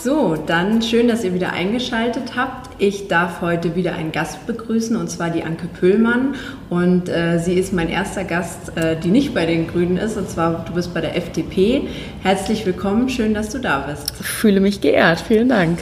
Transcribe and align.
So, 0.00 0.36
dann 0.36 0.80
schön, 0.80 1.08
dass 1.08 1.24
ihr 1.24 1.34
wieder 1.34 1.52
eingeschaltet 1.52 2.36
habt. 2.36 2.70
Ich 2.80 3.08
darf 3.08 3.40
heute 3.40 3.74
wieder 3.74 3.94
einen 3.94 4.12
Gast 4.12 4.46
begrüßen 4.46 4.94
und 4.94 5.10
zwar 5.10 5.30
die 5.30 5.42
Anke 5.42 5.66
Pöhlmann. 5.66 6.36
Und 6.70 7.08
äh, 7.08 7.40
sie 7.40 7.54
ist 7.54 7.72
mein 7.72 7.88
erster 7.88 8.22
Gast, 8.22 8.76
äh, 8.76 8.96
die 8.96 9.08
nicht 9.08 9.34
bei 9.34 9.44
den 9.44 9.66
Grünen 9.66 9.96
ist. 9.96 10.16
Und 10.16 10.30
zwar, 10.30 10.64
du 10.64 10.74
bist 10.74 10.94
bei 10.94 11.00
der 11.00 11.16
FDP. 11.16 11.88
Herzlich 12.22 12.64
willkommen, 12.64 13.08
schön, 13.08 13.34
dass 13.34 13.48
du 13.48 13.58
da 13.58 13.80
bist. 13.80 14.12
Ich 14.20 14.26
fühle 14.26 14.60
mich 14.60 14.80
geehrt, 14.80 15.20
vielen 15.20 15.48
Dank. 15.48 15.80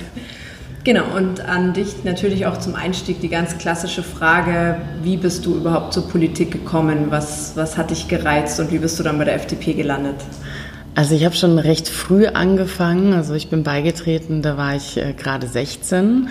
Genau, 0.84 1.04
und 1.14 1.46
an 1.46 1.74
dich 1.74 2.04
natürlich 2.04 2.46
auch 2.46 2.58
zum 2.58 2.74
Einstieg 2.74 3.20
die 3.20 3.28
ganz 3.28 3.58
klassische 3.58 4.02
Frage, 4.02 4.76
wie 5.02 5.18
bist 5.18 5.44
du 5.44 5.56
überhaupt 5.56 5.92
zur 5.92 6.08
Politik 6.08 6.52
gekommen? 6.52 7.06
Was, 7.10 7.52
was 7.56 7.76
hat 7.76 7.90
dich 7.90 8.08
gereizt 8.08 8.60
und 8.60 8.72
wie 8.72 8.78
bist 8.78 8.98
du 8.98 9.02
dann 9.02 9.18
bei 9.18 9.24
der 9.24 9.34
FDP 9.34 9.74
gelandet? 9.74 10.14
Also 10.96 11.14
ich 11.14 11.26
habe 11.26 11.34
schon 11.34 11.58
recht 11.58 11.88
früh 11.88 12.26
angefangen. 12.26 13.12
Also 13.12 13.34
ich 13.34 13.50
bin 13.50 13.62
beigetreten, 13.62 14.40
da 14.40 14.56
war 14.56 14.74
ich 14.74 14.96
äh, 14.96 15.12
gerade 15.12 15.46
16. 15.46 16.30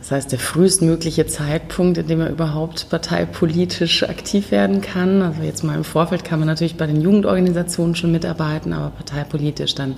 Das 0.00 0.10
heißt, 0.10 0.32
der 0.32 0.40
frühestmögliche 0.40 1.26
Zeitpunkt, 1.26 1.96
in 1.96 2.08
dem 2.08 2.18
man 2.18 2.32
überhaupt 2.32 2.90
parteipolitisch 2.90 4.02
aktiv 4.02 4.50
werden 4.50 4.80
kann. 4.80 5.22
Also 5.22 5.42
jetzt 5.42 5.62
mal 5.62 5.76
im 5.76 5.84
Vorfeld 5.84 6.24
kann 6.24 6.40
man 6.40 6.48
natürlich 6.48 6.76
bei 6.76 6.88
den 6.88 7.00
Jugendorganisationen 7.00 7.94
schon 7.94 8.10
mitarbeiten, 8.10 8.72
aber 8.72 8.90
parteipolitisch 8.90 9.76
dann 9.76 9.94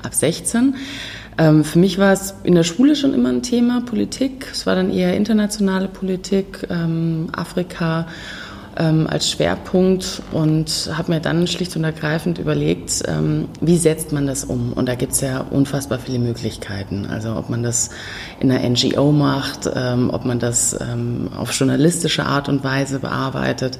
ab 0.00 0.14
16. 0.14 0.76
Ähm, 1.36 1.64
für 1.64 1.80
mich 1.80 1.98
war 1.98 2.12
es 2.12 2.34
in 2.44 2.54
der 2.54 2.62
Schule 2.62 2.94
schon 2.94 3.14
immer 3.14 3.30
ein 3.30 3.42
Thema, 3.42 3.80
Politik. 3.80 4.46
Es 4.52 4.64
war 4.66 4.76
dann 4.76 4.90
eher 4.90 5.16
internationale 5.16 5.88
Politik, 5.88 6.68
ähm, 6.70 7.30
Afrika 7.32 8.06
ähm, 8.76 9.06
als 9.06 9.30
Schwerpunkt 9.30 10.22
und 10.32 10.90
habe 10.92 11.12
mir 11.12 11.20
dann 11.20 11.46
schlicht 11.46 11.76
und 11.76 11.84
ergreifend 11.84 12.38
überlegt, 12.38 13.02
ähm, 13.06 13.48
wie 13.60 13.76
setzt 13.76 14.12
man 14.12 14.26
das 14.26 14.44
um? 14.44 14.72
Und 14.72 14.86
da 14.86 14.94
gibt 14.94 15.12
es 15.12 15.20
ja 15.20 15.40
unfassbar 15.40 15.98
viele 15.98 16.18
Möglichkeiten. 16.18 17.06
Also 17.06 17.36
ob 17.36 17.48
man 17.48 17.62
das 17.62 17.90
in 18.40 18.50
einer 18.50 18.68
NGO 18.68 19.12
macht, 19.12 19.70
ähm, 19.74 20.10
ob 20.10 20.24
man 20.24 20.38
das 20.38 20.78
ähm, 20.80 21.28
auf 21.36 21.52
journalistische 21.52 22.24
Art 22.24 22.48
und 22.48 22.64
Weise 22.64 22.98
bearbeitet 22.98 23.78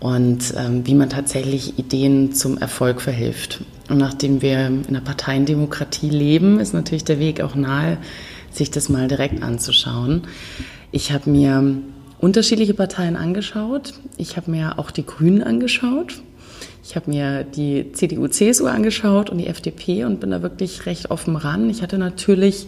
und 0.00 0.52
ähm, 0.56 0.86
wie 0.86 0.94
man 0.94 1.08
tatsächlich 1.08 1.78
Ideen 1.78 2.32
zum 2.32 2.58
Erfolg 2.58 3.00
verhilft. 3.00 3.60
Und 3.88 3.98
nachdem 3.98 4.42
wir 4.42 4.66
in 4.66 4.84
einer 4.88 5.00
Parteiendemokratie 5.00 6.10
leben, 6.10 6.60
ist 6.60 6.74
natürlich 6.74 7.04
der 7.04 7.18
Weg 7.18 7.40
auch 7.40 7.54
nahe, 7.54 7.98
sich 8.50 8.70
das 8.70 8.88
mal 8.88 9.08
direkt 9.08 9.42
anzuschauen. 9.42 10.22
Ich 10.92 11.12
habe 11.12 11.30
mir 11.30 11.76
unterschiedliche 12.18 12.74
Parteien 12.74 13.16
angeschaut. 13.16 13.94
Ich 14.16 14.36
habe 14.36 14.50
mir 14.50 14.78
auch 14.78 14.90
die 14.90 15.06
Grünen 15.06 15.42
angeschaut. 15.42 16.22
Ich 16.86 16.96
habe 16.96 17.10
mir 17.10 17.44
die 17.44 17.92
CDU, 17.92 18.28
CSU 18.28 18.66
angeschaut 18.66 19.30
und 19.30 19.38
die 19.38 19.46
FDP 19.46 20.04
und 20.04 20.20
bin 20.20 20.30
da 20.30 20.42
wirklich 20.42 20.84
recht 20.84 21.10
offen 21.10 21.34
ran. 21.34 21.70
Ich 21.70 21.82
hatte 21.82 21.96
natürlich 21.96 22.66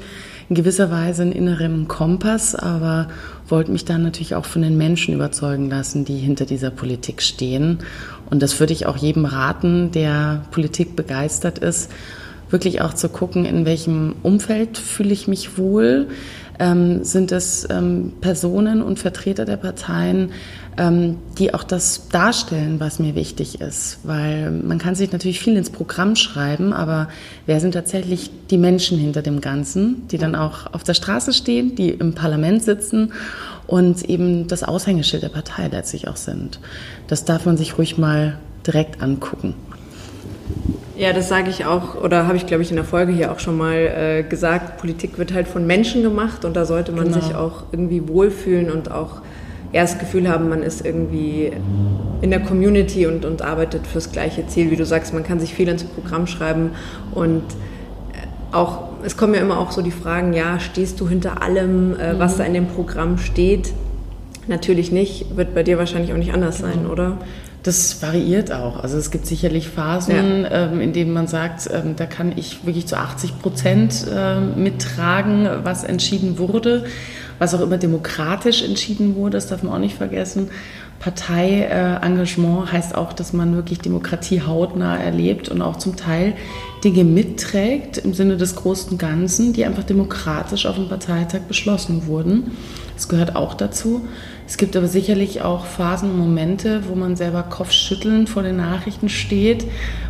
in 0.49 0.57
gewisser 0.57 0.91
Weise 0.91 1.23
einen 1.23 1.33
inneren 1.33 1.87
Kompass, 1.87 2.55
aber 2.55 3.09
wollte 3.49 3.73
mich 3.73 3.85
dann 3.85 4.03
natürlich 4.03 4.35
auch 4.35 4.47
von 4.47 4.63
den 4.63 4.79
Menschen 4.79 5.15
überzeugen 5.15 5.69
lassen, 5.69 6.07
die 6.07 6.17
hinter 6.17 6.47
dieser 6.47 6.71
Politik 6.71 7.21
stehen. 7.21 7.81
Und 8.31 8.43
das 8.43 8.59
würde 8.59 8.73
ich 8.73 8.87
auch 8.87 8.97
jedem 8.97 9.27
raten, 9.27 9.91
der 9.91 10.45
Politik 10.51 10.97
begeistert 10.97 11.59
ist, 11.59 11.91
wirklich 12.49 12.81
auch 12.81 12.95
zu 12.95 13.09
gucken, 13.09 13.45
in 13.45 13.67
welchem 13.67 14.15
Umfeld 14.23 14.79
fühle 14.79 15.13
ich 15.13 15.29
mich 15.29 15.59
wohl, 15.59 16.09
ähm, 16.59 17.05
sind 17.05 17.33
es 17.33 17.67
ähm, 17.71 18.13
Personen 18.21 18.83
und 18.83 18.99
Vertreter 18.99 19.45
der 19.45 19.57
Parteien, 19.57 20.33
ähm, 20.77 21.19
die 21.39 21.55
auch 21.55 21.65
das 21.65 22.09
darstellen, 22.09 22.81
was 22.81 22.99
mir 22.99 23.15
wichtig 23.15 23.61
ist. 23.61 23.99
Weil 24.05 24.51
man 24.51 24.79
kann 24.79 24.95
sich 24.95 25.13
natürlich 25.13 25.41
viel 25.41 25.57
ins 25.57 25.71
Programm 25.71 26.17
schreiben, 26.17 26.73
aber 26.73 27.09
wer 27.47 27.61
sind 27.61 27.73
tatsächlich 27.73 28.31
die 28.51 28.59
Menschen 28.59 28.99
hinter 28.99 29.23
dem 29.23 29.41
Ganzen, 29.41 30.07
die 30.09 30.19
dann 30.19 30.35
auch 30.35 30.73
auf 30.73 30.83
der 30.83 30.95
Straße 30.95 31.33
stehen, 31.33 31.75
die 31.75 31.91
im 31.91 32.15
Parlament 32.15 32.63
sitzen 32.63 33.13
und 33.67 34.05
eben 34.05 34.49
das 34.49 34.63
Aushängeschild 34.63 35.23
der 35.23 35.29
Partei 35.29 35.69
letztlich 35.69 36.09
auch 36.09 36.17
sind. 36.17 36.61
Das 37.09 37.25
darf 37.25 37.47
man 37.47 37.57
sich 37.57 37.79
ruhig 37.79 37.99
mal 37.99 38.39
direkt 38.67 39.03
angucken. 39.03 39.55
Ja, 40.97 41.13
das 41.13 41.29
sage 41.29 41.51
ich 41.51 41.67
auch, 41.67 41.95
oder 41.95 42.27
habe 42.27 42.39
ich, 42.39 42.47
glaube 42.47 42.63
ich, 42.63 42.71
in 42.71 42.77
der 42.77 42.85
Folge 42.85 43.13
hier 43.13 43.31
auch 43.31 43.39
schon 43.39 43.57
mal 43.57 43.75
äh, 43.75 44.23
gesagt, 44.23 44.79
Politik 44.79 45.19
wird 45.19 45.35
halt 45.35 45.47
von 45.47 45.67
Menschen 45.67 46.03
gemacht 46.03 46.47
und 46.47 46.57
da 46.57 46.65
sollte 46.65 46.91
man 46.93 47.09
genau. 47.09 47.21
sich 47.21 47.35
auch 47.35 47.65
irgendwie 47.71 48.09
wohlfühlen 48.09 48.71
und 48.71 48.91
auch 48.91 49.21
ja, 49.73 49.83
das 49.83 49.99
Gefühl 49.99 50.27
haben, 50.27 50.49
man 50.49 50.63
ist 50.63 50.87
irgendwie 50.87 51.53
in 52.23 52.31
der 52.31 52.41
Community 52.41 53.07
und, 53.07 53.27
und 53.27 53.43
arbeitet 53.43 53.87
fürs 53.87 54.11
gleiche 54.11 54.47
Ziel. 54.47 54.71
Wie 54.71 54.77
du 54.77 54.87
sagst, 54.87 55.13
man 55.13 55.23
kann 55.23 55.39
sich 55.39 55.55
viel 55.55 55.69
ins 55.69 55.85
Programm 55.85 56.27
schreiben 56.27 56.71
und 57.13 57.43
äh, 57.43 58.55
auch, 58.57 58.85
es 59.05 59.19
kommen 59.19 59.35
ja 59.35 59.41
immer 59.41 59.59
auch 59.59 59.73
so 59.73 59.83
die 59.83 59.91
Fragen, 59.91 60.33
ja, 60.33 60.59
stehst 60.61 60.99
du 61.01 61.09
hinter 61.09 61.43
allem, 61.43 61.95
äh, 61.99 62.15
mhm. 62.15 62.19
was 62.19 62.39
da 62.39 62.45
in 62.45 62.55
dem 62.55 62.69
Programm 62.69 63.19
steht? 63.19 63.75
Natürlich 64.47 64.93
nicht, 64.93 65.37
wird 65.37 65.55
bei 65.55 65.63
dir 65.63 65.77
wahrscheinlich 65.77 66.15
auch 66.15 66.19
nicht 66.19 66.33
anders 66.33 66.59
sein, 66.59 66.79
genau. 66.83 66.93
oder? 66.93 67.19
Das 67.67 68.01
variiert 68.01 68.53
auch. 68.53 68.79
Also 68.79 68.97
es 68.97 69.11
gibt 69.11 69.27
sicherlich 69.27 69.69
Phasen, 69.69 70.43
ja. 70.45 70.71
ähm, 70.71 70.81
in 70.81 70.93
denen 70.93 71.13
man 71.13 71.27
sagt, 71.27 71.69
ähm, 71.73 71.97
da 71.97 72.07
kann 72.07 72.33
ich 72.37 72.65
wirklich 72.65 72.87
zu 72.87 72.97
80 72.97 73.41
Prozent 73.41 74.07
äh, 74.09 74.39
mittragen, 74.39 75.49
was 75.65 75.83
entschieden 75.83 76.39
wurde, 76.39 76.85
was 77.41 77.55
auch 77.55 77.61
immer 77.61 77.77
demokratisch 77.77 78.63
entschieden 78.63 79.17
wurde, 79.17 79.33
das 79.33 79.49
darf 79.49 79.65
man 79.65 79.73
auch 79.73 79.79
nicht 79.81 79.97
vergessen. 79.97 80.49
Parteiengagement 81.01 82.71
heißt 82.71 82.95
auch, 82.95 83.13
dass 83.13 83.33
man 83.33 83.57
wirklich 83.57 83.81
Demokratie 83.81 84.43
hautnah 84.43 84.97
erlebt 84.97 85.49
und 85.49 85.61
auch 85.61 85.77
zum 85.77 85.97
Teil 85.97 86.35
Dinge 86.85 87.03
mitträgt 87.03 87.99
im 87.99 88.15
Sinne 88.15 88.37
des 88.37 88.55
großen 88.55 88.97
Ganzen, 88.97 89.53
die 89.53 89.65
einfach 89.65 89.85
demokratisch 89.85 90.67
auf 90.67 90.77
dem 90.77 90.89
Parteitag 90.89 91.41
beschlossen 91.49 92.07
wurden. 92.07 92.53
Das 92.95 93.09
gehört 93.09 93.35
auch 93.35 93.55
dazu. 93.55 94.07
Es 94.47 94.59
gibt 94.59 94.77
aber 94.77 94.87
sicherlich 94.87 95.43
auch 95.43 95.67
Phasen 95.67 96.11
und 96.11 96.19
Momente, 96.19 96.83
wo 96.89 96.95
man 96.95 97.17
selber 97.17 97.43
kopfschüttelnd 97.43 98.29
vor 98.29 98.45
den 98.45 98.57
Nachrichten 98.57 99.09
steht 99.09 99.67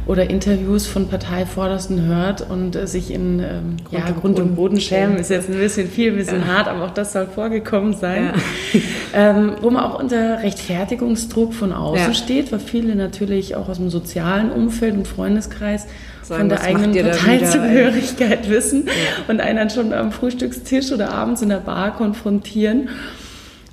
oder 0.06 0.28
Interviews 0.28 0.86
von 0.86 1.08
Parteivordersten 1.08 2.04
hört 2.06 2.48
und 2.48 2.76
äh, 2.76 2.86
sich 2.86 3.10
in 3.10 3.40
ähm, 3.40 3.76
Grund, 3.84 3.92
ja, 3.92 4.10
Grund 4.12 4.38
und 4.38 4.54
Boden 4.54 4.80
schämen. 4.80 5.16
Ist 5.16 5.30
jetzt 5.30 5.48
ein 5.48 5.56
bisschen 5.56 5.88
viel, 5.88 6.12
ein 6.12 6.18
bisschen 6.18 6.40
ja. 6.40 6.46
hart, 6.46 6.68
aber 6.68 6.84
auch 6.84 6.90
das 6.92 7.12
soll 7.12 7.26
vorgekommen 7.26 7.94
sein. 7.94 8.32
Ja. 8.72 8.80
Ähm, 9.14 9.52
wo 9.62 9.70
man 9.70 9.82
auch 9.82 9.98
unter 9.98 10.42
Rechtfertigungsdruck 10.42 11.54
von 11.54 11.72
außen 11.72 12.12
steht, 12.12 12.52
weil 12.52 12.58
viele 12.58 12.96
natürlich 12.96 13.56
auch 13.56 13.70
aus 13.70 13.78
dem 13.78 13.88
sozialen 13.88 14.50
Umfeld 14.50 14.94
und 14.94 15.08
Freundeskreis 15.08 15.86
Sagen, 16.22 16.40
von 16.40 16.48
der 16.50 16.62
eigenen 16.62 16.92
Parteizugehörigkeit 16.92 18.50
wissen 18.50 18.90
und 19.28 19.40
einen 19.40 19.56
dann 19.56 19.70
schon 19.70 19.94
am 19.94 20.12
Frühstückstisch 20.12 20.92
oder 20.92 21.12
abends 21.12 21.40
in 21.40 21.48
der 21.48 21.58
Bar 21.58 21.96
konfrontieren. 21.96 22.90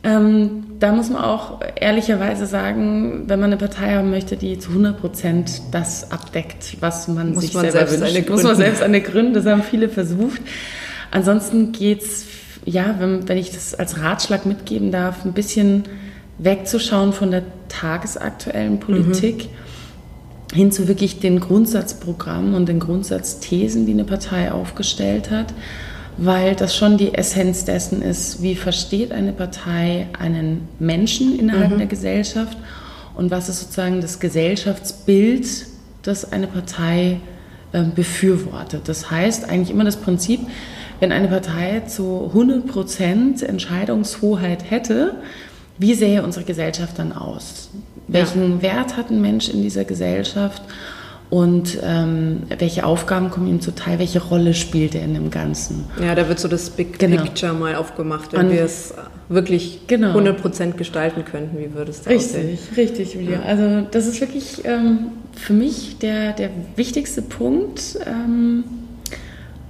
Ähm, 0.06 0.66
da 0.80 0.92
muss 0.92 1.10
man 1.10 1.24
auch 1.24 1.62
ehrlicherweise 1.80 2.46
sagen, 2.46 3.24
wenn 3.28 3.40
man 3.40 3.52
eine 3.52 3.58
Partei 3.58 3.96
haben 3.96 4.10
möchte, 4.10 4.36
die 4.36 4.60
zu 4.60 4.70
100 4.70 5.00
Prozent 5.00 5.62
das 5.72 6.12
abdeckt, 6.12 6.78
was 6.82 7.08
man 7.08 7.34
muss 7.34 7.44
sich 7.44 7.54
man 7.54 7.72
selber 7.72 7.90
wünscht, 7.90 8.30
muss 8.30 8.44
man 8.44 8.58
selbst 8.58 8.82
eine 8.82 9.00
Gründe. 9.02 9.42
Das 9.42 9.46
haben 9.46 9.64
viele 9.64 9.88
versucht. 9.88 10.42
Ansonsten 11.12 11.72
geht's 11.72 12.26
ja, 12.66 12.96
wenn, 13.00 13.28
wenn 13.28 13.38
ich 13.38 13.52
das 13.52 13.76
als 13.76 14.00
Ratschlag 14.00 14.46
mitgeben 14.46 14.92
darf, 14.92 15.26
ein 15.26 15.34
bisschen 15.34 15.84
wegzuschauen 16.38 17.14
von 17.14 17.32
der 17.32 17.44
tagesaktuellen 17.70 18.80
Politik 18.80 19.50
mhm. 20.52 20.56
hin 20.56 20.72
zu 20.72 20.88
wirklich 20.88 21.20
den 21.20 21.40
Grundsatzprogrammen 21.40 22.56
und 22.56 22.68
den 22.68 22.80
Grundsatzthesen, 22.80 23.86
die 23.86 23.94
eine 23.94 24.04
Partei 24.04 24.52
aufgestellt 24.52 25.32
hat, 25.32 25.54
weil 26.18 26.56
das 26.56 26.76
schon 26.76 26.98
die 26.98 27.14
Essenz 27.14 27.66
dessen 27.66 28.02
ist, 28.02 28.42
wie 28.42 28.56
versteht 28.56 29.12
eine 29.12 29.34
Partei 29.34 30.08
einen 30.18 30.68
Menschen 30.80 31.38
innerhalb 31.38 31.72
mhm. 31.72 31.78
der 31.80 31.88
Gesellschaft 31.88 32.58
und 33.16 33.32
was 33.32 33.50
ist 33.50 33.62
sozusagen 33.62 34.02
das 34.02 34.20
Gesellschaftsbild, 34.20 35.48
das 36.04 36.32
eine 36.32 36.48
Partei 36.48 37.20
äh, 37.72 37.84
befürwortet. 37.84 38.88
Das 38.88 39.10
heißt 39.10 39.50
eigentlich 39.50 39.72
immer 39.72 39.86
das 39.86 39.98
Prinzip, 39.98 40.42
wenn 41.00 41.12
eine 41.12 41.28
Partei 41.28 41.82
zu 41.82 42.28
100 42.28 42.68
Prozent 42.68 43.44
Entscheidungshoheit 43.44 44.70
hätte, 44.70 45.16
wie 45.78 45.96
sähe 45.96 46.24
unsere 46.24 46.46
Gesellschaft 46.46 47.00
dann 47.00 47.12
aus? 47.12 47.70
Welchen 48.08 48.58
ja. 48.58 48.62
Wert 48.62 48.98
hat 48.98 49.10
ein 49.10 49.22
Mensch 49.22 49.50
in 49.50 49.64
dieser 49.64 49.86
Gesellschaft? 49.86 50.62
Und 51.34 51.80
ähm, 51.82 52.44
welche 52.60 52.86
Aufgaben 52.86 53.32
kommen 53.32 53.48
ihm 53.48 53.60
zuteil? 53.60 53.98
Welche 53.98 54.22
Rolle 54.22 54.54
spielt 54.54 54.94
er 54.94 55.04
in 55.04 55.16
dem 55.16 55.32
Ganzen? 55.32 55.86
Ja, 56.00 56.14
da 56.14 56.30
wird 56.30 56.38
so 56.38 56.48
das 56.48 56.70
Big 56.70 57.00
genau. 57.00 57.24
Picture 57.24 57.54
mal 57.54 57.74
aufgemacht, 57.74 58.34
wenn 58.34 58.46
Und, 58.46 58.52
wir 58.52 58.64
es 58.64 58.94
wirklich 59.30 59.88
genau. 59.88 60.16
100% 60.16 60.74
gestalten 60.74 61.26
könnten. 61.26 61.58
Wie 61.58 61.74
würde 61.74 61.90
es 61.90 62.04
da 62.04 62.12
richtig, 62.12 62.28
aussehen? 62.30 62.50
Richtig, 62.50 62.78
richtig, 62.78 63.14
Julia. 63.16 63.40
Ja. 63.40 63.42
Also 63.46 63.88
das 63.90 64.06
ist 64.06 64.22
wirklich 64.22 64.64
ähm, 64.64 65.08
für 65.36 65.54
mich 65.54 65.98
der, 65.98 66.34
der 66.34 66.52
wichtigste 66.76 67.24
Punkt. 67.24 67.98
Ähm, 68.06 68.64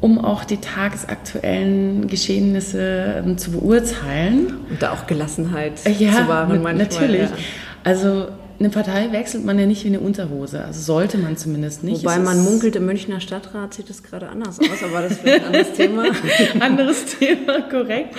um 0.02 0.20
auch 0.20 0.44
die 0.44 0.58
tagesaktuellen 0.58 2.10
Geschehnisse 2.10 3.24
ähm, 3.26 3.38
zu 3.38 3.52
beurteilen. 3.52 4.58
Und 4.70 4.84
da 4.84 4.92
auch 4.92 5.08
Gelassenheit 5.08 5.76
ja, 5.98 6.12
zu 6.12 6.28
wahren 6.28 6.50
manchmal. 6.50 6.74
Natürlich. 6.74 7.22
Ja. 7.22 7.38
Also 7.86 8.28
eine 8.64 8.72
Partei 8.72 9.12
wechselt 9.12 9.44
man 9.44 9.60
ja 9.60 9.66
nicht 9.66 9.84
wie 9.84 9.90
eine 9.90 10.00
Unterhose. 10.00 10.64
Also 10.64 10.80
sollte 10.80 11.18
man 11.18 11.36
zumindest 11.36 11.84
nicht. 11.84 12.04
Wobei 12.04 12.18
man 12.18 12.42
munkelt, 12.42 12.78
im 12.78 12.86
Münchner 12.86 13.20
Stadtrat 13.20 13.74
sieht 13.74 13.90
es 13.90 14.04
gerade 14.04 14.30
anders 14.30 14.58
aus, 14.58 14.82
aber 14.84 15.02
das 15.02 15.22
wird 15.22 15.42
ein 15.42 15.46
anderes 15.48 15.74
Thema. 15.74 16.04
anderes 16.62 17.06
Thema, 17.18 17.62
korrekt. 17.70 18.16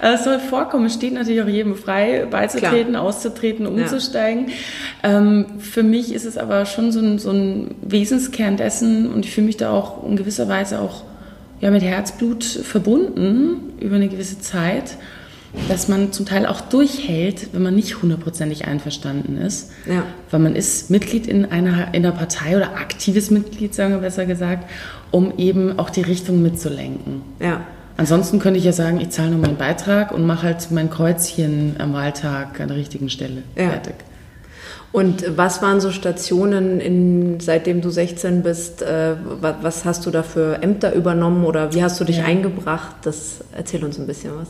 Äh, 0.00 0.14
es 0.14 0.22
soll 0.22 0.38
vorkommen, 0.38 0.86
es 0.86 0.94
steht 0.94 1.12
natürlich 1.12 1.42
auch 1.42 1.48
jedem 1.48 1.74
frei, 1.74 2.24
beizutreten, 2.30 2.92
Klar. 2.92 3.02
auszutreten, 3.02 3.66
umzusteigen. 3.66 4.50
Ja. 5.02 5.18
Ähm, 5.18 5.46
für 5.58 5.82
mich 5.82 6.14
ist 6.14 6.24
es 6.24 6.38
aber 6.38 6.66
schon 6.66 6.92
so 6.92 7.00
ein, 7.00 7.18
so 7.18 7.32
ein 7.32 7.74
Wesenskern 7.82 8.56
dessen 8.56 9.12
und 9.12 9.24
ich 9.24 9.32
fühle 9.32 9.48
mich 9.48 9.56
da 9.56 9.72
auch 9.72 10.06
in 10.06 10.14
gewisser 10.14 10.48
Weise 10.48 10.80
auch 10.80 11.02
ja, 11.60 11.72
mit 11.72 11.82
Herzblut 11.82 12.44
verbunden 12.44 13.72
über 13.80 13.96
eine 13.96 14.08
gewisse 14.08 14.38
Zeit, 14.38 14.96
dass 15.68 15.88
man 15.88 16.12
zum 16.12 16.26
Teil 16.26 16.46
auch 16.46 16.60
durchhält, 16.60 17.52
wenn 17.52 17.62
man 17.62 17.74
nicht 17.74 18.02
hundertprozentig 18.02 18.66
einverstanden 18.66 19.36
ist. 19.36 19.70
Ja. 19.86 20.04
Weil 20.30 20.40
man 20.40 20.54
ist 20.54 20.90
Mitglied 20.90 21.26
in 21.26 21.44
einer, 21.44 21.88
in 21.94 22.06
einer 22.06 22.12
Partei 22.12 22.56
oder 22.56 22.76
aktives 22.76 23.30
Mitglied, 23.30 23.74
sagen 23.74 23.92
wir 23.94 24.00
besser 24.00 24.26
gesagt, 24.26 24.70
um 25.10 25.32
eben 25.38 25.78
auch 25.78 25.90
die 25.90 26.02
Richtung 26.02 26.42
mitzulenken. 26.42 27.22
Ja. 27.40 27.62
Ansonsten 27.96 28.38
könnte 28.38 28.58
ich 28.58 28.64
ja 28.64 28.72
sagen, 28.72 29.00
ich 29.00 29.10
zahle 29.10 29.30
nur 29.30 29.40
meinen 29.40 29.56
Beitrag 29.56 30.12
und 30.12 30.24
mache 30.24 30.44
halt 30.44 30.70
mein 30.70 30.88
Kreuzchen 30.88 31.76
am 31.78 31.92
Wahltag 31.92 32.60
an 32.60 32.68
der 32.68 32.76
richtigen 32.76 33.10
Stelle. 33.10 33.42
Ja. 33.56 33.70
Fertig. 33.70 33.94
Und 34.92 35.36
was 35.36 35.62
waren 35.62 35.80
so 35.80 35.92
Stationen, 35.92 36.80
in, 36.80 37.40
seitdem 37.40 37.80
du 37.80 37.90
16 37.90 38.42
bist? 38.42 38.82
Äh, 38.82 39.14
was, 39.40 39.56
was, 39.62 39.84
hast 39.84 40.06
du 40.06 40.10
da 40.10 40.22
für 40.22 40.62
Ämter 40.62 40.94
übernommen 40.94 41.44
oder 41.44 41.74
wie 41.74 41.82
hast 41.82 42.00
du 42.00 42.04
dich 42.04 42.18
ja. 42.18 42.24
eingebracht? 42.24 42.96
Das 43.02 43.44
erzähl 43.56 43.84
uns 43.84 43.98
ein 43.98 44.06
bisschen 44.06 44.32
was. 44.36 44.48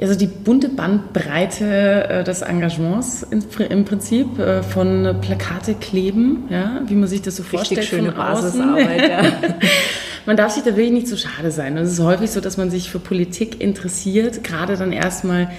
Also 0.00 0.14
die 0.14 0.26
bunte 0.26 0.68
Bandbreite 0.68 2.08
äh, 2.08 2.24
des 2.24 2.42
Engagements 2.42 3.26
im 3.30 3.84
Prinzip 3.84 4.38
äh, 4.38 4.62
von 4.62 5.16
Plakate 5.20 5.74
kleben, 5.74 6.44
ja, 6.48 6.80
wie 6.86 6.94
man 6.94 7.08
sich 7.08 7.22
das 7.22 7.36
so 7.36 7.42
Richtig 7.42 7.58
vorstellt 7.58 7.84
schöne 7.86 8.12
von 8.12 8.20
außen. 8.20 8.60
Basisarbeit, 8.60 9.10
ja. 9.10 9.22
man 10.26 10.36
darf 10.36 10.52
sich 10.52 10.62
da 10.62 10.70
wirklich 10.70 10.92
nicht 10.92 11.08
zu 11.08 11.16
so 11.16 11.28
schade 11.28 11.50
sein. 11.50 11.76
Und 11.76 11.84
es 11.84 11.92
ist 11.92 12.00
häufig 12.00 12.30
so, 12.30 12.40
dass 12.40 12.56
man 12.56 12.70
sich 12.70 12.90
für 12.90 12.98
Politik 12.98 13.60
interessiert, 13.60 14.42
gerade 14.42 14.76
dann 14.76 14.92
erstmal 14.92 15.50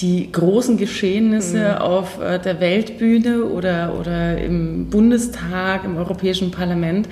die 0.00 0.32
großen 0.32 0.78
Geschehnisse 0.78 1.76
mhm. 1.76 1.82
auf 1.82 2.20
äh, 2.20 2.38
der 2.38 2.60
Weltbühne 2.60 3.44
oder, 3.44 3.98
oder 3.98 4.38
im 4.38 4.88
Bundestag, 4.88 5.84
im 5.84 5.96
Europäischen 5.96 6.50
Parlament 6.50 7.08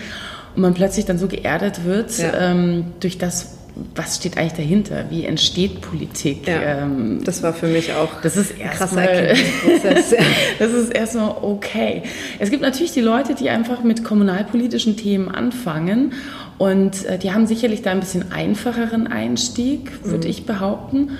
und 0.54 0.62
man 0.62 0.74
plötzlich 0.74 1.04
dann 1.04 1.18
so 1.18 1.28
geerdet 1.28 1.84
wird 1.84 2.18
ja. 2.18 2.32
ähm, 2.50 2.86
durch 3.00 3.18
das, 3.18 3.57
was 3.94 4.16
steht 4.16 4.36
eigentlich 4.36 4.54
dahinter? 4.54 5.06
Wie 5.10 5.24
entsteht 5.24 5.80
Politik? 5.80 6.46
Ja, 6.46 6.82
ähm, 6.82 7.22
das 7.24 7.42
war 7.42 7.52
für 7.52 7.66
mich 7.66 7.92
auch 7.92 8.20
das 8.22 8.36
ist 8.36 8.52
ein 8.60 8.70
krasser 8.70 9.02
Erkenntnisprozess. 9.02 10.14
das 10.58 10.72
ist 10.72 10.90
erstmal 10.90 11.36
okay. 11.42 12.02
Es 12.38 12.50
gibt 12.50 12.62
natürlich 12.62 12.92
die 12.92 13.00
Leute, 13.00 13.34
die 13.34 13.50
einfach 13.50 13.82
mit 13.82 14.04
kommunalpolitischen 14.04 14.96
Themen 14.96 15.28
anfangen 15.28 16.12
und 16.58 17.04
äh, 17.04 17.18
die 17.18 17.32
haben 17.32 17.46
sicherlich 17.46 17.82
da 17.82 17.92
ein 17.92 18.00
bisschen 18.00 18.32
einfacheren 18.32 19.06
Einstieg, 19.06 20.04
würde 20.04 20.26
mhm. 20.26 20.30
ich 20.30 20.44
behaupten 20.44 21.10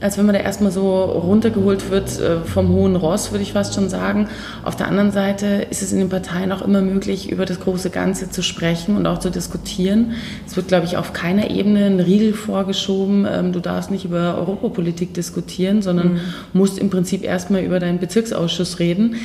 als 0.00 0.16
wenn 0.16 0.26
man 0.26 0.34
da 0.34 0.40
erstmal 0.40 0.70
so 0.70 1.02
runtergeholt 1.04 1.90
wird 1.90 2.20
äh, 2.20 2.40
vom 2.40 2.68
hohen 2.68 2.96
Ross, 2.96 3.32
würde 3.32 3.42
ich 3.42 3.52
fast 3.52 3.74
schon 3.74 3.88
sagen. 3.88 4.28
Auf 4.64 4.76
der 4.76 4.86
anderen 4.88 5.10
Seite 5.10 5.66
ist 5.70 5.82
es 5.82 5.92
in 5.92 5.98
den 5.98 6.08
Parteien 6.08 6.52
auch 6.52 6.62
immer 6.62 6.80
möglich, 6.80 7.30
über 7.30 7.44
das 7.46 7.60
große 7.60 7.90
Ganze 7.90 8.30
zu 8.30 8.42
sprechen 8.42 8.96
und 8.96 9.06
auch 9.06 9.18
zu 9.18 9.30
diskutieren. 9.30 10.12
Es 10.46 10.56
wird, 10.56 10.68
glaube 10.68 10.86
ich, 10.86 10.96
auf 10.96 11.12
keiner 11.12 11.50
Ebene 11.50 11.86
ein 11.86 12.00
Riegel 12.00 12.32
vorgeschoben, 12.32 13.26
ähm, 13.28 13.52
du 13.52 13.60
darfst 13.60 13.90
nicht 13.90 14.04
über 14.04 14.38
Europapolitik 14.38 15.14
diskutieren, 15.14 15.82
sondern 15.82 16.14
mhm. 16.14 16.20
musst 16.52 16.78
im 16.78 16.90
Prinzip 16.90 17.24
erstmal 17.24 17.62
über 17.62 17.80
deinen 17.80 17.98
Bezirksausschuss 17.98 18.78
reden. 18.78 19.16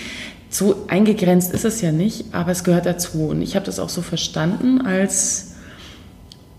So 0.49 0.85
eingegrenzt 0.87 1.53
ist 1.53 1.65
es 1.65 1.81
ja 1.81 1.91
nicht, 1.91 2.25
aber 2.31 2.51
es 2.51 2.63
gehört 2.63 2.85
dazu. 2.85 3.27
Und 3.27 3.41
ich 3.41 3.55
habe 3.55 3.65
das 3.65 3.79
auch 3.79 3.89
so 3.89 4.01
verstanden 4.01 4.81
als 4.81 5.53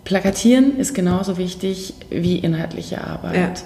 Plakatieren 0.05 0.77
ist 0.77 0.95
genauso 0.95 1.39
wichtig 1.39 1.95
wie 2.11 2.39
inhaltliche 2.39 3.03
Arbeit. 3.03 3.35
Ja. 3.35 3.65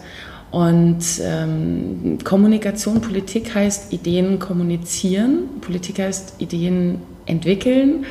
Und 0.50 1.04
ähm, 1.20 2.18
Kommunikation, 2.24 3.00
Politik 3.00 3.54
heißt 3.54 3.92
Ideen 3.92 4.38
kommunizieren, 4.38 5.60
Politik 5.60 5.98
heißt 5.98 6.36
Ideen 6.38 7.02
entwickeln, 7.26 8.06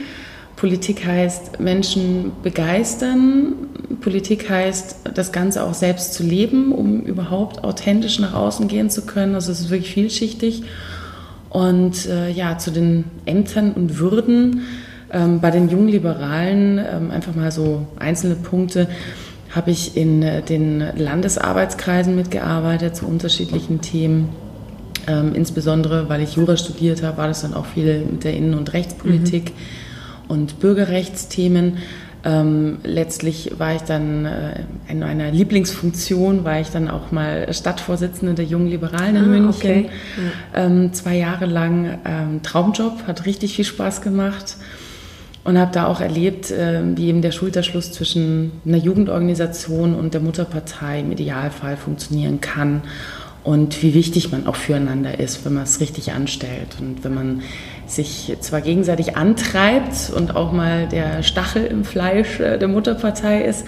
Politik 0.55 1.05
heißt 1.05 1.59
Menschen 1.59 2.31
begeistern, 2.43 3.53
Politik 4.01 4.49
heißt 4.49 4.97
das 5.13 5.31
Ganze 5.31 5.63
auch 5.63 5.73
selbst 5.73 6.13
zu 6.13 6.23
leben, 6.23 6.71
um 6.71 7.01
überhaupt 7.01 7.63
authentisch 7.63 8.19
nach 8.19 8.33
außen 8.33 8.67
gehen 8.67 8.89
zu 8.89 9.05
können. 9.05 9.35
Also 9.35 9.51
es 9.51 9.61
ist 9.61 9.69
wirklich 9.69 9.93
vielschichtig. 9.93 10.63
Und 11.49 12.07
äh, 12.07 12.29
ja, 12.29 12.57
zu 12.57 12.71
den 12.71 13.05
Ämtern 13.25 13.73
und 13.73 13.97
Würden 13.97 14.61
ähm, 15.11 15.39
bei 15.39 15.51
den 15.51 15.69
jungen 15.69 15.87
Liberalen 15.87 16.79
ähm, 16.79 17.11
einfach 17.11 17.35
mal 17.35 17.51
so 17.51 17.87
einzelne 17.99 18.35
Punkte 18.35 18.87
habe 19.51 19.71
ich 19.71 19.95
in 19.95 20.23
äh, 20.23 20.41
den 20.41 20.83
Landesarbeitskreisen 20.95 22.15
mitgearbeitet 22.15 22.95
zu 22.95 23.05
unterschiedlichen 23.05 23.81
Themen. 23.81 24.29
Ähm, 25.07 25.33
insbesondere, 25.33 26.09
weil 26.09 26.21
ich 26.21 26.35
Jura 26.35 26.57
studiert 26.57 27.01
habe, 27.01 27.17
war 27.17 27.27
das 27.27 27.41
dann 27.41 27.53
auch 27.53 27.65
viel 27.65 28.05
mit 28.11 28.23
der 28.23 28.33
Innen- 28.33 28.55
und 28.55 28.73
Rechtspolitik 28.73 29.51
mhm. 29.51 30.31
und 30.31 30.59
Bürgerrechtsthemen. 30.59 31.77
Ähm, 32.25 32.79
letztlich 32.83 33.53
war 33.57 33.75
ich 33.75 33.83
dann 33.83 34.25
äh, 34.25 34.63
in 34.89 34.99
meiner 34.99 35.31
Lieblingsfunktion, 35.31 36.43
war 36.43 36.59
ich 36.59 36.69
dann 36.69 36.89
auch 36.89 37.11
mal 37.11 37.53
Stadtvorsitzende 37.53 38.33
der 38.33 38.43
Jungen 38.43 38.67
Liberalen 38.67 39.15
in 39.15 39.23
ah, 39.23 39.27
München. 39.27 39.49
Okay. 39.51 39.89
Ja. 40.53 40.65
Ähm, 40.65 40.91
zwei 40.91 41.15
Jahre 41.15 41.45
lang 41.45 41.99
ähm, 42.03 42.41
Traumjob, 42.43 43.07
hat 43.07 43.25
richtig 43.25 43.55
viel 43.55 43.65
Spaß 43.65 44.01
gemacht 44.01 44.57
und 45.47 45.57
habe 45.57 45.71
da 45.71 45.87
auch 45.87 46.01
erlebt, 46.01 46.51
äh, 46.51 46.81
wie 46.97 47.07
eben 47.07 47.21
der 47.21 47.31
Schulterschluss 47.31 47.93
zwischen 47.93 48.51
einer 48.65 48.75
Jugendorganisation 48.75 49.95
und 49.95 50.13
der 50.13 50.19
Mutterpartei 50.19 50.99
im 50.99 51.13
Idealfall 51.13 51.77
funktionieren 51.77 52.41
kann 52.41 52.81
und 53.45 53.81
wie 53.81 53.93
wichtig 53.93 54.29
man 54.29 54.45
auch 54.45 54.57
füreinander 54.57 55.21
ist, 55.21 55.45
wenn 55.45 55.53
man 55.53 55.63
es 55.63 55.79
richtig 55.79 56.11
anstellt 56.11 56.75
und 56.81 57.05
wenn 57.05 57.13
man 57.13 57.43
sich 57.85 58.35
zwar 58.41 58.59
gegenseitig 58.59 59.15
antreibt 59.15 60.11
und 60.13 60.35
auch 60.35 60.51
mal 60.51 60.85
der 60.85 61.23
Stachel 61.23 61.63
im 61.63 61.85
Fleisch 61.85 62.41
äh, 62.41 62.57
der 62.57 62.67
Mutterpartei 62.67 63.45
ist, 63.45 63.65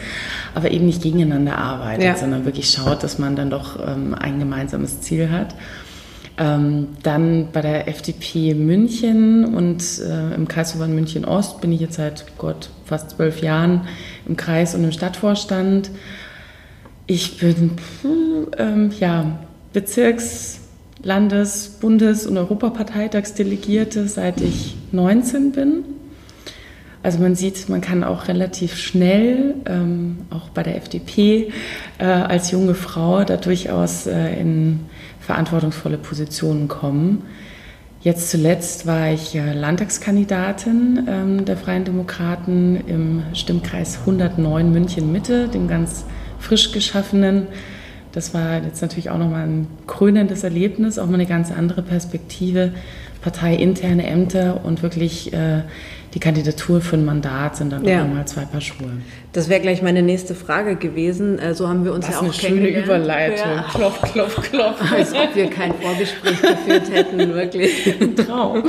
aber 0.53 0.71
eben 0.71 0.85
nicht 0.85 1.01
gegeneinander 1.01 1.57
arbeitet, 1.57 2.03
ja. 2.03 2.17
sondern 2.17 2.43
wirklich 2.43 2.69
schaut, 2.69 3.03
dass 3.03 3.19
man 3.19 3.37
dann 3.37 3.49
doch 3.49 3.79
ähm, 3.79 4.13
ein 4.19 4.37
gemeinsames 4.37 4.99
Ziel 4.99 5.31
hat. 5.31 5.55
Ähm, 6.41 6.87
dann 7.03 7.49
bei 7.51 7.61
der 7.61 7.89
FDP 7.89 8.53
München 8.53 9.43
und 9.43 9.83
äh, 9.99 10.33
im 10.33 10.47
Kreisverband 10.47 10.95
München 10.95 11.25
Ost 11.25 11.59
bin 11.59 11.73
ich 11.73 11.81
jetzt 11.81 11.95
seit 11.95 12.37
Gott 12.37 12.69
fast 12.85 13.09
zwölf 13.09 13.41
Jahren 13.41 13.81
im 14.25 14.37
Kreis 14.37 14.73
und 14.73 14.85
im 14.85 14.93
Stadtvorstand. 14.93 15.91
Ich 17.07 17.39
bin 17.39 17.71
ähm, 18.57 18.91
ja 18.97 19.39
Bezirks-, 19.73 20.61
Landes-, 21.03 21.77
Bundes- 21.81 22.25
und 22.25 22.37
Europaparteitagsdelegierte, 22.37 24.07
seit 24.07 24.39
ich 24.39 24.77
19 24.93 25.51
bin. 25.51 25.83
Also 27.03 27.19
man 27.19 27.35
sieht, 27.35 27.67
man 27.67 27.81
kann 27.81 28.03
auch 28.05 28.29
relativ 28.29 28.77
schnell, 28.77 29.55
ähm, 29.65 30.19
auch 30.29 30.49
bei 30.49 30.63
der 30.63 30.77
FDP, 30.77 31.51
äh, 31.97 32.05
als 32.05 32.51
junge 32.51 32.75
Frau 32.75 33.25
da 33.25 33.35
durchaus 33.35 34.07
äh, 34.07 34.39
in 34.39 34.81
verantwortungsvolle 35.29 35.99
Positionen 35.99 36.67
kommen. 36.67 37.21
Jetzt 38.01 38.31
zuletzt 38.31 38.87
war 38.87 39.11
ich 39.11 39.35
Landtagskandidatin 39.35 41.05
ähm, 41.07 41.45
der 41.45 41.55
Freien 41.55 41.85
Demokraten 41.85 42.83
im 42.87 43.21
Stimmkreis 43.33 43.99
109 43.99 44.71
München 44.71 45.11
Mitte, 45.11 45.47
dem 45.47 45.67
ganz 45.67 46.05
frisch 46.39 46.71
geschaffenen 46.71 47.47
das 48.11 48.33
war 48.33 48.63
jetzt 48.63 48.81
natürlich 48.81 49.09
auch 49.11 49.17
nochmal 49.17 49.45
ein 49.45 49.67
krönendes 49.85 50.43
Erlebnis, 50.43 50.97
auch 50.97 51.05
mal 51.05 51.15
eine 51.15 51.25
ganz 51.25 51.51
andere 51.51 51.81
Perspektive. 51.81 52.71
Parteiinterne 53.21 54.07
Ämter 54.07 54.61
und 54.63 54.81
wirklich 54.81 55.33
äh, 55.33 55.63
die 56.13 56.19
Kandidatur 56.19 56.81
für 56.81 56.95
ein 56.95 57.05
Mandat 57.05 57.57
sind 57.57 57.71
dann 57.71 57.85
ja. 57.85 58.03
nochmal 58.03 58.25
zwei 58.25 58.45
Paar 58.45 58.61
Schuhe. 58.61 58.89
Das 59.31 59.47
wäre 59.47 59.61
gleich 59.61 59.83
meine 59.83 60.01
nächste 60.01 60.33
Frage 60.33 60.75
gewesen. 60.75 61.37
Äh, 61.37 61.53
so 61.53 61.67
haben 61.67 61.85
wir 61.85 61.93
uns 61.93 62.07
Was 62.07 62.15
ja 62.15 62.19
auch 62.19 62.23
eine 62.23 62.33
schöne 62.33 62.67
Überleitung. 62.69 63.47
Ja. 63.47 63.65
Klopf, 63.71 64.01
klopf, 64.11 64.41
klopf. 64.49 64.91
Als 64.91 65.13
ob 65.13 65.35
wir 65.35 65.49
kein 65.51 65.73
Vorgespräch 65.75 66.41
geführt 66.41 66.91
hätten, 66.91 67.33
wirklich. 67.35 68.01
Ein 68.01 68.15
Traum. 68.15 68.63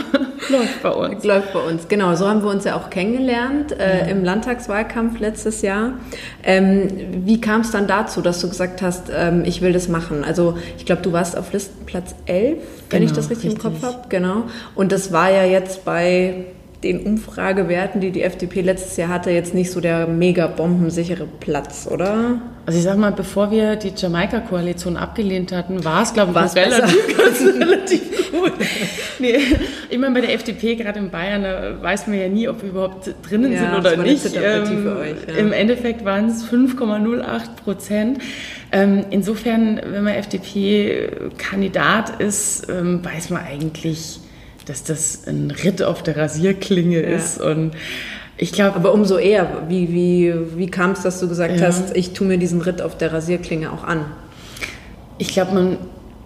Läuft 0.50 0.82
bei 0.82 0.90
uns. 0.90 1.24
Läuft 1.24 1.52
bei 1.54 1.60
uns, 1.60 1.88
genau. 1.88 2.14
So 2.14 2.28
haben 2.28 2.42
wir 2.42 2.50
uns 2.50 2.64
ja 2.64 2.76
auch 2.76 2.90
kennengelernt 2.90 3.72
äh, 3.72 4.00
ja. 4.00 4.06
im 4.06 4.22
Landtagswahlkampf 4.22 5.18
letztes 5.18 5.62
Jahr. 5.62 5.94
Ähm, 6.42 6.88
wie 7.24 7.40
kam 7.40 7.62
es 7.62 7.70
dann 7.70 7.86
dazu, 7.86 8.20
dass 8.20 8.40
du 8.40 8.48
gesagt 8.50 8.82
hast, 8.82 9.10
ähm, 9.14 9.44
ich 9.46 9.62
will 9.62 9.72
das 9.72 9.88
machen? 9.88 10.24
Also 10.24 10.58
ich 10.76 10.84
glaube, 10.84 11.00
du 11.00 11.12
warst 11.12 11.38
auf 11.38 11.54
Listenplatz 11.54 12.14
11, 12.26 12.58
wenn 12.90 13.00
genau, 13.00 13.04
ich 13.10 13.16
das 13.16 13.30
richtig, 13.30 13.52
richtig. 13.52 13.64
im 13.64 13.72
Kopf 13.72 13.82
habe. 13.82 14.08
Genau. 14.10 14.44
Und 14.74 14.92
das 14.92 15.10
war 15.10 15.30
ja 15.30 15.44
jetzt 15.44 15.86
bei 15.86 16.44
den 16.82 17.00
Umfragewerten, 17.00 18.00
die 18.00 18.10
die 18.10 18.22
FDP 18.22 18.62
letztes 18.62 18.96
Jahr 18.96 19.10
hatte, 19.10 19.30
jetzt 19.30 19.52
nicht 19.52 19.70
so 19.70 19.80
der 19.80 20.06
mega 20.06 20.46
bombensichere 20.46 21.26
Platz, 21.26 21.86
oder? 21.90 22.40
Also 22.64 22.78
ich 22.78 22.84
sag 22.84 22.96
mal, 22.96 23.12
bevor 23.12 23.50
wir 23.50 23.76
die 23.76 23.92
Jamaika-Koalition 23.94 24.96
abgelehnt 24.96 25.52
hatten, 25.52 25.84
war 25.84 26.02
es, 26.02 26.14
glaube 26.14 26.32
ich, 26.32 26.56
relativ, 26.56 27.18
relativ 27.60 28.30
gut. 28.30 28.52
nee, 29.18 29.36
ich 29.90 29.98
meine, 29.98 30.14
bei 30.14 30.22
der 30.22 30.32
FDP, 30.32 30.76
gerade 30.76 31.00
in 31.00 31.10
Bayern, 31.10 31.42
da 31.42 31.82
weiß 31.82 32.06
man 32.06 32.18
ja 32.18 32.28
nie, 32.28 32.48
ob 32.48 32.62
wir 32.62 32.70
überhaupt 32.70 33.14
drinnen 33.28 33.52
ja, 33.52 33.58
sind 33.58 33.74
oder 33.74 33.98
nicht. 33.98 34.34
Ähm, 34.34 34.86
euch, 34.86 35.16
ja. 35.28 35.34
Im 35.34 35.52
Endeffekt 35.52 36.06
waren 36.06 36.28
es 36.28 36.42
5,08 36.44 37.56
Prozent. 37.62 38.20
Ähm, 38.72 39.04
insofern, 39.10 39.82
wenn 39.84 40.04
man 40.04 40.14
FDP-Kandidat 40.14 42.20
ist, 42.20 42.70
ähm, 42.70 43.04
weiß 43.04 43.28
man 43.30 43.44
eigentlich, 43.44 44.20
dass 44.66 44.84
das 44.84 45.26
ein 45.26 45.50
Ritt 45.50 45.82
auf 45.82 46.02
der 46.02 46.16
Rasierklinge 46.16 47.02
ja. 47.02 47.16
ist 47.16 47.40
und 47.40 47.72
ich 48.36 48.52
glaube. 48.52 48.76
Aber 48.76 48.92
umso 48.94 49.18
eher, 49.18 49.64
wie, 49.68 49.92
wie, 49.92 50.34
wie 50.56 50.70
kam 50.70 50.92
es, 50.92 51.02
dass 51.02 51.20
du 51.20 51.28
gesagt 51.28 51.60
ja. 51.60 51.66
hast, 51.66 51.96
ich 51.96 52.12
tue 52.12 52.26
mir 52.26 52.38
diesen 52.38 52.60
Ritt 52.62 52.80
auf 52.80 52.96
der 52.96 53.12
Rasierklinge 53.12 53.72
auch 53.72 53.84
an? 53.84 54.06
Ich 55.18 55.28
glaube, 55.28 55.52
man 55.52 55.78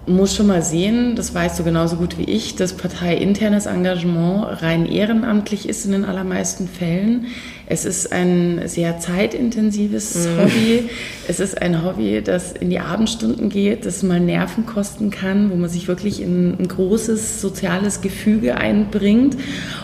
muss 0.07 0.35
schon 0.35 0.47
mal 0.47 0.63
sehen, 0.63 1.17
das 1.17 1.35
weißt 1.35 1.59
du 1.59 1.65
genauso 1.65 1.97
gut 1.97 2.19
wie 2.19 2.25
ich, 2.25 2.57
dass 2.57 2.75
parteiinternes 2.75 3.67
Engagement 3.67 4.63
rein 4.63 4.87
ehrenamtlich 4.87 5.69
ist 5.69 5.87
in 5.87 5.93
den 5.93 6.05
allermeisten 6.05 6.69
Fällen. 6.69 7.27
Es 7.67 7.87
ist 7.87 8.13
ein 8.13 8.63
sehr 8.67 8.99
zeitintensives 8.99 10.27
mhm. 10.27 10.41
Hobby. 10.41 10.91
Es 11.27 11.41
ist 11.41 11.61
ein 11.61 11.83
Hobby, 11.83 12.21
das 12.23 12.53
in 12.53 12.69
die 12.69 12.81
Abendstunden 12.81 13.49
geht, 13.49 13.87
das 13.87 14.03
mal 14.03 14.21
Nerven 14.21 14.67
kosten 14.67 15.11
kann, 15.11 15.51
wo 15.51 15.57
man 15.57 15.71
sich 15.71 15.89
wirklich 15.89 16.21
in 16.21 16.59
ein 16.59 16.69
großes 16.69 17.41
soziales 17.41 18.03
Gefüge 18.03 18.57
einbringt 18.57 19.37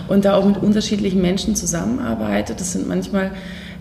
und 0.08 0.26
da 0.26 0.34
auch 0.34 0.44
mit 0.44 0.58
unterschiedlichen 0.58 1.22
Menschen 1.22 1.56
zusammenarbeitet. 1.56 2.60
Das 2.60 2.72
sind 2.72 2.86
manchmal 2.86 3.32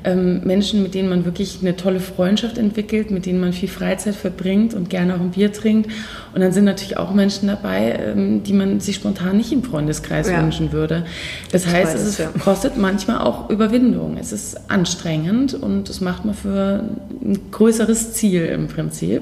ähm, 0.03 0.41
Menschen, 0.43 0.81
mit 0.83 0.93
denen 0.93 1.09
man 1.09 1.25
wirklich 1.25 1.59
eine 1.61 1.75
tolle 1.75 1.99
Freundschaft 1.99 2.57
entwickelt, 2.57 3.11
mit 3.11 3.25
denen 3.25 3.39
man 3.39 3.53
viel 3.53 3.69
Freizeit 3.69 4.15
verbringt 4.15 4.73
und 4.73 4.89
gerne 4.89 5.15
auch 5.15 5.19
ein 5.19 5.31
Bier 5.31 5.51
trinkt. 5.51 5.91
Und 6.33 6.41
dann 6.41 6.51
sind 6.51 6.65
natürlich 6.65 6.97
auch 6.97 7.13
Menschen 7.13 7.47
dabei, 7.47 7.99
ähm, 7.99 8.43
die 8.43 8.53
man 8.53 8.79
sich 8.79 8.95
spontan 8.95 9.37
nicht 9.37 9.51
im 9.51 9.63
Freundeskreis 9.63 10.29
ja. 10.29 10.41
wünschen 10.41 10.71
würde. 10.71 11.05
Das 11.51 11.65
ich 11.65 11.71
heißt, 11.71 11.95
es 11.95 12.05
ist, 12.05 12.19
ja. 12.19 12.29
kostet 12.39 12.77
manchmal 12.77 13.19
auch 13.19 13.49
Überwindung. 13.49 14.17
Es 14.19 14.31
ist 14.31 14.69
anstrengend 14.69 15.53
und 15.53 15.89
das 15.89 16.01
macht 16.01 16.25
man 16.25 16.35
für 16.35 16.83
ein 17.21 17.39
größeres 17.51 18.13
Ziel 18.13 18.45
im 18.45 18.67
Prinzip. 18.67 19.21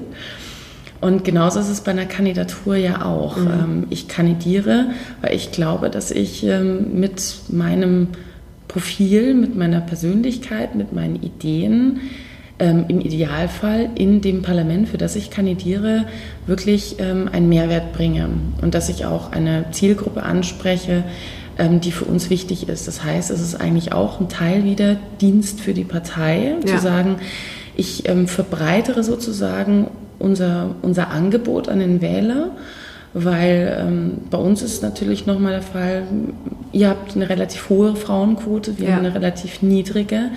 Und 1.00 1.24
genauso 1.24 1.60
ist 1.60 1.68
es 1.68 1.80
bei 1.80 1.92
einer 1.92 2.06
Kandidatur 2.06 2.76
ja 2.76 3.04
auch. 3.04 3.36
Mhm. 3.36 3.46
Ähm, 3.46 3.86
ich 3.90 4.08
kandidiere, 4.08 4.86
weil 5.20 5.34
ich 5.34 5.52
glaube, 5.52 5.90
dass 5.90 6.10
ich 6.10 6.44
ähm, 6.44 6.98
mit 6.98 7.22
meinem 7.48 8.08
Profil, 8.68 9.34
mit 9.34 9.56
meiner 9.56 9.80
Persönlichkeit, 9.80 10.74
mit 10.74 10.92
meinen 10.92 11.16
Ideen 11.16 12.00
ähm, 12.58 12.84
im 12.88 13.00
Idealfall 13.00 13.90
in 13.94 14.20
dem 14.20 14.42
Parlament, 14.42 14.88
für 14.88 14.98
das 14.98 15.16
ich 15.16 15.30
kandidiere, 15.30 16.06
wirklich 16.46 16.96
ähm, 16.98 17.28
einen 17.32 17.48
Mehrwert 17.48 17.92
bringe 17.92 18.28
und 18.60 18.74
dass 18.74 18.88
ich 18.88 19.06
auch 19.06 19.32
eine 19.32 19.66
Zielgruppe 19.72 20.22
anspreche, 20.22 21.04
ähm, 21.58 21.80
die 21.80 21.92
für 21.92 22.04
uns 22.04 22.30
wichtig 22.30 22.68
ist. 22.68 22.86
Das 22.86 23.04
heißt, 23.04 23.30
es 23.30 23.40
ist 23.40 23.54
eigentlich 23.54 23.92
auch 23.92 24.20
ein 24.20 24.28
Teil 24.28 24.64
wieder 24.64 24.96
Dienst 25.20 25.60
für 25.60 25.74
die 25.74 25.84
Partei, 25.84 26.54
ja. 26.60 26.66
zu 26.66 26.78
sagen, 26.78 27.16
ich 27.76 28.08
ähm, 28.08 28.26
verbreitere 28.26 29.04
sozusagen 29.04 29.88
unser, 30.18 30.74
unser 30.82 31.10
Angebot 31.10 31.68
an 31.68 31.78
den 31.78 32.00
Wähler 32.00 32.50
weil 33.14 33.78
ähm, 33.80 34.18
bei 34.30 34.38
uns 34.38 34.62
ist 34.62 34.82
natürlich 34.82 35.26
nochmal 35.26 35.52
der 35.52 35.62
Fall, 35.62 36.02
ihr 36.72 36.88
habt 36.88 37.16
eine 37.16 37.28
relativ 37.28 37.68
hohe 37.68 37.96
Frauenquote, 37.96 38.78
wir 38.78 38.88
ja. 38.88 38.96
haben 38.96 39.04
eine 39.04 39.14
relativ 39.14 39.62
niedrige. 39.62 40.30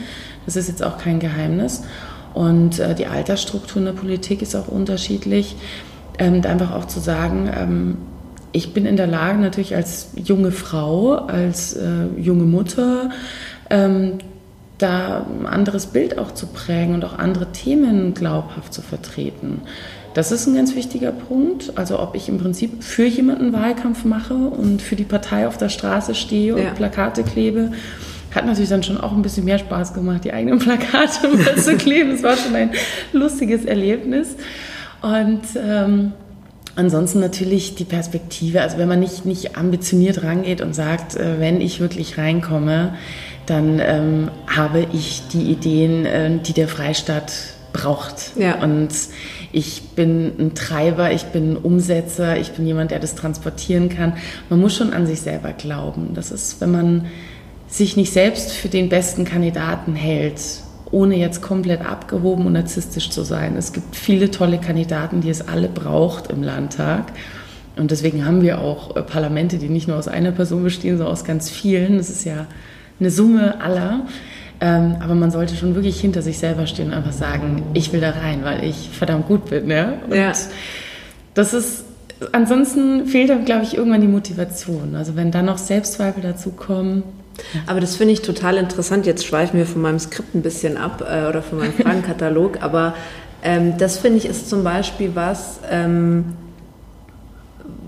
Das 0.45 0.55
ist 0.55 0.67
jetzt 0.67 0.83
auch 0.83 0.97
kein 0.97 1.19
Geheimnis. 1.19 1.83
Und 2.33 2.79
äh, 2.79 2.95
die 2.95 3.07
Altersstruktur 3.07 3.79
in 3.79 3.85
der 3.85 3.93
Politik 3.93 4.41
ist 4.41 4.55
auch 4.55 4.67
unterschiedlich. 4.67 5.55
Ähm, 6.17 6.41
einfach 6.45 6.71
auch 6.71 6.85
zu 6.85 6.99
sagen, 6.99 7.49
ähm, 7.53 7.97
ich 8.53 8.73
bin 8.73 8.85
in 8.85 8.97
der 8.97 9.07
Lage, 9.07 9.39
natürlich 9.39 9.75
als 9.75 10.09
junge 10.15 10.51
Frau, 10.51 11.13
als 11.13 11.73
äh, 11.73 12.05
junge 12.17 12.43
Mutter, 12.43 13.09
ähm, 13.69 14.19
da 14.77 15.25
ein 15.39 15.45
anderes 15.45 15.87
Bild 15.87 16.17
auch 16.17 16.33
zu 16.33 16.47
prägen 16.47 16.95
und 16.95 17.05
auch 17.05 17.17
andere 17.17 17.51
Themen 17.51 18.13
glaubhaft 18.13 18.73
zu 18.73 18.81
vertreten. 18.81 19.61
Das 20.13 20.31
ist 20.31 20.45
ein 20.47 20.55
ganz 20.55 20.75
wichtiger 20.75 21.11
Punkt. 21.11 21.73
Also 21.75 21.99
ob 21.99 22.15
ich 22.15 22.27
im 22.27 22.37
Prinzip 22.37 22.83
für 22.83 23.05
jemanden 23.05 23.53
Wahlkampf 23.53 24.03
mache 24.03 24.33
und 24.33 24.81
für 24.81 24.95
die 24.95 25.03
Partei 25.03 25.47
auf 25.47 25.57
der 25.57 25.69
Straße 25.69 26.15
stehe 26.15 26.55
und 26.55 26.63
ja. 26.63 26.71
Plakate 26.71 27.23
klebe. 27.23 27.71
Hat 28.33 28.45
natürlich 28.45 28.69
dann 28.69 28.83
schon 28.83 28.99
auch 28.99 29.11
ein 29.11 29.21
bisschen 29.21 29.45
mehr 29.45 29.59
Spaß 29.59 29.93
gemacht, 29.93 30.23
die 30.23 30.33
eigenen 30.33 30.59
Plakate 30.59 31.55
zu 31.61 31.75
kleben. 31.77 32.11
Es 32.11 32.23
war 32.23 32.37
schon 32.37 32.55
ein 32.55 32.71
lustiges 33.13 33.65
Erlebnis. 33.65 34.35
Und 35.01 35.41
ähm, 35.55 36.13
ansonsten 36.75 37.19
natürlich 37.19 37.75
die 37.75 37.85
Perspektive. 37.85 38.61
Also 38.61 38.77
wenn 38.77 38.87
man 38.87 38.99
nicht, 38.99 39.25
nicht 39.25 39.57
ambitioniert 39.57 40.23
rangeht 40.23 40.61
und 40.61 40.73
sagt, 40.73 41.15
äh, 41.15 41.39
wenn 41.39 41.61
ich 41.61 41.79
wirklich 41.79 42.17
reinkomme, 42.17 42.95
dann 43.45 43.79
ähm, 43.79 44.31
habe 44.47 44.87
ich 44.93 45.23
die 45.33 45.43
Ideen, 45.51 46.05
äh, 46.05 46.39
die 46.39 46.53
der 46.53 46.67
Freistaat 46.67 47.33
braucht. 47.73 48.31
Ja. 48.37 48.61
Und 48.61 48.89
ich 49.51 49.81
bin 49.95 50.31
ein 50.39 50.53
Treiber, 50.55 51.11
ich 51.11 51.25
bin 51.25 51.53
ein 51.53 51.57
Umsetzer, 51.57 52.37
ich 52.37 52.51
bin 52.51 52.65
jemand, 52.65 52.91
der 52.91 52.99
das 52.99 53.15
transportieren 53.15 53.89
kann. 53.89 54.13
Man 54.49 54.59
muss 54.59 54.75
schon 54.75 54.93
an 54.93 55.07
sich 55.07 55.21
selber 55.21 55.53
glauben. 55.53 56.09
Das 56.13 56.31
ist, 56.31 56.61
wenn 56.61 56.71
man 56.71 57.05
sich 57.67 57.95
nicht 57.97 58.11
selbst 58.11 58.51
für 58.51 58.67
den 58.67 58.89
besten 58.89 59.25
Kandidaten 59.25 59.95
hält, 59.95 60.41
ohne 60.91 61.15
jetzt 61.15 61.41
komplett 61.41 61.81
abgehoben 61.85 62.45
und 62.45 62.53
narzisstisch 62.53 63.09
zu 63.09 63.23
sein. 63.23 63.55
Es 63.55 63.71
gibt 63.71 63.95
viele 63.95 64.29
tolle 64.29 64.59
Kandidaten, 64.59 65.21
die 65.21 65.29
es 65.29 65.47
alle 65.47 65.69
braucht 65.69 66.29
im 66.29 66.43
Landtag. 66.43 67.13
Und 67.77 67.91
deswegen 67.91 68.25
haben 68.25 68.41
wir 68.41 68.59
auch 68.59 68.95
äh, 68.95 69.01
Parlamente, 69.01 69.57
die 69.57 69.69
nicht 69.69 69.87
nur 69.87 69.97
aus 69.97 70.09
einer 70.09 70.31
Person 70.31 70.63
bestehen, 70.63 70.97
sondern 70.97 71.13
aus 71.13 71.23
ganz 71.23 71.49
vielen. 71.49 71.97
Das 71.97 72.09
ist 72.09 72.25
ja 72.25 72.47
eine 72.99 73.09
Summe 73.09 73.61
aller. 73.61 74.05
Ähm, 74.63 74.97
aber 74.99 75.15
man 75.15 75.31
sollte 75.31 75.55
schon 75.55 75.73
wirklich 75.73 75.99
hinter 75.99 76.21
sich 76.21 76.37
selber 76.37 76.67
stehen 76.67 76.89
und 76.89 76.93
einfach 76.93 77.13
sagen, 77.13 77.63
ich 77.73 77.91
will 77.91 77.99
da 77.99 78.11
rein, 78.11 78.41
weil 78.43 78.63
ich 78.63 78.89
verdammt 78.91 79.27
gut 79.27 79.49
bin. 79.49 79.67
Ja? 79.71 79.93
Und 80.07 80.15
ja. 80.15 80.33
das 81.33 81.53
ist, 81.55 81.83
ansonsten 82.31 83.07
fehlt 83.07 83.31
dann, 83.31 83.43
glaube 83.43 83.63
ich, 83.63 83.75
irgendwann 83.75 84.01
die 84.01 84.07
Motivation. 84.07 84.95
Also 84.95 85.15
wenn 85.15 85.31
dann 85.31 85.45
noch 85.45 85.57
Selbstzweifel 85.57 86.21
dazu 86.21 86.51
kommen. 86.51 87.01
Aber 87.65 87.79
das 87.79 87.95
finde 87.95 88.13
ich 88.13 88.21
total 88.21 88.57
interessant. 88.57 89.07
Jetzt 89.07 89.25
schweifen 89.25 89.57
wir 89.57 89.65
von 89.65 89.81
meinem 89.81 89.97
Skript 89.97 90.35
ein 90.35 90.43
bisschen 90.43 90.77
ab 90.77 91.03
äh, 91.09 91.27
oder 91.27 91.41
von 91.41 91.57
meinem 91.57 91.73
Fragenkatalog. 91.81 92.61
aber 92.61 92.93
ähm, 93.43 93.79
das 93.79 93.97
finde 93.97 94.19
ich 94.19 94.25
ist 94.25 94.47
zum 94.47 94.63
Beispiel 94.63 95.15
was, 95.15 95.59
ähm, 95.71 96.35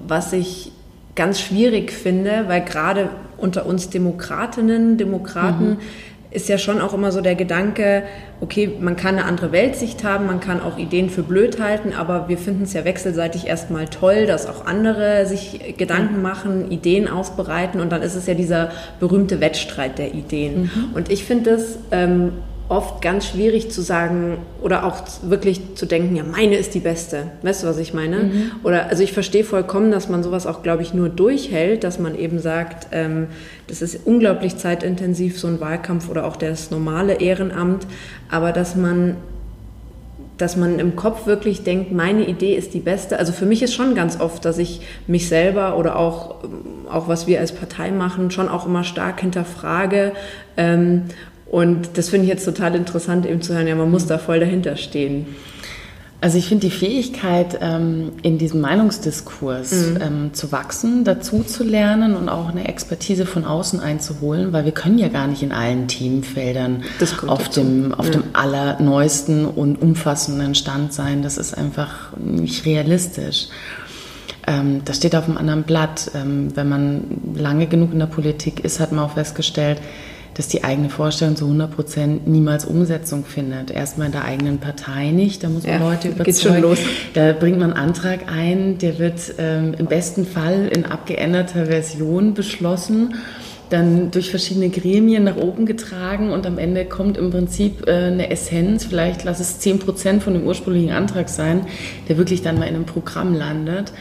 was 0.08 0.34
ich 0.34 0.72
ganz 1.14 1.40
schwierig 1.40 1.92
finde, 1.92 2.46
weil 2.48 2.62
gerade 2.62 3.10
unter 3.38 3.68
uns 3.68 3.92
Demokratinnen, 3.92 4.98
Demokraten, 4.98 5.70
mhm 5.70 5.78
ist 6.34 6.50
ja 6.50 6.58
schon 6.58 6.82
auch 6.82 6.94
immer 6.94 7.12
so 7.12 7.22
der 7.22 7.36
Gedanke, 7.36 8.04
okay, 8.42 8.72
man 8.80 8.96
kann 8.96 9.18
eine 9.18 9.26
andere 9.26 9.52
Weltsicht 9.52 10.04
haben, 10.04 10.26
man 10.26 10.40
kann 10.40 10.62
auch 10.62 10.78
Ideen 10.78 11.10
für 11.10 11.24
blöd 11.24 11.62
halten, 11.62 11.94
aber 11.94 12.28
wir 12.28 12.38
finden 12.38 12.64
es 12.64 12.74
ja 12.74 12.84
wechselseitig 12.86 13.48
erstmal 13.48 13.88
toll, 13.88 14.26
dass 14.26 14.48
auch 14.48 14.66
andere 14.66 15.26
sich 15.26 15.76
Gedanken 15.78 16.22
machen, 16.22 16.72
Ideen 16.72 17.08
aufbereiten 17.08 17.80
und 17.80 17.92
dann 17.92 18.02
ist 18.02 18.16
es 18.16 18.26
ja 18.26 18.34
dieser 18.34 18.72
berühmte 19.00 19.40
Wettstreit 19.40 20.00
der 20.00 20.14
Ideen. 20.14 20.64
Mhm. 20.64 20.96
Und 20.96 21.12
ich 21.12 21.24
finde 21.24 21.52
es 21.52 21.78
ähm, 21.92 22.34
oft 22.70 23.02
ganz 23.02 23.28
schwierig 23.28 23.72
zu 23.72 23.82
sagen 23.82 24.38
oder 24.62 24.86
auch 24.86 24.98
wirklich 25.24 25.76
zu 25.76 25.86
denken, 25.86 26.16
ja, 26.16 26.24
meine 26.24 26.56
ist 26.56 26.74
die 26.74 26.80
beste. 26.80 27.32
Weißt 27.42 27.64
du, 27.64 27.68
was 27.68 27.78
ich 27.78 27.94
meine? 27.94 28.18
Mhm. 28.18 28.52
Oder 28.64 28.88
also 28.88 29.04
ich 29.04 29.14
verstehe 29.14 29.44
vollkommen, 29.44 29.92
dass 29.92 30.10
man 30.10 30.24
sowas 30.24 30.48
auch, 30.48 30.64
glaube 30.64 30.82
ich, 30.82 30.94
nur 30.94 31.10
durchhält, 31.10 31.84
dass 31.84 32.00
man 32.00 32.18
eben 32.18 32.40
sagt, 32.40 32.88
ähm, 32.92 33.28
das 33.68 33.82
ist 33.82 34.06
unglaublich 34.06 34.58
zeitintensiv, 34.58 35.40
so 35.40 35.48
ein 35.48 35.60
Wahlkampf 35.60 36.10
oder 36.10 36.26
auch 36.26 36.38
das 36.38 36.72
normale 36.72 37.20
Ehrenamt, 37.20 37.86
aber 38.30 38.52
dass 38.52 38.76
man 38.76 39.18
dass 40.38 40.58
man 40.58 40.80
im 40.80 40.96
Kopf 40.96 41.28
wirklich 41.28 41.64
denkt, 41.64 41.92
meine 41.92 42.28
Idee 42.28 42.56
ist 42.56 42.74
die 42.74 42.80
beste. 42.80 43.20
Also 43.20 43.32
für 43.32 43.46
mich 43.46 43.62
ist 43.62 43.74
schon 43.74 43.94
ganz 43.94 44.20
oft, 44.20 44.44
dass 44.46 44.58
ich 44.58 44.82
mich 45.06 45.30
selber 45.30 45.78
oder 45.78 45.96
auch, 45.96 46.44
auch 46.92 47.08
was 47.08 47.28
wir 47.28 47.40
als 47.40 47.52
Partei 47.52 47.92
machen, 47.92 48.32
schon 48.32 48.50
auch 48.50 48.66
immer 48.66 48.84
stark 48.84 49.22
hinterfrage 49.22 50.14
ähm, 50.58 51.04
und 51.54 52.00
das 52.00 52.10
finde 52.10 52.24
ich 52.24 52.30
jetzt 52.32 52.46
total 52.46 52.74
interessant, 52.74 53.28
eben 53.28 53.44
zu 53.44 53.54
hören, 53.54 53.68
ja, 53.68 53.76
man 53.76 53.92
muss 53.92 54.08
da 54.08 54.18
voll 54.18 54.40
dahinter 54.40 54.76
stehen. 54.76 55.28
Also 56.20 56.40
ich 56.40 56.48
finde 56.48 56.66
die 56.66 56.72
Fähigkeit, 56.72 57.60
ähm, 57.62 58.14
in 58.24 58.40
diesem 58.40 58.60
Meinungsdiskurs 58.60 59.72
mhm. 59.72 59.98
ähm, 60.02 60.34
zu 60.34 60.52
wachsen, 60.52 61.04
dazu 61.04 61.44
zu 61.44 61.64
lernen 61.64 62.16
und 62.16 62.28
auch 62.28 62.50
eine 62.50 62.68
Expertise 62.68 63.28
von 63.28 63.46
außen 63.46 63.80
einzuholen, 63.80 64.52
weil 64.52 64.66
wir 64.66 64.72
können 64.72 64.98
ja 64.98 65.10
gar 65.10 65.28
nicht 65.28 65.44
in 65.44 65.52
allen 65.52 65.88
Themenfeldern 65.88 66.86
auf 67.28 67.50
dem, 67.50 67.94
auf 67.94 68.08
ja. 68.08 68.14
dem 68.14 68.24
allerneuesten 68.34 69.46
und 69.46 69.80
umfassenden 69.80 70.56
Stand 70.56 70.92
sein. 70.92 71.22
Das 71.22 71.38
ist 71.38 71.56
einfach 71.56 72.18
nicht 72.18 72.66
realistisch. 72.66 73.50
Ähm, 74.48 74.82
das 74.86 74.98
steht 74.98 75.16
auf 75.16 75.26
einem 75.26 75.38
anderen 75.38 75.62
Blatt. 75.62 76.10
Wenn 76.16 76.68
man 76.68 77.04
lange 77.36 77.68
genug 77.68 77.94
in 77.94 78.00
der 78.00 78.08
Politik 78.08 78.66
ist, 78.66 78.80
hat 78.80 78.92
man 78.92 79.06
auch 79.06 79.14
festgestellt, 79.14 79.78
dass 80.36 80.48
die 80.48 80.64
eigene 80.64 80.90
Vorstellung 80.90 81.36
zu 81.36 81.46
100 81.46 81.76
Prozent 81.76 82.28
niemals 82.28 82.66
Umsetzung 82.66 83.26
findet. 83.26 83.72
Erstmal 83.72 84.08
in 84.08 84.14
der 84.14 84.26
eigenen 84.26 84.60
Partei 84.60 85.12
nicht, 85.12 85.44
da 85.44 85.50
muss 85.50 85.64
man 85.64 85.82
ja, 85.82 85.90
Leute 85.90 86.08
überzeugen. 86.10 86.24
Geht's 86.24 86.42
schon 86.42 86.62
los. 86.62 86.80
Da 87.14 87.34
bringt 87.34 87.60
man 87.60 87.74
einen 87.74 87.90
Antrag 87.90 88.32
ein, 88.32 88.78
der 88.78 89.00
wird 89.00 89.36
ähm, 89.38 89.76
im 89.78 89.86
besten 89.86 90.26
Fall 90.26 90.70
in 90.74 90.86
abgeänderter 90.86 91.68
Version 91.68 92.34
beschlossen 92.34 93.16
dann 93.74 94.12
durch 94.12 94.30
verschiedene 94.30 94.70
Gremien 94.70 95.24
nach 95.24 95.36
oben 95.36 95.66
getragen 95.66 96.32
und 96.32 96.46
am 96.46 96.60
Ende 96.60 96.86
kommt 96.86 97.18
im 97.18 97.32
Prinzip 97.32 97.88
äh, 97.88 97.92
eine 97.92 98.30
Essenz, 98.30 98.86
vielleicht 98.86 99.24
lass 99.24 99.40
es 99.40 99.60
10 99.60 99.80
Prozent 99.80 100.24
von 100.24 100.34
dem 100.34 100.46
ursprünglichen 100.46 100.92
Antrag 100.92 101.28
sein, 101.28 101.66
der 102.08 102.18
wirklich 102.18 102.44
dann 102.44 102.60
mal 102.60 102.68
in 102.68 102.76
einem 102.76 102.86
Programm 102.86 103.34
landet. 103.34 103.92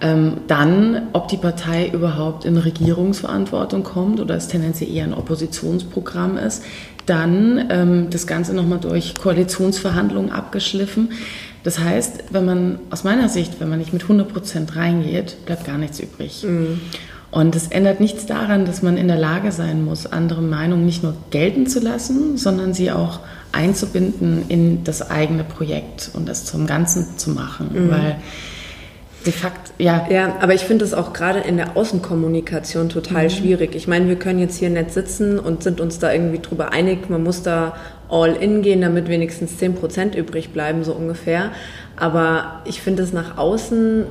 Ähm, 0.00 0.38
dann, 0.46 1.08
ob 1.14 1.28
die 1.28 1.38
Partei 1.38 1.88
überhaupt 1.88 2.44
in 2.44 2.58
Regierungsverantwortung 2.58 3.82
kommt 3.82 4.20
oder 4.20 4.34
es 4.34 4.48
tendenziell 4.48 4.94
eher 4.94 5.04
ein 5.04 5.14
Oppositionsprogramm 5.14 6.36
ist. 6.36 6.62
Dann 7.06 7.66
ähm, 7.70 8.06
das 8.10 8.26
Ganze 8.26 8.52
nochmal 8.52 8.80
durch 8.80 9.14
Koalitionsverhandlungen 9.14 10.30
abgeschliffen. 10.30 11.12
Das 11.62 11.78
heißt, 11.78 12.24
wenn 12.30 12.44
man 12.44 12.78
aus 12.90 13.04
meiner 13.04 13.28
Sicht, 13.28 13.58
wenn 13.58 13.68
man 13.68 13.78
nicht 13.78 13.92
mit 13.92 14.02
100 14.02 14.32
Prozent 14.32 14.76
reingeht, 14.76 15.46
bleibt 15.46 15.64
gar 15.64 15.78
nichts 15.78 15.98
übrig. 15.98 16.44
Mhm. 16.44 16.80
Und 17.30 17.56
es 17.56 17.68
ändert 17.68 18.00
nichts 18.00 18.26
daran, 18.26 18.66
dass 18.66 18.82
man 18.82 18.96
in 18.96 19.08
der 19.08 19.18
Lage 19.18 19.50
sein 19.50 19.84
muss, 19.84 20.06
andere 20.06 20.42
Meinungen 20.42 20.86
nicht 20.86 21.02
nur 21.02 21.14
gelten 21.30 21.66
zu 21.66 21.80
lassen, 21.80 22.36
sondern 22.36 22.72
sie 22.72 22.90
auch 22.90 23.20
einzubinden 23.52 24.44
in 24.48 24.84
das 24.84 25.10
eigene 25.10 25.42
Projekt 25.42 26.10
und 26.12 26.28
das 26.28 26.44
zum 26.44 26.66
Ganzen 26.66 27.18
zu 27.18 27.30
machen. 27.30 27.70
Mhm. 27.72 27.90
Weil 27.90 28.16
de 29.26 29.32
facto, 29.32 29.72
ja. 29.78 30.06
Ja, 30.08 30.36
aber 30.40 30.54
ich 30.54 30.62
finde 30.62 30.84
es 30.84 30.94
auch 30.94 31.12
gerade 31.12 31.40
in 31.40 31.56
der 31.56 31.76
Außenkommunikation 31.76 32.88
total 32.88 33.24
mhm. 33.24 33.30
schwierig. 33.30 33.74
Ich 33.74 33.88
meine, 33.88 34.08
wir 34.08 34.16
können 34.16 34.38
jetzt 34.38 34.56
hier 34.56 34.70
nett 34.70 34.92
sitzen 34.92 35.38
und 35.38 35.62
sind 35.62 35.80
uns 35.80 35.98
da 35.98 36.12
irgendwie 36.12 36.38
drüber 36.38 36.72
einig, 36.72 37.10
man 37.10 37.22
muss 37.22 37.42
da 37.42 37.76
all 38.08 38.34
in 38.34 38.62
gehen, 38.62 38.80
damit 38.80 39.08
wenigstens 39.08 39.60
10% 39.60 40.16
übrig 40.16 40.50
bleiben, 40.50 40.84
so 40.84 40.92
ungefähr. 40.92 41.50
Aber 41.96 42.62
ich 42.64 42.80
finde 42.80 43.02
es 43.02 43.12
nach 43.12 43.36
außen 43.36 44.04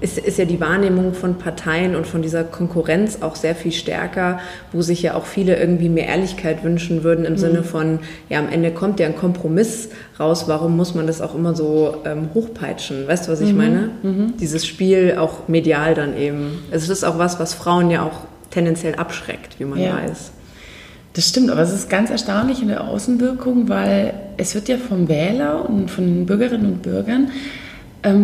ist, 0.00 0.18
ist 0.18 0.38
ja 0.38 0.44
die 0.44 0.60
Wahrnehmung 0.60 1.14
von 1.14 1.36
Parteien 1.36 1.96
und 1.96 2.06
von 2.06 2.22
dieser 2.22 2.44
Konkurrenz 2.44 3.18
auch 3.22 3.36
sehr 3.36 3.54
viel 3.54 3.72
stärker, 3.72 4.40
wo 4.72 4.82
sich 4.82 5.02
ja 5.02 5.14
auch 5.14 5.24
viele 5.24 5.56
irgendwie 5.56 5.88
mehr 5.88 6.06
Ehrlichkeit 6.06 6.62
wünschen 6.64 7.02
würden 7.02 7.24
im 7.24 7.34
mhm. 7.34 7.38
Sinne 7.38 7.62
von, 7.62 8.00
ja, 8.28 8.38
am 8.38 8.48
Ende 8.48 8.70
kommt 8.72 9.00
ja 9.00 9.06
ein 9.06 9.16
Kompromiss 9.16 9.88
raus, 10.20 10.44
warum 10.48 10.76
muss 10.76 10.94
man 10.94 11.06
das 11.06 11.20
auch 11.20 11.34
immer 11.34 11.54
so 11.54 12.02
ähm, 12.04 12.30
hochpeitschen? 12.34 13.08
Weißt 13.08 13.26
du, 13.26 13.32
was 13.32 13.40
ich 13.40 13.52
mhm. 13.52 13.56
meine? 13.56 13.90
Mhm. 14.02 14.34
Dieses 14.38 14.66
Spiel 14.66 15.16
auch 15.18 15.48
medial 15.48 15.94
dann 15.94 16.16
eben. 16.16 16.58
Es 16.70 16.88
ist 16.88 17.04
auch 17.04 17.18
was, 17.18 17.40
was 17.40 17.54
Frauen 17.54 17.90
ja 17.90 18.02
auch 18.02 18.20
tendenziell 18.50 18.96
abschreckt, 18.96 19.58
wie 19.58 19.64
man 19.64 19.78
ja. 19.78 19.96
weiß. 19.96 20.32
Das 21.14 21.26
stimmt, 21.26 21.50
aber 21.50 21.62
es 21.62 21.72
ist 21.72 21.88
ganz 21.88 22.10
erstaunlich 22.10 22.60
in 22.60 22.68
der 22.68 22.84
Außenwirkung, 22.84 23.70
weil 23.70 24.12
es 24.36 24.54
wird 24.54 24.68
ja 24.68 24.76
vom 24.76 25.08
Wähler 25.08 25.66
und 25.66 25.90
von 25.90 26.26
Bürgerinnen 26.26 26.66
und 26.66 26.82
Bürgern 26.82 27.30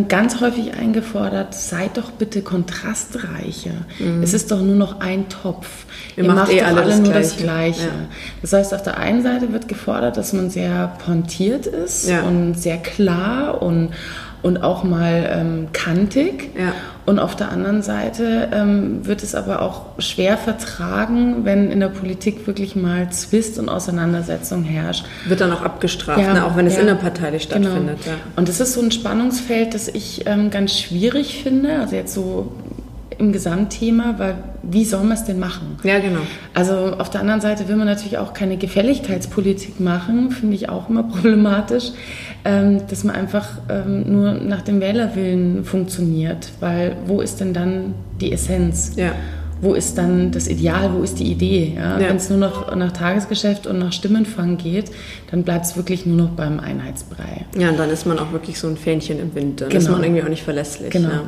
ganz 0.08 0.40
häufig 0.40 0.74
eingefordert, 0.74 1.54
seid 1.54 1.96
doch 1.96 2.10
bitte 2.12 2.42
kontrastreicher. 2.42 3.86
Mhm. 3.98 4.22
Es 4.22 4.34
ist 4.34 4.50
doch 4.50 4.60
nur 4.60 4.76
noch 4.76 5.00
ein 5.00 5.28
Topf. 5.28 5.86
Ihr, 6.16 6.24
Ihr 6.24 6.28
macht, 6.28 6.48
macht 6.48 6.52
eh 6.52 6.62
alle, 6.62 6.82
das, 6.82 6.98
nur 6.98 7.12
Gleiche. 7.12 7.20
das 7.20 7.36
Gleiche. 7.36 7.86
Ja. 7.86 7.92
Das 8.42 8.52
heißt, 8.52 8.74
auf 8.74 8.82
der 8.82 8.98
einen 8.98 9.22
Seite 9.22 9.52
wird 9.52 9.68
gefordert, 9.68 10.16
dass 10.16 10.32
man 10.32 10.50
sehr 10.50 10.96
pontiert 11.04 11.66
ist 11.66 12.08
ja. 12.08 12.22
und 12.22 12.54
sehr 12.54 12.78
klar 12.78 13.62
und 13.62 13.90
und 14.42 14.62
auch 14.62 14.84
mal 14.84 15.28
ähm, 15.32 15.68
kantig. 15.72 16.50
Ja. 16.58 16.72
Und 17.04 17.18
auf 17.18 17.34
der 17.34 17.50
anderen 17.50 17.82
Seite 17.82 18.48
ähm, 18.52 19.04
wird 19.06 19.24
es 19.24 19.34
aber 19.34 19.62
auch 19.62 19.98
schwer 19.98 20.36
vertragen, 20.36 21.44
wenn 21.44 21.70
in 21.70 21.80
der 21.80 21.88
Politik 21.88 22.46
wirklich 22.46 22.76
mal 22.76 23.10
Zwist 23.10 23.58
und 23.58 23.68
Auseinandersetzung 23.68 24.62
herrscht. 24.62 25.04
Wird 25.26 25.40
dann 25.40 25.52
auch 25.52 25.62
abgestraft, 25.62 26.20
ja, 26.20 26.34
ne? 26.34 26.46
auch 26.46 26.56
wenn 26.56 26.66
es 26.66 26.76
ja, 26.76 26.82
innerparteilich 26.82 27.48
genau. 27.48 27.70
stattfindet. 27.70 28.04
Genau. 28.04 28.16
Und 28.36 28.48
das 28.48 28.60
ist 28.60 28.74
so 28.74 28.80
ein 28.80 28.92
Spannungsfeld, 28.92 29.74
das 29.74 29.88
ich 29.88 30.26
ähm, 30.26 30.50
ganz 30.50 30.78
schwierig 30.78 31.42
finde. 31.42 31.80
Also 31.80 31.96
jetzt 31.96 32.14
so 32.14 32.52
im 33.18 33.32
Gesamtthema, 33.32 34.14
weil 34.18 34.34
wie 34.62 34.84
soll 34.84 35.02
man 35.02 35.12
es 35.12 35.24
denn 35.24 35.38
machen? 35.38 35.78
Ja, 35.82 35.98
genau. 35.98 36.20
Also 36.54 36.96
auf 36.98 37.10
der 37.10 37.20
anderen 37.20 37.40
Seite 37.40 37.68
will 37.68 37.76
man 37.76 37.86
natürlich 37.86 38.18
auch 38.18 38.32
keine 38.32 38.56
Gefälligkeitspolitik 38.56 39.80
machen, 39.80 40.30
finde 40.30 40.54
ich 40.54 40.68
auch 40.68 40.88
immer 40.88 41.02
problematisch, 41.08 41.92
ähm, 42.44 42.82
dass 42.88 43.04
man 43.04 43.14
einfach 43.14 43.48
ähm, 43.68 44.12
nur 44.12 44.34
nach 44.34 44.62
dem 44.62 44.80
Wählerwillen 44.80 45.64
funktioniert, 45.64 46.50
weil 46.60 46.96
wo 47.06 47.20
ist 47.20 47.40
denn 47.40 47.52
dann 47.52 47.94
die 48.20 48.32
Essenz? 48.32 48.92
Ja 48.96 49.12
wo 49.62 49.74
ist 49.74 49.96
dann 49.96 50.32
das 50.32 50.48
Ideal, 50.48 50.92
wo 50.92 51.02
ist 51.02 51.20
die 51.20 51.30
Idee? 51.30 51.74
Ja? 51.76 51.98
Ja. 51.98 52.08
Wenn 52.08 52.16
es 52.16 52.28
nur 52.28 52.38
noch 52.38 52.74
nach 52.74 52.90
Tagesgeschäft 52.90 53.68
und 53.68 53.78
nach 53.78 53.92
Stimmenfang 53.92 54.56
geht, 54.56 54.90
dann 55.30 55.44
bleibt 55.44 55.66
es 55.66 55.76
wirklich 55.76 56.04
nur 56.04 56.16
noch 56.16 56.30
beim 56.30 56.58
Einheitsbrei. 56.58 57.46
Ja, 57.56 57.70
und 57.70 57.78
dann 57.78 57.88
ist 57.88 58.04
man 58.04 58.18
auch 58.18 58.32
wirklich 58.32 58.58
so 58.58 58.66
ein 58.66 58.76
Fähnchen 58.76 59.20
im 59.20 59.34
Wind. 59.36 59.60
Dann 59.60 59.68
genau. 59.68 59.80
ist 59.80 59.88
man 59.88 60.02
irgendwie 60.02 60.24
auch 60.24 60.28
nicht 60.28 60.42
verlässlich. 60.42 60.90
Genau. 60.90 61.10
Ja. 61.10 61.22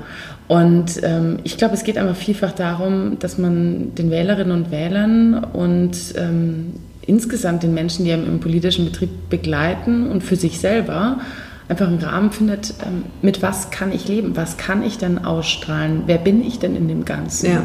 Und 0.48 1.00
ähm, 1.04 1.38
ich 1.44 1.56
glaube, 1.56 1.74
es 1.74 1.84
geht 1.84 1.96
einfach 1.96 2.16
vielfach 2.16 2.50
darum, 2.50 3.20
dass 3.20 3.38
man 3.38 3.94
den 3.94 4.10
Wählerinnen 4.10 4.50
und 4.52 4.72
Wählern 4.72 5.44
und 5.52 5.96
ähm, 6.16 6.72
insgesamt 7.06 7.62
den 7.62 7.72
Menschen, 7.72 8.04
die 8.04 8.12
einem 8.12 8.26
im 8.26 8.40
politischen 8.40 8.84
Betrieb 8.84 9.10
begleiten 9.30 10.10
und 10.10 10.24
für 10.24 10.34
sich 10.34 10.58
selber 10.58 11.20
einfach 11.68 11.86
einen 11.86 12.00
Rahmen 12.00 12.32
findet, 12.32 12.74
ähm, 12.84 13.04
mit 13.22 13.42
was 13.42 13.70
kann 13.70 13.92
ich 13.92 14.08
leben, 14.08 14.34
was 14.34 14.56
kann 14.56 14.82
ich 14.82 14.98
denn 14.98 15.24
ausstrahlen, 15.24 16.02
wer 16.06 16.18
bin 16.18 16.44
ich 16.44 16.58
denn 16.58 16.74
in 16.74 16.88
dem 16.88 17.04
Ganzen. 17.04 17.46
Ja. 17.46 17.62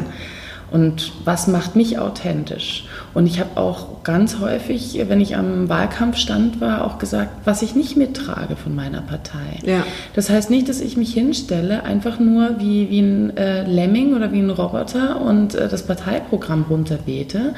Und 0.70 1.12
was 1.24 1.48
macht 1.48 1.74
mich 1.74 1.98
authentisch? 1.98 2.84
Und 3.12 3.26
ich 3.26 3.40
habe 3.40 3.60
auch 3.60 4.04
ganz 4.04 4.38
häufig, 4.38 5.00
wenn 5.08 5.20
ich 5.20 5.36
am 5.36 5.68
Wahlkampfstand 5.68 6.60
war, 6.60 6.84
auch 6.84 6.98
gesagt, 6.98 7.30
was 7.44 7.62
ich 7.62 7.74
nicht 7.74 7.96
mittrage 7.96 8.54
von 8.56 8.74
meiner 8.74 9.00
Partei. 9.00 9.58
Ja. 9.64 9.84
Das 10.14 10.30
heißt 10.30 10.48
nicht, 10.48 10.68
dass 10.68 10.80
ich 10.80 10.96
mich 10.96 11.12
hinstelle, 11.12 11.82
einfach 11.82 12.20
nur 12.20 12.60
wie, 12.60 12.88
wie 12.88 13.00
ein 13.00 13.36
äh, 13.36 13.64
Lemming 13.64 14.14
oder 14.14 14.32
wie 14.32 14.38
ein 14.38 14.50
Roboter 14.50 15.20
und 15.20 15.54
äh, 15.54 15.68
das 15.68 15.82
Parteiprogramm 15.86 16.66
runterbete, 16.70 17.54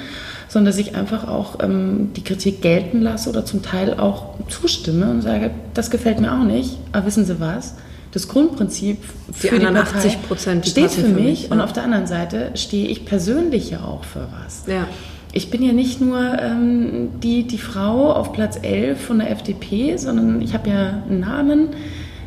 sondern 0.48 0.72
dass 0.72 0.78
ich 0.78 0.96
einfach 0.96 1.28
auch 1.28 1.58
ähm, 1.62 2.12
die 2.16 2.24
Kritik 2.24 2.62
gelten 2.62 3.02
lasse 3.02 3.28
oder 3.28 3.44
zum 3.44 3.62
Teil 3.62 3.98
auch 3.98 4.34
zustimme 4.48 5.10
und 5.10 5.22
sage, 5.22 5.50
das 5.74 5.90
gefällt 5.90 6.20
mir 6.20 6.32
auch 6.32 6.44
nicht, 6.44 6.78
aber 6.92 7.06
wissen 7.06 7.24
Sie 7.24 7.40
was? 7.40 7.74
Das 8.12 8.28
Grundprinzip 8.28 8.98
für 9.32 9.48
die, 9.48 9.58
die 9.58 9.64
Partei 9.64 9.80
80 9.80 10.22
Prozent 10.22 10.66
steht 10.66 10.90
für 10.90 11.08
mich, 11.08 11.24
mich 11.24 11.50
und 11.50 11.60
auf 11.60 11.72
der 11.72 11.82
anderen 11.84 12.06
Seite 12.06 12.52
stehe 12.54 12.88
ich 12.88 13.04
persönlich 13.04 13.70
ja 13.70 13.84
auch 13.84 14.04
für 14.04 14.28
was. 14.42 14.64
Ja. 14.66 14.86
Ich 15.32 15.50
bin 15.50 15.62
ja 15.62 15.72
nicht 15.72 16.00
nur 16.00 16.20
ähm, 16.38 17.08
die, 17.22 17.44
die 17.44 17.58
Frau 17.58 18.12
auf 18.12 18.32
Platz 18.32 18.58
11 18.60 19.00
von 19.00 19.18
der 19.18 19.30
FDP, 19.30 19.96
sondern 19.96 20.42
ich 20.42 20.52
habe 20.52 20.68
ja 20.68 21.02
einen 21.08 21.20
Namen, 21.20 21.68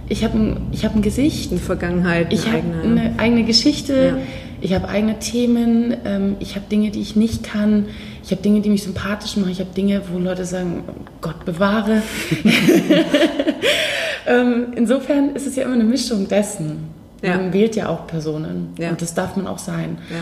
ich 0.10 0.24
habe 0.24 0.38
ein, 0.38 0.67
ich 0.71 0.86
hab 0.86 0.95
ein 0.95 1.04
Gesicht. 1.04 1.52
Eine 1.52 1.60
Vergangenheit, 1.60 2.28
eine 2.28 2.34
ich 2.34 2.48
habe 2.48 2.63
eine 2.84 3.13
eigene 3.17 3.43
Geschichte. 3.43 3.93
Ja 3.93 4.17
ich 4.62 4.74
habe 4.74 4.88
eigene 4.88 5.19
Themen, 5.19 5.95
ähm, 6.06 6.38
ich 6.39 6.56
habe 6.56 6.65
Dinge, 6.71 6.89
die 6.89 7.02
ich 7.02 7.15
nicht 7.15 7.43
kann, 7.43 7.86
ich 8.24 8.32
habe 8.32 8.41
Dinge, 8.41 8.62
die 8.62 8.69
mich 8.69 8.84
sympathisch 8.84 9.38
machen, 9.38 9.52
ich 9.52 9.60
habe 9.60 9.69
Dinge, 9.76 10.02
wo 10.12 10.17
Leute 10.17 10.45
sagen, 10.45 10.84
Gott 11.21 11.45
bewahre. 11.45 12.02
ähm, 14.28 14.68
insofern 14.76 15.36
ist 15.36 15.48
es 15.48 15.56
ja 15.56 15.64
immer 15.64 15.76
eine 15.76 15.84
Mischung 15.84 16.28
dessen. 16.28 16.90
Ja. 17.22 17.38
Man 17.38 17.54
wählt 17.54 17.76
ja 17.76 17.90
auch 17.90 18.08
Personen 18.08 18.74
ja. 18.78 18.90
und 18.90 19.02
das 19.02 19.14
darf 19.14 19.36
man 19.36 19.48
auch 19.48 19.60
sein. 19.60 19.98
Ja. 20.10 20.18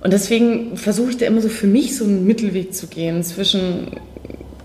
Und 0.00 0.12
deswegen 0.12 0.76
versuche 0.76 1.10
ich 1.10 1.16
da 1.16 1.26
immer 1.26 1.40
so 1.40 1.48
für 1.48 1.66
mich 1.66 1.96
so 1.96 2.04
einen 2.04 2.24
Mittelweg 2.24 2.74
zu 2.74 2.86
gehen 2.86 3.22
zwischen 3.24 3.88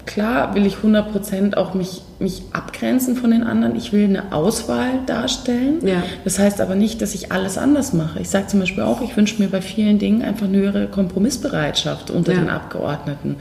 klar 0.06 0.54
will 0.56 0.65
ich 0.65 0.76
100% 0.76 1.56
auch 1.56 1.74
mich, 1.74 2.02
mich 2.19 2.43
abgrenzen 2.52 3.15
von 3.15 3.32
den 3.32 3.43
anderen. 3.43 3.76
Ich 3.76 3.93
will 3.93 4.04
eine 4.04 4.32
Auswahl 4.32 5.00
darstellen. 5.06 5.86
Ja. 5.86 6.04
Das 6.24 6.39
heißt 6.39 6.62
aber 6.62 6.76
nicht, 6.76 7.02
dass 7.02 7.15
ich 7.15 7.32
alles 7.32 7.58
anders 7.58 7.93
mache. 7.93 8.19
Ich 8.19 8.30
sage 8.30 8.48
zum 8.48 8.60
Beispiel 8.60 8.84
auch, 8.84 9.02
ich 9.02 9.15
wünsche 9.15 9.41
mir 9.41 9.50
bei 9.50 9.62
vielen 9.62 10.00
Dingen 10.00 10.22
einfach 10.22 10.48
eine 10.48 10.58
höhere 10.58 10.88
Kompromissbereitschaft 10.88 12.12
unter 12.12 12.34
ja. 12.34 12.39
den 12.39 12.50
Abgeordneten. 12.50 13.38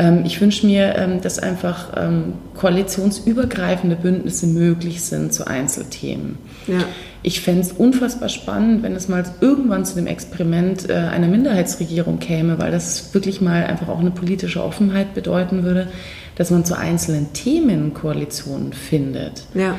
Ähm, 0.00 0.22
ich 0.24 0.40
wünsche 0.40 0.66
mir, 0.66 0.96
ähm, 0.96 1.20
dass 1.20 1.38
einfach 1.38 1.92
ähm, 1.94 2.32
koalitionsübergreifende 2.54 3.96
Bündnisse 3.96 4.46
möglich 4.46 5.02
sind 5.02 5.34
zu 5.34 5.46
Einzelthemen. 5.46 6.38
Ja. 6.66 6.78
Ich 7.22 7.42
fände 7.42 7.60
es 7.60 7.72
unfassbar 7.72 8.30
spannend, 8.30 8.82
wenn 8.82 8.96
es 8.96 9.08
mal 9.08 9.24
irgendwann 9.42 9.84
zu 9.84 9.94
dem 9.94 10.06
Experiment 10.06 10.88
äh, 10.88 10.94
einer 10.94 11.28
Minderheitsregierung 11.28 12.18
käme, 12.18 12.58
weil 12.58 12.72
das 12.72 13.12
wirklich 13.12 13.42
mal 13.42 13.64
einfach 13.64 13.88
auch 13.88 14.00
eine 14.00 14.10
politische 14.10 14.64
Offenheit 14.64 15.12
bedeuten 15.12 15.64
würde, 15.64 15.88
dass 16.36 16.50
man 16.50 16.64
zu 16.64 16.78
einzelnen 16.78 17.34
Themen 17.34 17.92
Koalitionen 17.92 18.72
findet. 18.72 19.44
Ja. 19.52 19.78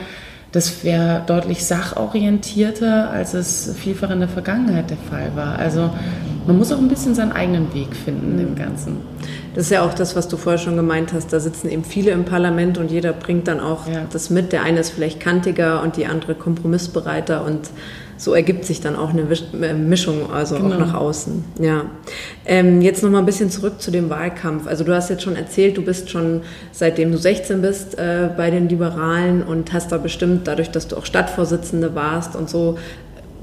Das 0.51 0.83
wäre 0.83 1.23
deutlich 1.25 1.63
sachorientierter, 1.63 3.09
als 3.09 3.33
es 3.33 3.73
vielfach 3.77 4.09
in 4.09 4.19
der 4.19 4.27
Vergangenheit 4.27 4.89
der 4.89 4.97
Fall 4.97 5.31
war. 5.35 5.57
Also 5.57 5.89
man 6.45 6.57
muss 6.57 6.73
auch 6.73 6.77
ein 6.77 6.89
bisschen 6.89 7.15
seinen 7.15 7.31
eigenen 7.31 7.73
Weg 7.73 7.95
finden 7.95 8.37
im 8.37 8.55
Ganzen. 8.55 8.97
Das 9.55 9.65
ist 9.65 9.71
ja 9.71 9.83
auch 9.83 9.93
das, 9.93 10.15
was 10.15 10.27
du 10.27 10.35
vorher 10.35 10.59
schon 10.59 10.75
gemeint 10.75 11.13
hast. 11.13 11.31
Da 11.31 11.39
sitzen 11.39 11.69
eben 11.69 11.83
viele 11.85 12.11
im 12.11 12.25
Parlament 12.25 12.77
und 12.77 12.91
jeder 12.91 13.13
bringt 13.13 13.47
dann 13.47 13.59
auch 13.59 13.87
ja. 13.87 14.03
das 14.11 14.29
mit. 14.29 14.51
Der 14.51 14.63
eine 14.63 14.79
ist 14.79 14.89
vielleicht 14.91 15.19
kantiger 15.19 15.81
und 15.81 15.95
die 15.95 16.05
andere 16.05 16.35
kompromissbereiter 16.35 17.45
und 17.45 17.69
so 18.21 18.35
ergibt 18.35 18.65
sich 18.65 18.81
dann 18.81 18.95
auch 18.95 19.09
eine 19.09 19.23
äh, 19.63 19.73
Mischung, 19.73 20.31
also 20.31 20.55
genau. 20.55 20.75
auch 20.75 20.79
nach 20.79 20.93
außen. 20.93 21.43
Ja. 21.59 21.85
Ähm, 22.45 22.79
jetzt 22.83 23.01
noch 23.01 23.09
mal 23.09 23.17
ein 23.17 23.25
bisschen 23.25 23.49
zurück 23.49 23.81
zu 23.81 23.89
dem 23.89 24.11
Wahlkampf. 24.11 24.67
Also 24.67 24.83
du 24.83 24.95
hast 24.95 25.09
jetzt 25.09 25.23
schon 25.23 25.35
erzählt, 25.35 25.75
du 25.75 25.81
bist 25.81 26.11
schon 26.11 26.41
seitdem 26.71 27.11
du 27.11 27.17
16 27.17 27.63
bist 27.63 27.97
äh, 27.97 28.29
bei 28.37 28.51
den 28.51 28.69
Liberalen 28.69 29.41
und 29.41 29.73
hast 29.73 29.91
da 29.91 29.97
bestimmt, 29.97 30.47
dadurch, 30.47 30.69
dass 30.69 30.87
du 30.87 30.97
auch 30.97 31.05
Stadtvorsitzende 31.05 31.95
warst 31.95 32.35
und 32.35 32.47
so, 32.47 32.77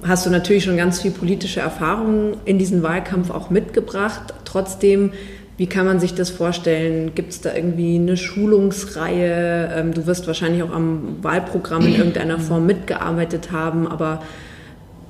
hast 0.04 0.26
du 0.26 0.30
natürlich 0.30 0.62
schon 0.62 0.76
ganz 0.76 1.02
viel 1.02 1.10
politische 1.10 1.58
Erfahrung 1.58 2.36
in 2.44 2.60
diesen 2.60 2.84
Wahlkampf 2.84 3.30
auch 3.30 3.50
mitgebracht. 3.50 4.32
Trotzdem 4.44 5.10
wie 5.56 5.66
kann 5.66 5.86
man 5.86 5.98
sich 5.98 6.14
das 6.14 6.30
vorstellen? 6.30 7.16
Gibt 7.16 7.32
es 7.32 7.40
da 7.40 7.52
irgendwie 7.52 7.96
eine 7.96 8.16
Schulungsreihe? 8.16 9.72
Ähm, 9.74 9.92
du 9.92 10.06
wirst 10.06 10.28
wahrscheinlich 10.28 10.62
auch 10.62 10.70
am 10.72 11.16
Wahlprogramm 11.20 11.84
in 11.84 11.96
irgendeiner 11.96 12.38
Form 12.38 12.64
mitgearbeitet 12.64 13.50
haben, 13.50 13.88
aber 13.88 14.22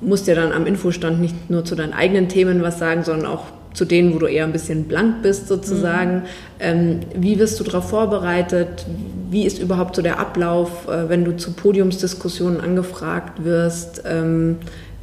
musst 0.01 0.27
ja 0.27 0.35
dann 0.35 0.51
am 0.51 0.65
Infostand 0.65 1.19
nicht 1.19 1.49
nur 1.49 1.65
zu 1.65 1.75
deinen 1.75 1.93
eigenen 1.93 2.29
Themen 2.29 2.61
was 2.61 2.79
sagen, 2.79 3.03
sondern 3.03 3.27
auch 3.27 3.45
zu 3.73 3.85
denen, 3.85 4.13
wo 4.13 4.19
du 4.19 4.25
eher 4.25 4.45
ein 4.45 4.51
bisschen 4.51 4.85
blank 4.85 5.21
bist 5.21 5.47
sozusagen. 5.47 6.15
Mhm. 6.15 6.23
Ähm, 6.59 6.99
wie 7.15 7.39
wirst 7.39 7.59
du 7.59 7.63
darauf 7.63 7.89
vorbereitet? 7.89 8.85
Wie 9.29 9.45
ist 9.45 9.59
überhaupt 9.59 9.95
so 9.95 10.01
der 10.01 10.19
Ablauf, 10.19 10.87
äh, 10.87 11.07
wenn 11.07 11.23
du 11.23 11.37
zu 11.37 11.53
Podiumsdiskussionen 11.53 12.61
angefragt 12.61 13.43
wirst? 13.43 14.03
Ähm, 14.05 14.57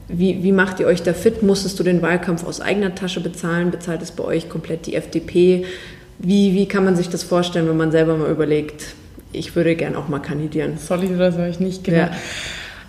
wie, 0.09 0.42
wie 0.42 0.52
macht 0.52 0.80
ihr 0.80 0.87
euch 0.87 1.02
da 1.02 1.12
fit? 1.12 1.42
Musstest 1.42 1.78
du 1.78 1.82
den 1.82 2.02
Wahlkampf 2.02 2.44
aus 2.44 2.61
eigener 2.61 2.94
Tasche 2.94 3.20
bezahlen? 3.20 3.70
Bezahlt 3.70 4.02
es 4.02 4.12
bei 4.12 4.24
euch 4.24 4.48
komplett 4.48 4.87
die 4.87 4.94
FDP? 4.94 5.64
Wie, 6.18 6.54
wie 6.54 6.66
kann 6.66 6.85
man 6.85 6.96
sich 6.96 7.09
das 7.09 7.22
vorstellen, 7.22 7.68
wenn 7.68 7.76
man 7.76 7.92
selber 7.92 8.16
mal 8.16 8.30
überlegt, 8.30 8.94
ich 9.32 9.54
würde 9.54 9.76
gern 9.76 9.96
auch 9.96 10.09
mal 10.09 10.20
kandidieren? 10.20 10.78
Soll 10.78 11.04
ich 11.04 11.11
oder 11.11 11.32
soll 11.32 11.48
ich 11.48 11.61
nicht? 11.61 11.85
Genau. 11.85 11.98
Ja. 11.98 12.11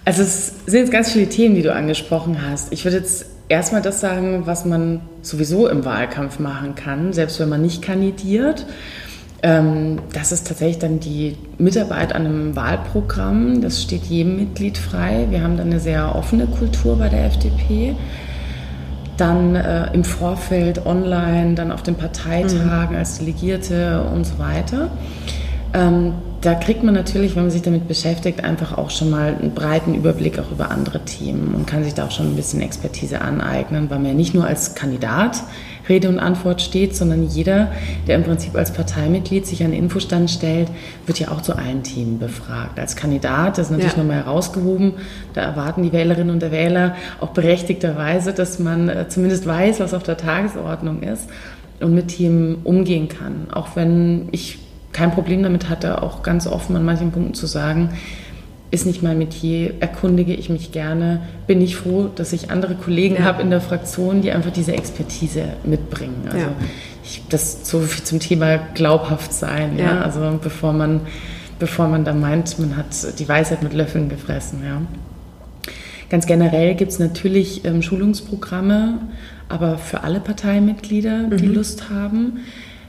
Also 0.08 0.24
es 0.24 0.54
sind 0.65 0.80
jetzt 0.80 0.91
ganz 0.93 1.12
viele 1.12 1.28
Themen, 1.28 1.56
die 1.56 1.62
du 1.62 1.74
angesprochen 1.74 2.38
hast. 2.41 2.72
Ich 2.72 2.86
würde 2.86 2.96
jetzt 2.96 3.26
erstmal 3.50 3.82
das 3.82 4.00
sagen, 4.00 4.43
was 4.46 4.63
man 4.63 5.02
sowieso 5.22 5.67
im 5.67 5.84
Wahlkampf 5.84 6.39
machen 6.39 6.76
kann, 6.76 7.12
selbst 7.12 7.41
wenn 7.41 7.50
man 7.50 7.62
nicht 7.62 7.82
kandidiert. 7.82 8.65
Ähm, 9.43 10.00
das 10.13 10.32
ist 10.32 10.48
tatsächlich 10.48 10.80
dann 10.80 11.02
die 11.02 11.36
Mitarbeit 11.58 12.15
an 12.15 12.26
einem 12.26 12.56
Wahlprogramm. 12.56 13.60
Das 13.60 13.84
steht 13.84 14.06
jedem 14.06 14.38
Mitglied 14.38 14.78
frei. 14.78 15.28
Wir 15.30 15.43
haben 15.43 15.58
dann 15.58 15.72
eine 15.72 15.82
sehr 15.82 16.15
offene 16.15 16.48
Kultur 16.48 16.98
bei 16.98 17.10
der 17.10 17.26
FDP. 17.26 17.93
Dann 19.17 19.56
äh, 19.56 19.93
im 19.93 20.06
Vorfeld 20.06 20.86
online, 20.86 21.56
dann 21.56 21.70
auf 21.70 21.84
den 21.84 21.96
Parteitagen 21.96 22.93
mhm. 22.93 23.00
als 23.00 23.20
Delegierte 23.20 24.04
und 24.04 24.24
so 24.24 24.39
weiter. 24.39 24.89
Ähm, 25.74 26.13
da 26.41 26.54
kriegt 26.54 26.84
man 26.84 26.93
natürlich, 26.93 27.36
wenn 27.36 27.43
man 27.43 27.52
sich 27.52 27.63
damit 27.63 27.88
beschäftigt, 27.88 28.43
einfach 28.43 28.78
auch 28.78 28.89
schon 28.89 29.10
mal 29.10 29.36
einen 29.36 29.54
breiten 29.54 29.95
Überblick 29.95 30.38
auch 30.39 30.52
über 30.52 30.69
andere 30.69 31.04
Themen 31.04 31.56
und 31.56 31.65
kann 31.65 31.84
sich 31.84 31.93
da 31.93 32.06
auch 32.06 32.12
schon 32.12 32.28
ein 32.28 32.36
bisschen 32.36 32.62
Expertise 32.62 33.21
aneignen, 33.21 33.89
weil 33.89 33.97
man 33.97 34.08
ja 34.08 34.13
nicht 34.13 34.34
nur 34.34 34.45
als 34.45 34.76
Kandidat 34.76 35.43
Rede 35.89 36.10
und 36.10 36.19
Antwort 36.19 36.62
steht, 36.62 36.95
sondern 36.95 37.23
jeder, 37.28 37.71
der 38.08 38.17
im 38.17 38.23
Prinzip 38.23 38.56
als 38.56 38.73
Parteimitglied 38.73 39.45
sich 39.45 39.63
an 39.63 39.71
den 39.71 39.84
Infostand 39.84 40.30
stellt, 40.30 40.69
wird 41.06 41.19
ja 41.19 41.30
auch 41.30 41.41
zu 41.41 41.56
allen 41.56 41.84
Themen 41.84 42.19
befragt. 42.19 42.80
Als 42.80 42.95
Kandidat, 42.95 43.58
das 43.58 43.67
ist 43.67 43.71
natürlich 43.71 43.93
ja. 43.93 44.00
nochmal 44.00 44.17
herausgehoben, 44.17 44.93
da 45.34 45.41
erwarten 45.41 45.84
die 45.84 45.93
Wählerinnen 45.93 46.32
und 46.32 46.41
der 46.41 46.52
Wähler 46.52 46.95
auch 47.19 47.30
berechtigterweise, 47.30 48.34
dass 48.34 48.60
man 48.60 48.89
äh, 48.89 49.08
zumindest 49.08 49.45
weiß, 49.45 49.80
was 49.80 49.93
auf 49.93 50.04
der 50.04 50.17
Tagesordnung 50.17 51.04
ist 51.04 51.30
und 51.80 51.93
mit 51.93 52.10
Themen 52.10 52.58
umgehen 52.63 53.08
kann. 53.08 53.47
Auch 53.52 53.76
wenn 53.76 54.30
ich 54.32 54.60
kein 54.98 55.12
Problem 55.12 55.44
damit 55.44 55.70
hatte, 55.70 56.02
auch 56.02 56.24
ganz 56.24 56.48
offen 56.48 56.76
an 56.76 56.84
manchen 56.84 57.12
Punkten 57.12 57.36
zu 57.36 57.46
sagen, 57.46 57.92
ist 58.72 58.88
nicht 58.88 59.04
mein 59.04 59.20
Metier, 59.20 59.76
erkundige 59.80 60.34
ich 60.34 60.50
mich 60.50 60.72
gerne, 60.72 61.22
bin 61.46 61.62
ich 61.62 61.76
froh, 61.76 62.10
dass 62.14 62.34
ich 62.34 62.50
andere 62.50 62.74
Kollegen 62.74 63.18
ja. 63.18 63.22
habe 63.22 63.44
in 63.44 63.52
der 63.52 63.62
Fraktion, 63.62 64.24
die 64.24 64.32
einfach 64.32 64.52
diese 64.52 64.74
Expertise 64.74 65.44
mitbringen. 65.64 66.24
Also 66.26 66.38
ja. 66.40 66.52
ich, 67.04 67.22
das 67.30 67.70
so 67.70 67.80
viel 67.82 68.04
zum 68.04 68.20
Thema 68.20 68.58
glaubhaft 68.74 69.32
sein, 69.34 69.78
ja. 69.78 69.86
ja. 69.86 70.02
Also 70.02 70.20
bevor 70.42 70.74
man, 70.74 71.02
bevor 71.60 71.88
man 71.88 72.04
da 72.04 72.14
meint, 72.14 72.58
man 72.58 72.76
hat 72.76 73.20
die 73.20 73.30
Weisheit 73.30 73.62
mit 73.62 73.74
Löffeln 73.74 74.10
gefressen, 74.10 74.64
ja. 74.66 74.82
Ganz 76.10 76.26
generell 76.26 76.74
gibt 76.74 76.92
es 76.92 77.00
natürlich 77.00 77.66
ähm, 77.66 77.84
Schulungsprogramme, 77.84 79.00
aber 79.48 79.78
für 79.78 80.04
alle 80.04 80.22
Parteimitglieder, 80.22 81.26
die 81.38 81.48
mhm. 81.48 81.54
Lust 81.54 81.90
haben. 81.92 82.40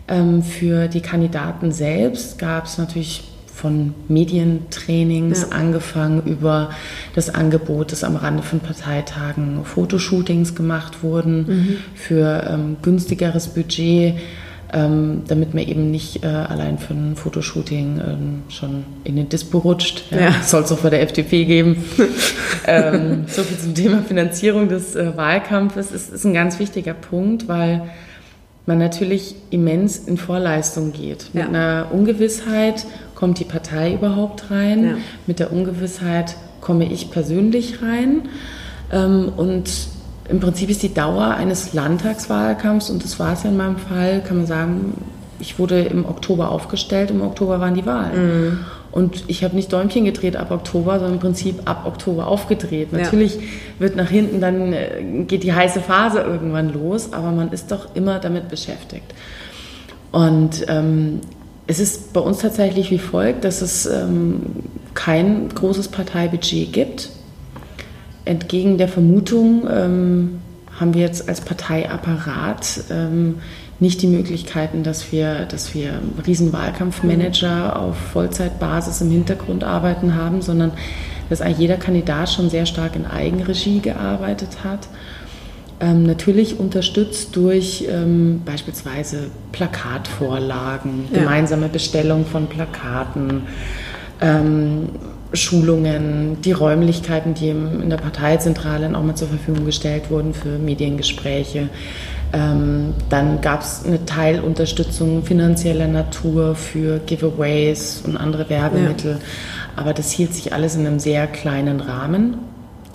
Ähm, 0.08 0.42
für 0.42 0.88
die 0.88 1.00
Kandidaten 1.00 1.72
selbst 1.72 2.38
gab 2.38 2.64
es 2.64 2.78
natürlich 2.78 3.24
von 3.58 3.94
Medientrainings 4.06 5.42
ja. 5.42 5.56
angefangen 5.56 6.22
über 6.24 6.70
das 7.14 7.34
Angebot, 7.34 7.90
dass 7.90 8.04
am 8.04 8.14
Rande 8.14 8.42
von 8.42 8.60
Parteitagen 8.60 9.64
Fotoshootings 9.64 10.54
gemacht 10.54 11.02
wurden 11.02 11.46
mhm. 11.46 11.76
für 11.94 12.48
ähm, 12.48 12.76
günstigeres 12.82 13.48
Budget, 13.48 14.14
ähm, 14.72 15.22
damit 15.26 15.54
man 15.54 15.66
eben 15.66 15.90
nicht 15.90 16.22
äh, 16.22 16.28
allein 16.28 16.78
für 16.78 16.94
ein 16.94 17.16
Fotoshooting 17.16 18.00
ähm, 18.06 18.42
schon 18.48 18.84
in 19.02 19.16
den 19.16 19.28
Dispo 19.28 19.58
rutscht. 19.58 20.04
Ja, 20.12 20.20
ja. 20.20 20.32
Soll 20.42 20.62
es 20.62 20.70
auch 20.70 20.78
bei 20.78 20.90
der 20.90 21.02
FDP 21.02 21.44
geben. 21.44 21.84
Ähm, 22.70 23.24
so 23.28 23.42
viel 23.44 23.56
zum 23.56 23.74
Thema 23.74 24.02
Finanzierung 24.02 24.68
des 24.68 24.94
äh, 24.94 25.16
Wahlkampfes. 25.16 25.90
Es 25.90 26.10
ist 26.10 26.26
ein 26.26 26.34
ganz 26.34 26.58
wichtiger 26.58 26.92
Punkt, 26.92 27.48
weil 27.48 27.88
man 28.68 28.78
natürlich 28.78 29.34
immens 29.48 29.96
in 29.96 30.18
Vorleistung 30.18 30.92
geht. 30.92 31.30
Mit 31.32 31.44
ja. 31.44 31.48
einer 31.48 31.86
Ungewissheit 31.90 32.84
kommt 33.14 33.40
die 33.40 33.44
Partei 33.44 33.94
überhaupt 33.94 34.50
rein, 34.50 34.84
ja. 34.84 34.96
mit 35.26 35.40
der 35.40 35.52
Ungewissheit 35.52 36.36
komme 36.60 36.84
ich 36.84 37.10
persönlich 37.10 37.82
rein. 37.82 38.28
Ähm, 38.92 39.32
und 39.34 39.70
im 40.28 40.40
Prinzip 40.40 40.68
ist 40.68 40.82
die 40.82 40.92
Dauer 40.92 41.28
eines 41.28 41.72
Landtagswahlkampfs, 41.72 42.90
und 42.90 43.02
das 43.02 43.18
war 43.18 43.32
es 43.32 43.42
ja 43.42 43.48
in 43.48 43.56
meinem 43.56 43.78
Fall, 43.78 44.20
kann 44.20 44.36
man 44.36 44.46
sagen, 44.46 45.02
ich 45.40 45.58
wurde 45.58 45.80
im 45.80 46.04
Oktober 46.04 46.50
aufgestellt, 46.50 47.10
im 47.10 47.22
Oktober 47.22 47.60
waren 47.60 47.74
die 47.74 47.86
Wahlen. 47.86 48.50
Mhm. 48.50 48.58
Und 48.98 49.22
ich 49.28 49.44
habe 49.44 49.54
nicht 49.54 49.72
Däumchen 49.72 50.04
gedreht 50.04 50.34
ab 50.34 50.50
Oktober, 50.50 50.94
sondern 50.94 51.14
im 51.14 51.20
Prinzip 51.20 51.60
ab 51.66 51.86
Oktober 51.86 52.26
aufgedreht. 52.26 52.92
Natürlich 52.92 53.36
ja. 53.36 53.42
wird 53.78 53.94
nach 53.94 54.08
hinten 54.10 54.40
dann, 54.40 54.72
äh, 54.72 55.22
geht 55.24 55.44
die 55.44 55.52
heiße 55.52 55.80
Phase 55.80 56.18
irgendwann 56.18 56.72
los, 56.72 57.12
aber 57.12 57.30
man 57.30 57.52
ist 57.52 57.70
doch 57.70 57.94
immer 57.94 58.18
damit 58.18 58.48
beschäftigt. 58.48 59.14
Und 60.10 60.64
ähm, 60.66 61.20
es 61.68 61.78
ist 61.78 62.12
bei 62.12 62.18
uns 62.18 62.38
tatsächlich 62.38 62.90
wie 62.90 62.98
folgt, 62.98 63.44
dass 63.44 63.62
es 63.62 63.86
ähm, 63.86 64.40
kein 64.94 65.48
großes 65.50 65.86
Parteibudget 65.86 66.72
gibt. 66.72 67.10
Entgegen 68.24 68.78
der 68.78 68.88
Vermutung 68.88 69.68
ähm, 69.70 70.40
haben 70.74 70.94
wir 70.94 71.02
jetzt 71.02 71.28
als 71.28 71.40
Parteiapparat 71.40 72.80
ähm, 72.90 73.36
nicht 73.80 74.02
die 74.02 74.08
Möglichkeiten, 74.08 74.82
dass 74.82 75.12
wir, 75.12 75.44
dass 75.46 75.74
wir 75.74 76.00
Riesenwahlkampfmanager 76.26 77.78
auf 77.78 77.96
Vollzeitbasis 77.96 79.00
im 79.00 79.10
Hintergrund 79.10 79.62
arbeiten 79.62 80.16
haben, 80.16 80.42
sondern 80.42 80.72
dass 81.28 81.42
jeder 81.58 81.76
Kandidat 81.76 82.30
schon 82.30 82.50
sehr 82.50 82.66
stark 82.66 82.96
in 82.96 83.06
Eigenregie 83.06 83.80
gearbeitet 83.80 84.64
hat. 84.64 84.88
Ähm, 85.80 86.04
natürlich 86.04 86.58
unterstützt 86.58 87.36
durch 87.36 87.86
ähm, 87.88 88.42
beispielsweise 88.44 89.30
Plakatvorlagen, 89.52 91.08
ja. 91.12 91.20
gemeinsame 91.20 91.68
Bestellung 91.68 92.26
von 92.26 92.48
Plakaten, 92.48 93.42
ähm, 94.20 94.88
Schulungen, 95.32 96.38
die 96.42 96.52
Räumlichkeiten, 96.52 97.34
die 97.34 97.50
in 97.50 97.90
der 97.90 97.98
Parteizentrale 97.98 98.88
auch 98.96 99.02
mal 99.04 99.14
zur 99.14 99.28
Verfügung 99.28 99.66
gestellt 99.66 100.10
wurden 100.10 100.34
für 100.34 100.58
Mediengespräche. 100.58 101.68
Ähm, 102.32 102.94
dann 103.08 103.40
gab 103.40 103.62
es 103.62 103.84
eine 103.86 104.04
Teilunterstützung 104.04 105.22
finanzieller 105.24 105.88
Natur 105.88 106.54
für 106.54 106.98
Giveaways 106.98 108.02
und 108.04 108.16
andere 108.16 108.50
Werbemittel. 108.50 109.12
Ja. 109.12 109.18
Aber 109.76 109.94
das 109.94 110.10
hielt 110.10 110.34
sich 110.34 110.52
alles 110.52 110.74
in 110.76 110.86
einem 110.86 110.98
sehr 110.98 111.26
kleinen 111.26 111.80
Rahmen. 111.80 112.38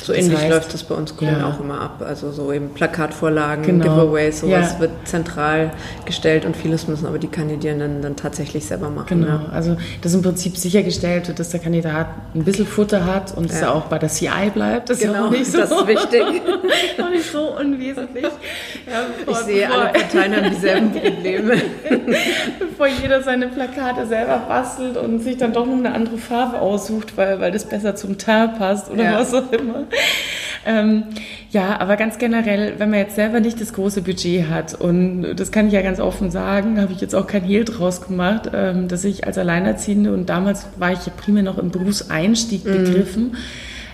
So 0.03 0.13
das 0.13 0.21
ähnlich 0.21 0.39
heißt, 0.39 0.49
läuft 0.49 0.73
das 0.73 0.83
bei 0.83 0.95
uns 0.95 1.15
Grünen 1.15 1.39
ja. 1.39 1.47
auch 1.47 1.59
immer 1.59 1.79
ab. 1.79 2.03
Also 2.05 2.31
so 2.31 2.51
eben 2.51 2.73
Plakatvorlagen, 2.73 3.63
genau. 3.63 3.83
Giveaways, 3.83 4.41
sowas 4.41 4.73
ja. 4.73 4.79
wird 4.79 4.91
zentral 5.05 5.71
gestellt 6.05 6.45
und 6.45 6.57
vieles 6.57 6.87
müssen 6.87 7.05
aber 7.05 7.19
die 7.19 7.27
Kandidierenden 7.27 8.01
dann 8.01 8.15
tatsächlich 8.15 8.65
selber 8.65 8.89
machen. 8.89 9.21
Genau, 9.21 9.27
ja. 9.27 9.45
also 9.51 9.77
dass 10.01 10.13
im 10.13 10.21
Prinzip 10.21 10.57
sichergestellt 10.57 11.27
wird, 11.27 11.39
dass 11.39 11.49
der 11.49 11.61
Kandidat 11.61 12.07
ein 12.35 12.43
bisschen 12.43 12.67
Futter 12.67 13.05
hat 13.05 13.35
und 13.35 13.49
dass 13.49 13.61
er 13.61 13.73
auch 13.73 13.85
bei 13.85 13.97
der 13.97 14.09
CI 14.09 14.51
bleibt. 14.53 14.89
Das 14.89 14.99
genau, 14.99 15.13
ist 15.13 15.19
auch 15.19 15.31
nicht 15.31 15.51
so, 15.51 15.57
das 15.59 15.71
ist 15.71 15.87
wichtig. 15.87 16.21
auch 17.01 17.09
nicht 17.09 17.31
so 17.31 17.57
unwesentlich. 17.57 18.25
ich 19.27 19.37
sehe, 19.37 19.71
alle 19.71 19.89
Parteien 19.89 20.35
haben 20.35 20.49
dieselben 20.49 20.91
Probleme. 20.91 21.53
bevor 22.59 22.87
jeder 22.87 23.21
seine 23.21 23.47
Plakate 23.47 24.05
selber 24.07 24.37
bastelt 24.47 24.97
und 24.97 25.19
sich 25.19 25.37
dann 25.37 25.53
doch 25.53 25.65
noch 25.65 25.77
eine 25.77 25.93
andere 25.93 26.17
Farbe 26.17 26.59
aussucht, 26.59 27.15
weil, 27.15 27.39
weil 27.39 27.51
das 27.51 27.65
besser 27.65 27.95
zum 27.95 28.17
Teint 28.17 28.57
passt 28.57 28.89
oder 28.91 29.19
was 29.19 29.33
auch 29.33 29.51
immer. 29.51 29.85
ähm, 30.65 31.03
ja, 31.51 31.79
aber 31.79 31.97
ganz 31.97 32.17
generell, 32.17 32.75
wenn 32.79 32.89
man 32.89 32.99
jetzt 32.99 33.15
selber 33.15 33.39
nicht 33.39 33.62
das 33.62 33.73
große 33.73 34.01
Budget 34.01 34.49
hat, 34.49 34.73
und 34.73 35.36
das 35.36 35.51
kann 35.51 35.67
ich 35.67 35.73
ja 35.73 35.82
ganz 35.82 35.99
offen 35.99 36.32
sagen, 36.32 36.82
habe 36.82 36.93
ich 36.93 37.01
jetzt 37.01 37.15
auch 37.15 37.27
kein 37.27 37.43
Hehl 37.43 37.63
draus 37.63 38.01
gemacht, 38.01 38.49
ähm, 38.53 38.88
dass 38.88 39.03
ich 39.06 39.25
als 39.25 39.38
Alleinerziehende 39.38 40.13
und 40.13 40.29
damals 40.29 40.67
war 40.77 40.91
ich 40.91 41.06
ja 41.06 41.13
primär 41.15 41.43
noch 41.43 41.58
im 41.58 41.71
Berufseinstieg 41.71 42.65
mhm. 42.65 42.71
begriffen, 42.71 43.38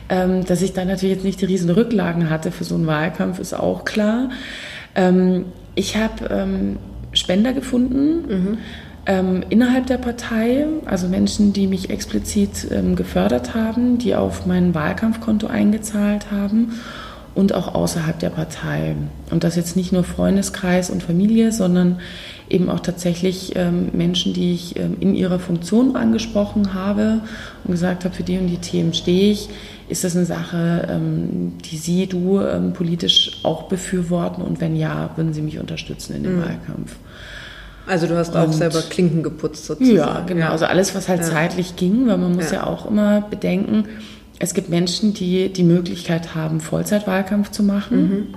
ähm, 0.10 0.46
dass 0.46 0.62
ich 0.62 0.74
da 0.74 0.86
natürlich 0.86 1.16
jetzt 1.16 1.26
nicht 1.26 1.42
die 1.42 1.46
riesen 1.46 1.70
Rücklagen 1.70 2.30
hatte 2.30 2.52
für 2.52 2.64
so 2.64 2.76
einen 2.76 2.88
Wahlkampf, 2.88 3.40
ist 3.40 3.54
auch 3.54 3.86
klar. 3.86 4.30
Ähm, 4.96 5.46
ich 5.76 5.98
habe 5.98 6.26
ähm, 6.32 6.78
Spender 7.14 7.54
gefunden. 7.54 8.28
Mhm 8.28 8.58
ähm, 9.06 9.44
innerhalb 9.50 9.88
der 9.88 9.98
Partei, 9.98 10.66
also 10.86 11.08
Menschen, 11.08 11.54
die 11.54 11.68
mich 11.68 11.90
explizit 11.90 12.68
ähm, 12.72 12.96
gefördert 12.96 13.56
haben, 13.56 13.98
die 13.98 14.16
auf 14.16 14.46
mein 14.46 14.76
Wahlkampfkonto 14.76 15.48
eingezahlt 15.48 16.32
haben 16.32 16.74
und 17.36 17.54
auch 17.54 17.74
außerhalb 17.74 18.20
der 18.20 18.30
Partei. 18.30 18.96
Und 19.32 19.44
das 19.44 19.56
jetzt 19.56 19.76
nicht 19.76 19.92
nur 19.92 20.04
Freundeskreis 20.04 20.90
und 20.90 21.04
Familie, 21.04 21.52
sondern 21.52 22.00
eben 22.50 22.70
auch 22.70 22.80
tatsächlich 22.80 23.56
ähm, 23.56 23.90
Menschen, 23.94 24.34
die 24.34 24.54
ich 24.54 24.78
ähm, 24.78 24.98
in 25.00 25.16
ihrer 25.16 25.40
Funktion 25.40 25.96
angesprochen 25.96 26.74
habe 26.74 27.22
und 27.64 27.72
gesagt 27.72 28.06
habe, 28.06 28.14
für 28.14 28.24
die 28.24 28.38
und 28.38 28.48
die 28.48 28.58
Themen 28.58 28.94
stehe 28.94 29.32
ich. 29.32 29.50
Ist 29.88 30.04
das 30.04 30.16
eine 30.16 30.26
Sache, 30.26 30.88
ähm, 30.90 31.54
die 31.66 31.78
Sie, 31.78 32.08
du 32.08 32.42
ähm, 32.42 32.74
politisch 32.74 33.40
auch 33.44 33.64
befürworten? 33.64 34.44
Und 34.44 34.62
wenn 34.62 34.76
ja, 34.76 35.12
würden 35.16 35.34
Sie 35.34 35.42
mich 35.42 35.60
unterstützen 35.60 36.16
in 36.16 36.24
dem 36.24 36.38
mhm. 36.38 36.42
Wahlkampf? 36.42 36.96
Also 37.90 38.08
du 38.08 38.16
hast 38.16 38.36
auch 38.36 38.54
selber 38.54 38.82
Klinken 38.82 39.24
geputzt 39.24 39.66
sozusagen. 39.66 39.98
Ja, 39.98 40.24
genau. 40.26 40.42
Ja. 40.42 40.52
Also 40.52 40.66
alles, 40.66 40.94
was 40.94 41.10
halt 41.10 41.22
ja. 41.22 41.26
zeitlich 41.26 41.76
ging, 41.76 42.08
weil 42.08 42.18
man 42.18 42.36
muss 42.36 42.52
ja. 42.52 42.58
ja 42.58 42.68
auch 42.68 42.86
immer 42.90 43.22
bedenken, 43.22 43.86
es 44.40 44.54
gibt 44.54 44.70
Menschen, 44.70 45.14
die 45.14 45.52
die 45.52 45.64
Möglichkeit 45.64 46.36
haben, 46.36 46.62
Vollzeitwahlkampf 46.62 47.52
zu 47.52 47.64
machen. 47.64 48.02
Mhm. 48.02 48.28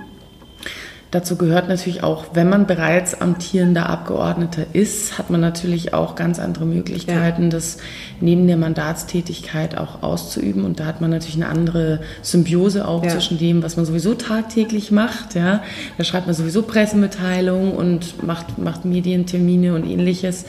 Dazu 1.13 1.35
gehört 1.35 1.69
natürlich 1.69 2.01
auch, 2.01 2.25
wenn 2.33 2.49
man 2.49 2.65
bereits 2.65 3.21
amtierender 3.21 3.87
Abgeordneter 3.87 4.65
ist, 4.73 5.19
hat 5.19 5.29
man 5.29 5.41
natürlich 5.41 5.93
auch 5.93 6.15
ganz 6.15 6.39
andere 6.39 6.65
Möglichkeiten, 6.65 7.43
ja. 7.43 7.49
das 7.49 7.77
neben 8.19 8.47
der 8.47 8.57
Mandatstätigkeit 8.57 9.77
auch 9.77 10.01
auszuüben. 10.01 10.65
Und 10.65 10.79
da 10.79 10.85
hat 10.87 11.01
man 11.01 11.11
natürlich 11.11 11.35
eine 11.35 11.49
andere 11.49 11.99
Symbiose 12.23 12.87
auch 12.87 13.03
ja. 13.03 13.11
zwischen 13.11 13.37
dem, 13.37 13.61
was 13.61 13.77
man 13.77 13.85
sowieso 13.85 14.15
tagtäglich 14.15 14.89
macht. 14.89 15.35
Ja. 15.35 15.61
Da 15.99 16.03
schreibt 16.03 16.25
man 16.25 16.33
sowieso 16.33 16.63
Pressemitteilungen 16.63 17.73
und 17.73 18.25
macht, 18.25 18.57
macht 18.57 18.83
Medientermine 18.83 19.75
und 19.75 19.85
ähnliches. 19.85 20.45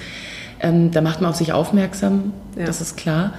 Ähm, 0.60 0.92
da 0.92 1.02
macht 1.02 1.20
man 1.20 1.28
auf 1.28 1.36
sich 1.36 1.52
aufmerksam, 1.52 2.32
ja. 2.56 2.64
das 2.64 2.80
ist 2.80 2.96
klar. 2.96 3.34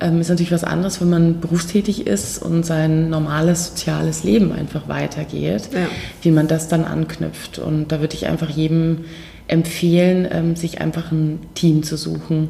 Ähm, 0.00 0.20
ist 0.20 0.28
natürlich 0.28 0.52
was 0.52 0.64
anderes, 0.64 1.00
wenn 1.00 1.10
man 1.10 1.40
berufstätig 1.40 2.06
ist 2.06 2.42
und 2.42 2.66
sein 2.66 3.10
normales 3.10 3.68
soziales 3.68 4.24
Leben 4.24 4.52
einfach 4.52 4.88
weitergeht, 4.88 5.70
ja. 5.72 5.86
wie 6.22 6.30
man 6.30 6.48
das 6.48 6.68
dann 6.68 6.84
anknüpft. 6.84 7.58
Und 7.58 7.92
da 7.92 8.00
würde 8.00 8.14
ich 8.14 8.26
einfach 8.26 8.50
jedem 8.50 9.04
empfehlen, 9.46 10.26
ähm, 10.30 10.56
sich 10.56 10.80
einfach 10.80 11.12
ein 11.12 11.40
Team 11.54 11.82
zu 11.82 11.96
suchen. 11.96 12.48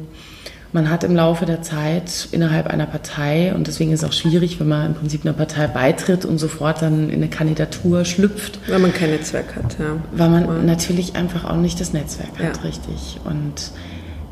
Man 0.75 0.89
hat 0.89 1.05
im 1.05 1.15
Laufe 1.15 1.45
der 1.45 1.61
Zeit 1.61 2.27
innerhalb 2.33 2.67
einer 2.67 2.85
Partei, 2.85 3.53
und 3.55 3.67
deswegen 3.67 3.93
ist 3.93 4.03
es 4.03 4.09
auch 4.09 4.13
schwierig, 4.13 4.59
wenn 4.59 4.67
man 4.67 4.87
im 4.87 4.93
Prinzip 4.93 5.23
einer 5.23 5.33
Partei 5.33 5.67
beitritt 5.67 6.25
und 6.25 6.37
sofort 6.37 6.81
dann 6.81 7.09
in 7.09 7.15
eine 7.15 7.29
Kandidatur 7.29 8.03
schlüpft. 8.03 8.59
Weil 8.67 8.79
man 8.79 8.93
kein 8.93 9.11
Netzwerk 9.11 9.55
hat, 9.55 9.77
ja. 9.79 9.97
Weil 10.11 10.29
man 10.29 10.43
ja. 10.43 10.53
natürlich 10.63 11.15
einfach 11.15 11.45
auch 11.45 11.55
nicht 11.55 11.79
das 11.79 11.93
Netzwerk 11.93 12.37
hat, 12.39 12.63
richtig. 12.65 13.21
Und 13.23 13.71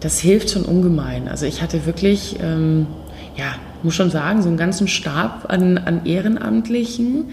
das 0.01 0.19
hilft 0.19 0.49
schon 0.49 0.65
ungemein. 0.65 1.29
Also 1.29 1.45
ich 1.45 1.61
hatte 1.61 1.85
wirklich 1.85 2.35
ähm, 2.41 2.87
ja, 3.35 3.55
muss 3.81 3.95
schon 3.95 4.11
sagen, 4.11 4.41
so 4.41 4.47
einen 4.47 4.57
ganzen 4.57 4.87
Stab 4.87 5.51
an, 5.51 5.77
an 5.77 6.05
Ehrenamtlichen, 6.05 7.25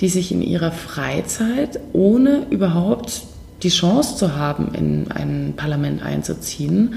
die 0.00 0.08
sich 0.08 0.32
in 0.32 0.42
ihrer 0.42 0.72
Freizeit, 0.72 1.78
ohne 1.92 2.46
überhaupt 2.50 3.22
die 3.62 3.68
Chance 3.68 4.16
zu 4.16 4.36
haben, 4.36 4.74
in 4.74 5.10
ein 5.10 5.54
Parlament 5.56 6.02
einzuziehen, 6.02 6.96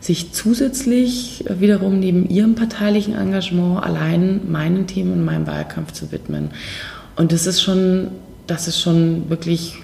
sich 0.00 0.32
zusätzlich 0.32 1.44
wiederum 1.48 2.00
neben 2.00 2.28
ihrem 2.28 2.54
parteilichen 2.54 3.14
Engagement 3.14 3.82
allein 3.82 4.50
meinen 4.50 4.86
Themen 4.86 5.12
und 5.12 5.24
meinem 5.24 5.46
Wahlkampf 5.46 5.92
zu 5.92 6.12
widmen. 6.12 6.50
Und 7.16 7.32
das 7.32 7.46
ist 7.46 7.60
schon, 7.60 8.08
das 8.46 8.68
ist 8.68 8.80
schon 8.80 9.28
wirklich, 9.28 9.74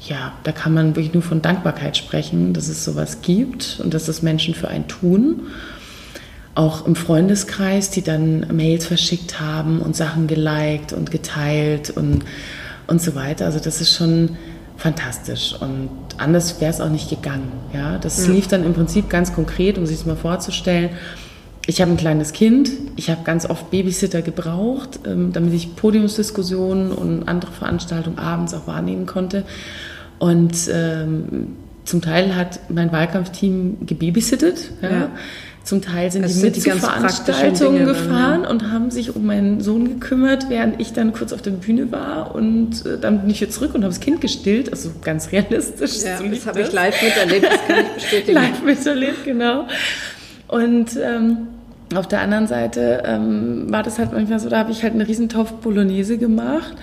ja, 0.00 0.32
da 0.44 0.52
kann 0.52 0.74
man 0.74 0.94
wirklich 0.94 1.14
nur 1.14 1.22
von 1.22 1.42
Dankbarkeit 1.42 1.96
sprechen, 1.96 2.52
dass 2.52 2.68
es 2.68 2.84
sowas 2.84 3.22
gibt 3.22 3.80
und 3.82 3.94
dass 3.94 4.06
das 4.06 4.22
Menschen 4.22 4.54
für 4.54 4.68
einen 4.68 4.88
tun 4.88 5.42
auch 6.54 6.86
im 6.86 6.94
Freundeskreis, 6.94 7.90
die 7.90 8.02
dann 8.02 8.46
Mails 8.52 8.86
verschickt 8.86 9.40
haben 9.40 9.80
und 9.80 9.96
Sachen 9.96 10.26
geliked 10.26 10.92
und 10.92 11.10
geteilt 11.10 11.90
und, 11.90 12.24
und 12.86 13.00
so 13.00 13.14
weiter. 13.14 13.46
Also 13.46 13.58
das 13.58 13.80
ist 13.80 13.94
schon 13.94 14.36
fantastisch 14.76 15.54
und 15.60 15.90
anders 16.18 16.60
wäre 16.60 16.70
es 16.70 16.80
auch 16.80 16.90
nicht 16.90 17.08
gegangen. 17.08 17.52
Ja, 17.72 17.98
das 17.98 18.26
ja. 18.26 18.32
lief 18.32 18.48
dann 18.48 18.64
im 18.64 18.74
Prinzip 18.74 19.08
ganz 19.08 19.32
konkret, 19.32 19.78
um 19.78 19.86
sich 19.86 20.00
es 20.00 20.06
mal 20.06 20.16
vorzustellen. 20.16 20.90
Ich 21.66 21.80
habe 21.80 21.92
ein 21.92 21.96
kleines 21.96 22.32
Kind, 22.32 22.70
ich 22.96 23.08
habe 23.08 23.22
ganz 23.22 23.48
oft 23.48 23.70
Babysitter 23.70 24.20
gebraucht, 24.20 25.00
ähm, 25.06 25.32
damit 25.32 25.54
ich 25.54 25.76
Podiumsdiskussionen 25.76 26.90
und 26.90 27.28
andere 27.28 27.52
Veranstaltungen 27.52 28.18
abends 28.18 28.52
auch 28.52 28.66
wahrnehmen 28.66 29.06
konnte. 29.06 29.44
Und 30.18 30.68
ähm, 30.72 31.56
zum 31.84 32.02
Teil 32.02 32.34
hat 32.34 32.58
mein 32.68 32.90
Wahlkampfteam 32.92 33.86
gebabysittet. 33.86 34.70
Ja. 34.82 34.90
ja. 34.90 35.08
Zum 35.64 35.80
Teil 35.80 36.10
sind 36.10 36.24
also 36.24 36.40
die 36.40 36.46
mit 36.46 36.56
die 36.56 36.60
zu 36.60 36.70
Veranstaltungen 36.72 37.84
gefahren 37.84 38.42
dann, 38.42 38.42
ja. 38.42 38.50
und 38.50 38.72
haben 38.72 38.90
sich 38.90 39.14
um 39.14 39.24
meinen 39.24 39.60
Sohn 39.60 39.88
gekümmert, 39.88 40.50
während 40.50 40.80
ich 40.80 40.92
dann 40.92 41.12
kurz 41.12 41.32
auf 41.32 41.40
der 41.40 41.52
Bühne 41.52 41.92
war 41.92 42.34
und 42.34 42.84
äh, 42.84 42.98
dann 42.98 43.20
bin 43.20 43.30
ich 43.30 43.40
wieder 43.40 43.50
zurück 43.50 43.74
und 43.74 43.82
habe 43.84 43.92
das 43.92 44.00
Kind 44.00 44.20
gestillt, 44.20 44.72
also 44.72 44.90
ganz 45.04 45.30
realistisch. 45.30 46.02
Ja, 46.02 46.16
so 46.16 46.26
das 46.26 46.46
habe 46.46 46.62
ich 46.62 46.72
live 46.72 47.02
miterlebt, 47.02 47.46
das 47.46 47.66
kann 47.66 47.84
ich 47.84 47.94
bestätigen. 47.94 48.34
live 48.34 48.62
miterlebt, 48.64 49.24
genau. 49.24 49.66
Und 50.48 50.98
ähm, 51.00 51.46
auf 51.94 52.08
der 52.08 52.20
anderen 52.20 52.48
Seite 52.48 53.02
ähm, 53.06 53.70
war 53.70 53.82
das 53.82 53.98
halt 53.98 54.12
manchmal 54.12 54.40
so, 54.40 54.48
da 54.48 54.58
habe 54.58 54.72
ich 54.72 54.82
halt 54.82 54.94
einen 54.94 55.02
Riesentopf 55.02 55.52
Bolognese 55.52 56.18
gemacht 56.18 56.74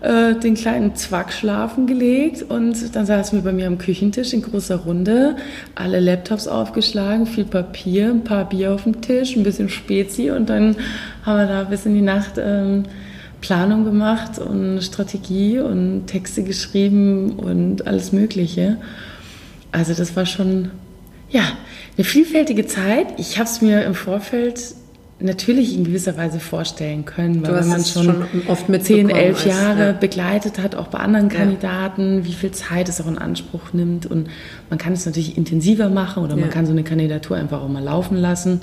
äh, 0.00 0.34
den 0.34 0.54
kleinen 0.54 0.94
Zwack 0.94 1.32
schlafen 1.32 1.86
gelegt 1.86 2.42
und 2.42 2.94
dann 2.94 3.06
saßen 3.06 3.38
wir 3.38 3.44
bei 3.44 3.52
mir 3.52 3.66
am 3.66 3.78
Küchentisch 3.78 4.32
in 4.32 4.42
großer 4.42 4.76
Runde, 4.76 5.36
alle 5.74 6.00
Laptops 6.00 6.46
aufgeschlagen, 6.46 7.26
viel 7.26 7.44
Papier, 7.44 8.10
ein 8.10 8.24
paar 8.24 8.48
Bier 8.48 8.72
auf 8.74 8.84
dem 8.84 9.00
Tisch, 9.00 9.36
ein 9.36 9.42
bisschen 9.42 9.68
Spezi 9.68 10.30
und 10.30 10.48
dann 10.48 10.76
haben 11.24 11.38
wir 11.38 11.46
da 11.46 11.64
bis 11.64 11.84
in 11.86 11.94
die 11.94 12.00
Nacht 12.00 12.34
ähm, 12.38 12.84
Planung 13.40 13.84
gemacht 13.84 14.38
und 14.38 14.82
Strategie 14.82 15.58
und 15.60 16.06
Texte 16.06 16.42
geschrieben 16.42 17.32
und 17.32 17.86
alles 17.86 18.12
Mögliche. 18.12 18.78
Also 19.72 19.94
das 19.94 20.16
war 20.16 20.26
schon, 20.26 20.70
ja, 21.30 21.42
eine 21.96 22.04
vielfältige 22.04 22.66
Zeit. 22.66 23.06
Ich 23.18 23.38
habe 23.38 23.48
es 23.48 23.60
mir 23.60 23.84
im 23.84 23.94
Vorfeld 23.94 24.60
natürlich 25.20 25.74
in 25.74 25.84
gewisser 25.84 26.16
Weise 26.16 26.38
vorstellen 26.38 27.04
können, 27.04 27.42
weil 27.42 27.60
wenn 27.60 27.68
man 27.68 27.84
schon, 27.84 28.04
schon 28.04 28.24
oft 28.46 28.68
mit 28.68 28.84
10, 28.84 29.10
11 29.10 29.46
Jahre 29.46 29.86
ja. 29.86 29.92
begleitet 29.92 30.58
hat, 30.58 30.76
auch 30.76 30.88
bei 30.88 30.98
anderen 30.98 31.28
Kandidaten, 31.28 32.18
ja. 32.18 32.24
wie 32.24 32.32
viel 32.32 32.52
Zeit 32.52 32.88
es 32.88 33.00
auch 33.00 33.08
in 33.08 33.18
Anspruch 33.18 33.72
nimmt 33.72 34.06
und 34.06 34.28
man 34.70 34.78
kann 34.78 34.92
es 34.92 35.06
natürlich 35.06 35.36
intensiver 35.36 35.88
machen 35.88 36.22
oder 36.22 36.36
ja. 36.36 36.40
man 36.40 36.50
kann 36.50 36.66
so 36.66 36.72
eine 36.72 36.84
Kandidatur 36.84 37.36
einfach 37.36 37.62
auch 37.62 37.68
mal 37.68 37.82
laufen 37.82 38.16
lassen. 38.16 38.60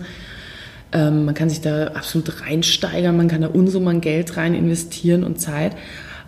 Ähm, 0.93 1.25
man 1.25 1.35
kann 1.35 1.49
sich 1.49 1.59
da 1.59 1.87
absolut 1.87 2.41
reinsteigern, 2.41 3.17
man 3.17 3.27
kann 3.27 3.41
da 3.41 3.47
Unsummen 3.47 3.99
Geld 3.99 4.37
rein 4.37 4.53
investieren 4.53 5.23
und 5.25 5.41
Zeit. 5.41 5.75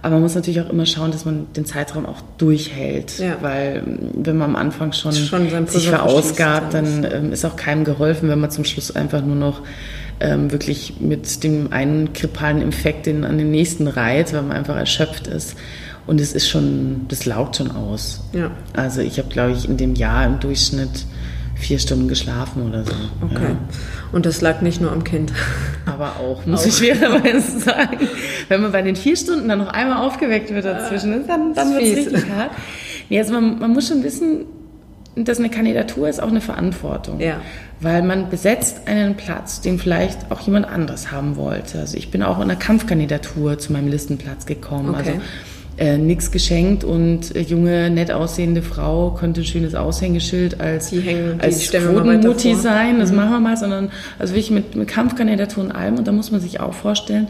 Aber 0.01 0.15
man 0.15 0.23
muss 0.23 0.35
natürlich 0.35 0.61
auch 0.61 0.69
immer 0.69 0.85
schauen, 0.85 1.11
dass 1.11 1.25
man 1.25 1.47
den 1.53 1.65
Zeitraum 1.65 2.05
auch 2.05 2.21
durchhält. 2.37 3.17
Ja. 3.17 3.37
Weil 3.41 3.81
wenn 4.13 4.37
man 4.37 4.51
am 4.51 4.55
Anfang 4.55 4.91
schon, 4.93 5.11
schon 5.11 5.67
sich 5.67 5.89
verausgabt, 5.89 6.73
dann 6.73 7.07
ähm, 7.11 7.33
ist 7.33 7.45
auch 7.45 7.55
keinem 7.55 7.83
geholfen, 7.83 8.29
wenn 8.29 8.39
man 8.39 8.51
zum 8.51 8.63
Schluss 8.63 8.95
einfach 8.95 9.23
nur 9.23 9.35
noch 9.35 9.61
ähm, 10.19 10.51
wirklich 10.51 10.99
mit 10.99 11.43
dem 11.43 11.71
einen 11.71 12.13
grippalen 12.13 12.61
Infekt 12.61 13.05
den, 13.05 13.23
an 13.23 13.37
den 13.37 13.51
nächsten 13.51 13.87
reiht, 13.87 14.33
weil 14.33 14.41
man 14.41 14.57
einfach 14.57 14.75
erschöpft 14.75 15.27
ist. 15.27 15.55
Und 16.07 16.21
es 16.21 16.33
ist 16.33 16.47
schon, 16.47 17.05
das 17.09 17.25
laugt 17.25 17.57
schon 17.57 17.71
aus. 17.71 18.21
Ja. 18.31 18.51
Also 18.73 19.01
ich 19.01 19.19
habe, 19.19 19.29
glaube 19.29 19.51
ich, 19.51 19.67
in 19.67 19.77
dem 19.77 19.95
Jahr 19.95 20.25
im 20.25 20.39
Durchschnitt 20.39 21.05
vier 21.55 21.79
Stunden 21.79 22.07
geschlafen 22.07 22.67
oder 22.67 22.85
so. 22.85 22.93
Okay. 23.21 23.43
Ja. 23.43 23.57
Und 24.11 24.25
das 24.25 24.41
lag 24.41 24.61
nicht 24.61 24.79
nur 24.79 24.91
am 24.91 25.03
Kind. 25.03 25.33
Aber 25.85 26.17
auch, 26.19 26.45
muss 26.45 26.61
auch. 26.61 26.67
ich 26.67 26.75
fairerweise 26.75 27.59
sagen. 27.59 28.07
Wenn 28.47 28.61
man 28.61 28.71
bei 28.71 28.81
den 28.81 28.95
vier 28.95 29.17
Stunden 29.17 29.49
dann 29.49 29.59
noch 29.59 29.69
einmal 29.69 30.05
aufgeweckt 30.05 30.49
wird 30.53 30.65
dazwischen, 30.65 31.27
dann, 31.27 31.53
dann 31.53 31.73
wird 31.73 31.83
es 31.83 31.97
richtig 31.97 32.29
hart. 32.29 32.51
Nee, 33.09 33.19
also 33.19 33.33
man, 33.33 33.59
man 33.59 33.73
muss 33.73 33.87
schon 33.87 34.03
wissen, 34.03 34.45
dass 35.25 35.39
eine 35.39 35.49
Kandidatur 35.49 36.09
ist 36.09 36.21
auch 36.21 36.29
eine 36.29 36.41
Verantwortung. 36.41 37.19
Ja. 37.19 37.41
Weil 37.79 38.01
man 38.01 38.29
besetzt 38.29 38.87
einen 38.87 39.15
Platz, 39.15 39.61
den 39.61 39.79
vielleicht 39.79 40.31
auch 40.31 40.39
jemand 40.41 40.67
anderes 40.67 41.11
haben 41.11 41.35
wollte. 41.35 41.79
Also 41.79 41.97
ich 41.97 42.11
bin 42.11 42.23
auch 42.23 42.37
in 42.37 42.43
einer 42.43 42.55
Kampfkandidatur 42.55 43.59
zu 43.59 43.73
meinem 43.73 43.87
Listenplatz 43.87 44.45
gekommen. 44.45 44.89
Okay. 44.89 44.97
Also 44.97 45.21
äh, 45.77 45.97
nichts 45.97 46.31
geschenkt 46.31 46.83
und 46.83 47.35
äh, 47.35 47.41
junge, 47.41 47.91
nett 47.91 48.11
aussehende 48.11 48.63
Frau 48.63 49.11
konnte 49.11 49.41
ein 49.41 49.45
schönes 49.45 49.75
Aushängeschild 49.75 50.59
als, 50.59 50.89
die 50.89 51.01
hängen, 51.01 51.39
als 51.39 51.69
Quotenmutti 51.69 52.55
sein, 52.55 52.99
das 52.99 53.11
mhm. 53.11 53.17
machen 53.17 53.29
wir 53.29 53.39
mal, 53.39 53.57
sondern 53.57 53.91
also 54.17 54.33
wirklich 54.33 54.49
mit, 54.49 54.75
mit 54.75 54.87
Kampfkandidatur 54.87 55.65
und 55.65 55.71
allem. 55.71 55.97
Und 55.99 56.07
da 56.07 56.11
muss 56.11 56.31
man 56.31 56.41
sich 56.41 56.59
auch 56.59 56.73
vorstellen, 56.73 57.27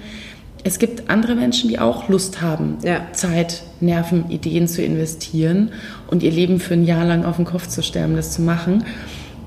es 0.63 0.79
gibt 0.79 1.09
andere 1.09 1.35
Menschen, 1.35 1.69
die 1.69 1.79
auch 1.79 2.09
Lust 2.09 2.41
haben, 2.41 2.77
ja. 2.83 3.01
Zeit, 3.13 3.63
Nerven, 3.79 4.29
Ideen 4.29 4.67
zu 4.67 4.81
investieren 4.83 5.71
und 6.07 6.23
ihr 6.23 6.31
Leben 6.31 6.59
für 6.59 6.73
ein 6.73 6.85
Jahr 6.85 7.05
lang 7.05 7.25
auf 7.25 7.37
den 7.37 7.45
Kopf 7.45 7.67
zu 7.67 7.81
stellen, 7.83 8.15
das 8.15 8.31
zu 8.31 8.41
machen. 8.41 8.83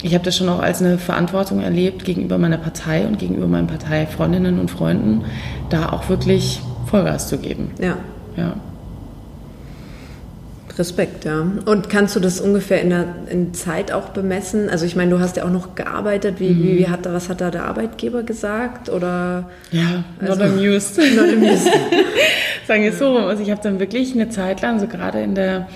Ich 0.02 0.14
habe 0.14 0.24
das 0.24 0.36
schon 0.36 0.48
auch 0.48 0.60
als 0.60 0.80
eine 0.80 0.96
Verantwortung 0.96 1.60
erlebt 1.60 2.04
gegenüber 2.04 2.38
meiner 2.38 2.56
Partei 2.56 3.06
und 3.06 3.18
gegenüber 3.18 3.46
meinen 3.46 3.66
Parteifreundinnen 3.66 4.58
und 4.58 4.70
Freunden, 4.70 5.24
da 5.68 5.90
auch 5.90 6.08
wirklich 6.08 6.60
Vollgas 6.86 7.28
zu 7.28 7.38
geben. 7.38 7.70
Ja. 7.78 7.98
ja. 8.36 8.54
Respekt, 10.80 11.24
ja. 11.24 11.46
Und 11.64 11.88
kannst 11.88 12.16
du 12.16 12.20
das 12.20 12.40
ungefähr 12.40 12.80
in 12.80 12.90
der 12.90 13.06
in 13.30 13.54
Zeit 13.54 13.92
auch 13.92 14.08
bemessen? 14.08 14.68
Also 14.68 14.86
ich 14.86 14.96
meine, 14.96 15.10
du 15.10 15.20
hast 15.20 15.36
ja 15.36 15.44
auch 15.44 15.50
noch 15.50 15.76
gearbeitet. 15.76 16.40
Wie, 16.40 16.50
mhm. 16.50 16.78
wie 16.78 16.88
hat, 16.88 17.04
was 17.04 17.28
hat 17.28 17.40
da 17.40 17.50
der 17.52 17.66
Arbeitgeber 17.66 18.24
gesagt? 18.24 18.88
Oder, 18.88 19.48
ja, 19.70 20.04
also, 20.18 20.34
not 20.40 20.42
amused. 20.42 20.98
not 20.98 21.28
amused. 21.32 21.70
Sagen 22.66 22.82
wir 22.82 22.92
so, 22.92 23.18
also 23.18 23.42
ich 23.42 23.50
habe 23.50 23.60
dann 23.62 23.78
wirklich 23.78 24.14
eine 24.14 24.30
Zeit 24.30 24.62
lang, 24.62 24.80
so 24.80 24.88
gerade 24.88 25.20
in 25.20 25.34
der, 25.36 25.68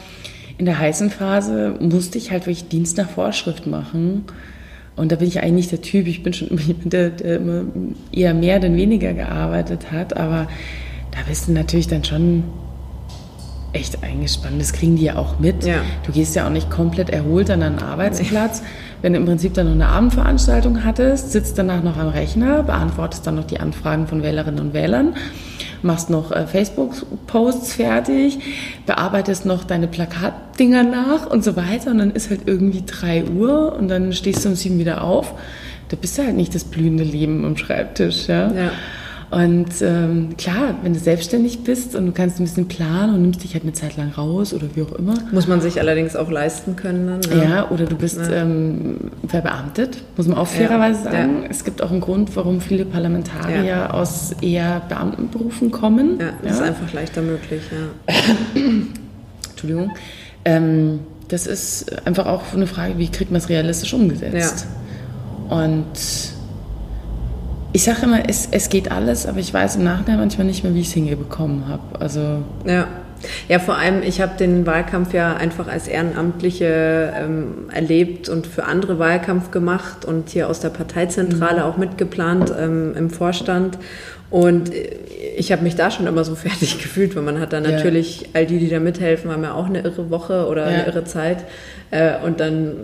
in 0.58 0.64
der 0.64 0.78
heißen 0.78 1.10
Phase, 1.10 1.74
musste 1.78 2.18
ich 2.18 2.30
halt 2.32 2.46
wirklich 2.46 2.68
Dienst 2.68 2.96
nach 2.96 3.10
Vorschrift 3.10 3.66
machen. 3.66 4.24
Und 4.96 5.12
da 5.12 5.16
bin 5.16 5.28
ich 5.28 5.40
eigentlich 5.40 5.52
nicht 5.52 5.72
der 5.72 5.82
Typ. 5.82 6.06
Ich 6.06 6.22
bin 6.22 6.32
schon 6.32 6.48
immer 6.48 6.60
jemand, 6.60 6.92
der, 6.92 7.10
der 7.10 7.36
immer 7.36 7.64
eher 8.10 8.34
mehr 8.34 8.58
denn 8.58 8.76
weniger 8.76 9.12
gearbeitet 9.12 9.92
hat. 9.92 10.16
Aber 10.16 10.48
da 11.10 11.18
bist 11.28 11.48
du 11.48 11.52
natürlich 11.52 11.88
dann 11.88 12.04
schon 12.04 12.44
echt 13.74 14.02
eingespannt. 14.02 14.60
Das 14.60 14.72
kriegen 14.72 14.96
die 14.96 15.04
ja 15.04 15.16
auch 15.16 15.38
mit. 15.38 15.64
Ja. 15.64 15.82
Du 16.06 16.12
gehst 16.12 16.34
ja 16.34 16.46
auch 16.46 16.50
nicht 16.50 16.70
komplett 16.70 17.10
erholt 17.10 17.50
an 17.50 17.62
einen 17.62 17.78
Arbeitsplatz. 17.78 18.62
Nee. 18.62 18.68
Wenn 19.02 19.12
du 19.12 19.18
im 19.18 19.26
Prinzip 19.26 19.52
dann 19.52 19.66
noch 19.66 19.74
eine 19.74 19.88
Abendveranstaltung 19.88 20.84
hattest, 20.84 21.32
sitzt 21.32 21.58
danach 21.58 21.82
noch 21.82 21.98
am 21.98 22.08
Rechner, 22.08 22.62
beantwortest 22.62 23.26
dann 23.26 23.34
noch 23.34 23.44
die 23.44 23.60
Anfragen 23.60 24.06
von 24.06 24.22
Wählerinnen 24.22 24.60
und 24.60 24.72
Wählern, 24.72 25.14
machst 25.82 26.08
noch 26.08 26.32
äh, 26.32 26.46
Facebook-Posts 26.46 27.74
fertig, 27.74 28.38
bearbeitest 28.86 29.44
noch 29.44 29.64
deine 29.64 29.88
Plakatdinger 29.88 30.84
nach 30.84 31.26
und 31.26 31.44
so 31.44 31.54
weiter. 31.56 31.90
Und 31.90 31.98
dann 31.98 32.12
ist 32.12 32.30
halt 32.30 32.42
irgendwie 32.46 32.84
drei 32.86 33.24
Uhr 33.24 33.76
und 33.78 33.88
dann 33.88 34.12
stehst 34.14 34.44
du 34.44 34.48
um 34.48 34.54
sieben 34.54 34.78
wieder 34.78 35.04
auf. 35.04 35.34
Da 35.90 35.96
bist 35.96 36.16
du 36.16 36.22
halt 36.22 36.34
nicht 36.34 36.54
das 36.54 36.64
blühende 36.64 37.04
Leben 37.04 37.44
am 37.44 37.58
Schreibtisch. 37.58 38.26
Ja. 38.28 38.50
ja. 38.52 38.70
Und 39.34 39.82
ähm, 39.82 40.36
klar, 40.38 40.76
wenn 40.82 40.92
du 40.92 41.00
selbstständig 41.00 41.64
bist 41.64 41.96
und 41.96 42.06
du 42.06 42.12
kannst 42.12 42.38
ein 42.38 42.44
bisschen 42.44 42.68
planen 42.68 43.14
und 43.14 43.22
nimmst 43.22 43.42
dich 43.42 43.54
halt 43.54 43.64
eine 43.64 43.72
Zeit 43.72 43.96
lang 43.96 44.12
raus 44.12 44.54
oder 44.54 44.68
wie 44.74 44.82
auch 44.82 44.92
immer. 44.92 45.14
Muss 45.32 45.48
man 45.48 45.60
sich 45.60 45.80
allerdings 45.80 46.14
auch 46.14 46.30
leisten 46.30 46.76
können 46.76 47.08
dann. 47.08 47.38
Ja, 47.38 47.44
ja 47.44 47.70
oder 47.70 47.86
du 47.86 47.96
bist 47.96 48.18
ja. 48.18 48.30
ähm, 48.30 49.10
verbeamtet, 49.26 50.04
muss 50.16 50.28
man 50.28 50.38
auch 50.38 50.46
fairerweise 50.46 51.06
ja. 51.06 51.10
sagen. 51.10 51.46
Es 51.50 51.64
gibt 51.64 51.82
auch 51.82 51.90
einen 51.90 52.00
Grund, 52.00 52.36
warum 52.36 52.60
viele 52.60 52.84
Parlamentarier 52.84 53.92
aus 53.92 54.36
eher 54.40 54.82
Beamtenberufen 54.88 55.72
kommen. 55.72 56.20
Ja, 56.20 56.34
das 56.40 56.52
ist 56.52 56.62
einfach 56.62 56.92
leichter 56.92 57.20
möglich, 57.20 57.62
ja. 57.72 58.14
Entschuldigung. 59.50 59.90
Ähm, 60.44 61.00
das 61.26 61.48
ist 61.48 62.06
einfach 62.06 62.26
auch 62.26 62.54
eine 62.54 62.68
Frage, 62.68 62.98
wie 62.98 63.08
kriegt 63.08 63.32
man 63.32 63.40
es 63.40 63.48
realistisch 63.48 63.94
umgesetzt? 63.94 64.68
Und 65.48 65.86
ich 67.74 67.82
sage 67.82 68.02
immer, 68.04 68.28
es, 68.28 68.48
es 68.52 68.68
geht 68.68 68.92
alles, 68.92 69.26
aber 69.26 69.40
ich 69.40 69.52
weiß 69.52 69.76
im 69.76 69.84
Nachhinein 69.84 70.20
manchmal 70.20 70.46
nicht 70.46 70.62
mehr, 70.62 70.74
wie 70.74 70.80
ich 70.80 70.86
es 70.86 70.92
hingebekommen 70.92 71.66
habe. 71.66 72.00
Also 72.00 72.44
ja. 72.64 72.86
Ja, 73.48 73.58
vor 73.58 73.76
allem, 73.76 74.02
ich 74.02 74.20
habe 74.20 74.36
den 74.38 74.66
Wahlkampf 74.66 75.14
ja 75.14 75.34
einfach 75.34 75.66
als 75.66 75.88
Ehrenamtliche 75.88 77.12
ähm, 77.16 77.70
erlebt 77.72 78.28
und 78.28 78.46
für 78.46 78.64
andere 78.64 78.98
Wahlkampf 78.98 79.50
gemacht 79.50 80.04
und 80.04 80.28
hier 80.28 80.48
aus 80.48 80.60
der 80.60 80.68
Parteizentrale 80.68 81.60
mhm. 81.60 81.66
auch 81.66 81.76
mitgeplant 81.76 82.52
ähm, 82.56 82.94
im 82.96 83.10
Vorstand. 83.10 83.78
Und 84.34 84.72
ich 85.36 85.52
habe 85.52 85.62
mich 85.62 85.76
da 85.76 85.92
schon 85.92 86.08
immer 86.08 86.24
so 86.24 86.34
fertig 86.34 86.82
gefühlt, 86.82 87.14
weil 87.14 87.22
man 87.22 87.38
hat 87.38 87.52
dann 87.52 87.62
natürlich, 87.62 88.22
ja. 88.22 88.26
all 88.32 88.46
die, 88.46 88.58
die 88.58 88.68
da 88.68 88.80
mithelfen, 88.80 89.30
haben 89.30 89.44
ja 89.44 89.54
auch 89.54 89.66
eine 89.66 89.82
irre 89.82 90.10
Woche 90.10 90.48
oder 90.48 90.62
ja. 90.62 90.68
eine 90.70 90.86
irre 90.86 91.04
Zeit. 91.04 91.44
Äh, 91.92 92.14
und 92.24 92.40
dann 92.40 92.74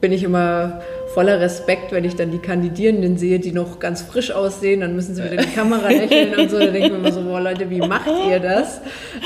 bin 0.00 0.10
ich 0.10 0.24
immer 0.24 0.80
voller 1.14 1.38
Respekt, 1.38 1.92
wenn 1.92 2.04
ich 2.04 2.16
dann 2.16 2.32
die 2.32 2.38
Kandidierenden 2.38 3.16
sehe, 3.16 3.38
die 3.38 3.52
noch 3.52 3.78
ganz 3.78 4.02
frisch 4.02 4.32
aussehen, 4.32 4.80
dann 4.80 4.96
müssen 4.96 5.14
sie 5.14 5.22
wieder 5.22 5.34
in 5.34 5.48
die 5.48 5.54
Kamera 5.54 5.86
lächeln 5.86 6.34
und 6.34 6.50
so. 6.50 6.58
Da 6.58 6.66
denke 6.66 6.86
ich 6.86 6.90
mir 6.90 6.98
immer 6.98 7.12
so, 7.12 7.22
boah 7.22 7.40
Leute, 7.40 7.70
wie 7.70 7.78
macht 7.78 8.10
ihr 8.28 8.40
das? 8.40 8.80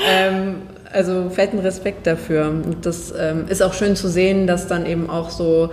Ähm, 0.07 0.57
also 0.91 1.31
fetten 1.31 1.57
Respekt 1.57 2.05
dafür. 2.05 2.49
Und 2.49 2.85
das 2.85 3.11
ähm, 3.19 3.45
ist 3.49 3.63
auch 3.63 3.73
schön 3.73 3.95
zu 3.95 4.09
sehen, 4.09 4.45
dass 4.45 4.67
dann 4.67 4.85
eben 4.85 5.09
auch 5.09 5.31
so 5.31 5.71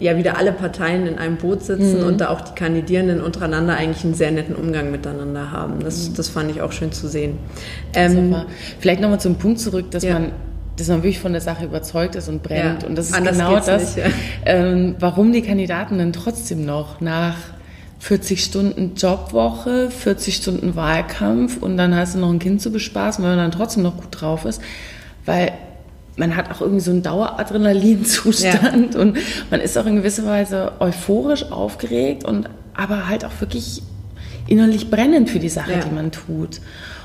ja 0.00 0.16
wieder 0.16 0.36
alle 0.36 0.52
Parteien 0.52 1.06
in 1.06 1.18
einem 1.18 1.36
Boot 1.36 1.62
sitzen 1.62 2.00
mhm. 2.00 2.06
und 2.06 2.20
da 2.20 2.30
auch 2.30 2.40
die 2.40 2.54
Kandidierenden 2.54 3.20
untereinander 3.20 3.76
eigentlich 3.76 4.04
einen 4.04 4.14
sehr 4.14 4.30
netten 4.30 4.54
Umgang 4.54 4.90
miteinander 4.90 5.50
haben. 5.50 5.80
Das, 5.80 6.08
mhm. 6.08 6.14
das 6.14 6.28
fand 6.28 6.50
ich 6.50 6.62
auch 6.62 6.72
schön 6.72 6.92
zu 6.92 7.08
sehen. 7.08 7.38
Ähm, 7.94 8.34
Vielleicht 8.80 9.00
nochmal 9.00 9.20
zum 9.20 9.36
Punkt 9.36 9.60
zurück, 9.60 9.90
dass 9.90 10.02
ja. 10.02 10.14
man 10.14 10.32
dass 10.76 10.88
man 10.88 11.04
wirklich 11.04 11.20
von 11.20 11.30
der 11.30 11.40
Sache 11.40 11.64
überzeugt 11.66 12.16
ist 12.16 12.28
und 12.28 12.42
brennt. 12.42 12.82
Ja, 12.82 12.88
und 12.88 12.98
das 12.98 13.10
ist 13.10 13.16
genau 13.16 13.60
das, 13.60 13.94
nicht, 13.94 14.06
ja. 14.06 14.12
ähm, 14.44 14.96
warum 14.98 15.32
die 15.32 15.42
Kandidaten 15.42 15.98
dann 15.98 16.12
trotzdem 16.12 16.64
noch 16.64 17.00
nach 17.00 17.36
40 18.00 18.42
Stunden 18.44 18.94
Jobwoche, 18.96 19.90
40 19.90 20.34
Stunden 20.34 20.76
Wahlkampf 20.76 21.62
und 21.62 21.76
dann 21.76 21.94
hast 21.94 22.16
du 22.16 22.18
noch 22.18 22.30
ein 22.30 22.38
Kind 22.38 22.60
zu 22.60 22.70
bespaßen, 22.70 23.24
weil 23.24 23.36
man 23.36 23.50
dann 23.50 23.58
trotzdem 23.58 23.82
noch 23.82 23.96
gut 23.96 24.08
drauf 24.10 24.44
ist, 24.44 24.60
weil 25.24 25.52
man 26.16 26.36
hat 26.36 26.50
auch 26.50 26.60
irgendwie 26.60 26.80
so 26.80 26.90
einen 26.90 27.02
Daueradrenalinzustand 27.02 28.94
ja. 28.94 29.00
und 29.00 29.18
man 29.50 29.60
ist 29.60 29.76
auch 29.76 29.86
in 29.86 29.96
gewisser 29.96 30.26
Weise 30.26 30.72
euphorisch 30.80 31.50
aufgeregt 31.50 32.24
und 32.24 32.48
aber 32.74 33.08
halt 33.08 33.24
auch 33.24 33.40
wirklich 33.40 33.82
innerlich 34.46 34.90
brennend 34.90 35.30
für 35.30 35.38
die 35.38 35.48
Sache, 35.48 35.72
ja. 35.72 35.78
die 35.80 35.94
man 35.94 36.12
tut. 36.12 36.60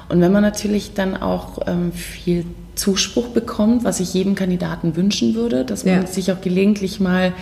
Und 0.09 0.21
wenn 0.21 0.31
man 0.31 0.41
natürlich 0.41 0.93
dann 0.93 1.15
auch 1.15 1.59
ähm, 1.67 1.91
viel 1.91 2.45
Zuspruch 2.75 3.27
bekommt, 3.27 3.83
was 3.83 3.99
ich 3.99 4.13
jedem 4.13 4.35
Kandidaten 4.35 4.95
wünschen 4.95 5.35
würde, 5.35 5.65
dass 5.65 5.85
man 5.85 6.01
ja. 6.01 6.07
sich 6.07 6.31
auch 6.31 6.41
gelegentlich 6.41 6.99
mal 6.99 7.33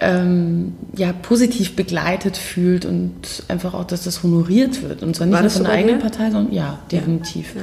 ähm, 0.00 0.74
ja, 0.96 1.12
positiv 1.12 1.76
begleitet 1.76 2.36
fühlt 2.36 2.84
und 2.84 3.42
einfach 3.48 3.74
auch, 3.74 3.84
dass 3.84 4.04
das 4.04 4.22
honoriert 4.22 4.82
wird. 4.82 5.02
Und 5.02 5.16
zwar 5.16 5.26
nicht 5.26 5.40
nur 5.40 5.50
von 5.50 5.64
der 5.64 5.72
eigenen 5.72 5.98
Partei, 5.98 6.30
sondern 6.30 6.54
ja, 6.54 6.78
definitiv. 6.90 7.54
Ja. 7.54 7.62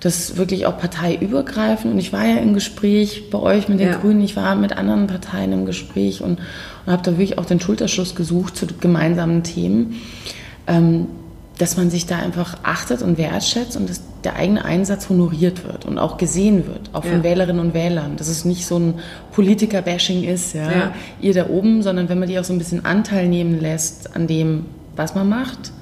Das 0.00 0.36
wirklich 0.36 0.66
auch 0.66 0.78
parteiübergreifend. 0.78 1.92
Und 1.92 1.98
ich 1.98 2.12
war 2.12 2.24
ja 2.24 2.36
im 2.36 2.54
Gespräch 2.54 3.30
bei 3.30 3.38
euch 3.38 3.68
mit 3.68 3.80
den 3.80 3.88
ja. 3.88 3.96
Grünen, 3.96 4.20
ich 4.20 4.36
war 4.36 4.54
mit 4.54 4.72
anderen 4.76 5.06
Parteien 5.06 5.52
im 5.52 5.66
Gespräch 5.66 6.22
und, 6.22 6.38
und 6.86 6.92
habe 6.92 7.02
da 7.02 7.12
wirklich 7.12 7.38
auch 7.38 7.46
den 7.46 7.60
Schulterschluss 7.60 8.14
gesucht 8.14 8.56
zu 8.56 8.66
gemeinsamen 8.66 9.42
Themen. 9.42 9.96
Ähm, 10.66 11.06
dass 11.58 11.76
man 11.76 11.90
sich 11.90 12.06
da 12.06 12.18
einfach 12.18 12.58
achtet 12.62 13.02
und 13.02 13.18
wertschätzt 13.18 13.76
und 13.76 13.90
dass 13.90 14.00
der 14.24 14.36
eigene 14.36 14.64
Einsatz 14.64 15.08
honoriert 15.08 15.64
wird 15.64 15.84
und 15.84 15.98
auch 15.98 16.16
gesehen 16.16 16.66
wird, 16.66 16.90
auch 16.92 17.04
von 17.04 17.18
ja. 17.18 17.22
Wählerinnen 17.24 17.60
und 17.60 17.74
Wählern. 17.74 18.16
Dass 18.16 18.28
es 18.28 18.44
nicht 18.44 18.64
so 18.64 18.78
ein 18.78 18.94
Politiker-Bashing 19.32 20.24
ist, 20.24 20.54
ja, 20.54 20.70
ja, 20.70 20.92
ihr 21.20 21.34
da 21.34 21.48
oben, 21.48 21.82
sondern 21.82 22.08
wenn 22.08 22.18
man 22.18 22.28
die 22.28 22.38
auch 22.38 22.44
so 22.44 22.52
ein 22.52 22.58
bisschen 22.58 22.84
Anteil 22.84 23.28
nehmen 23.28 23.60
lässt 23.60 24.14
an 24.14 24.26
dem, 24.26 24.66
was 24.96 25.14
man 25.14 25.28
macht. 25.28 25.72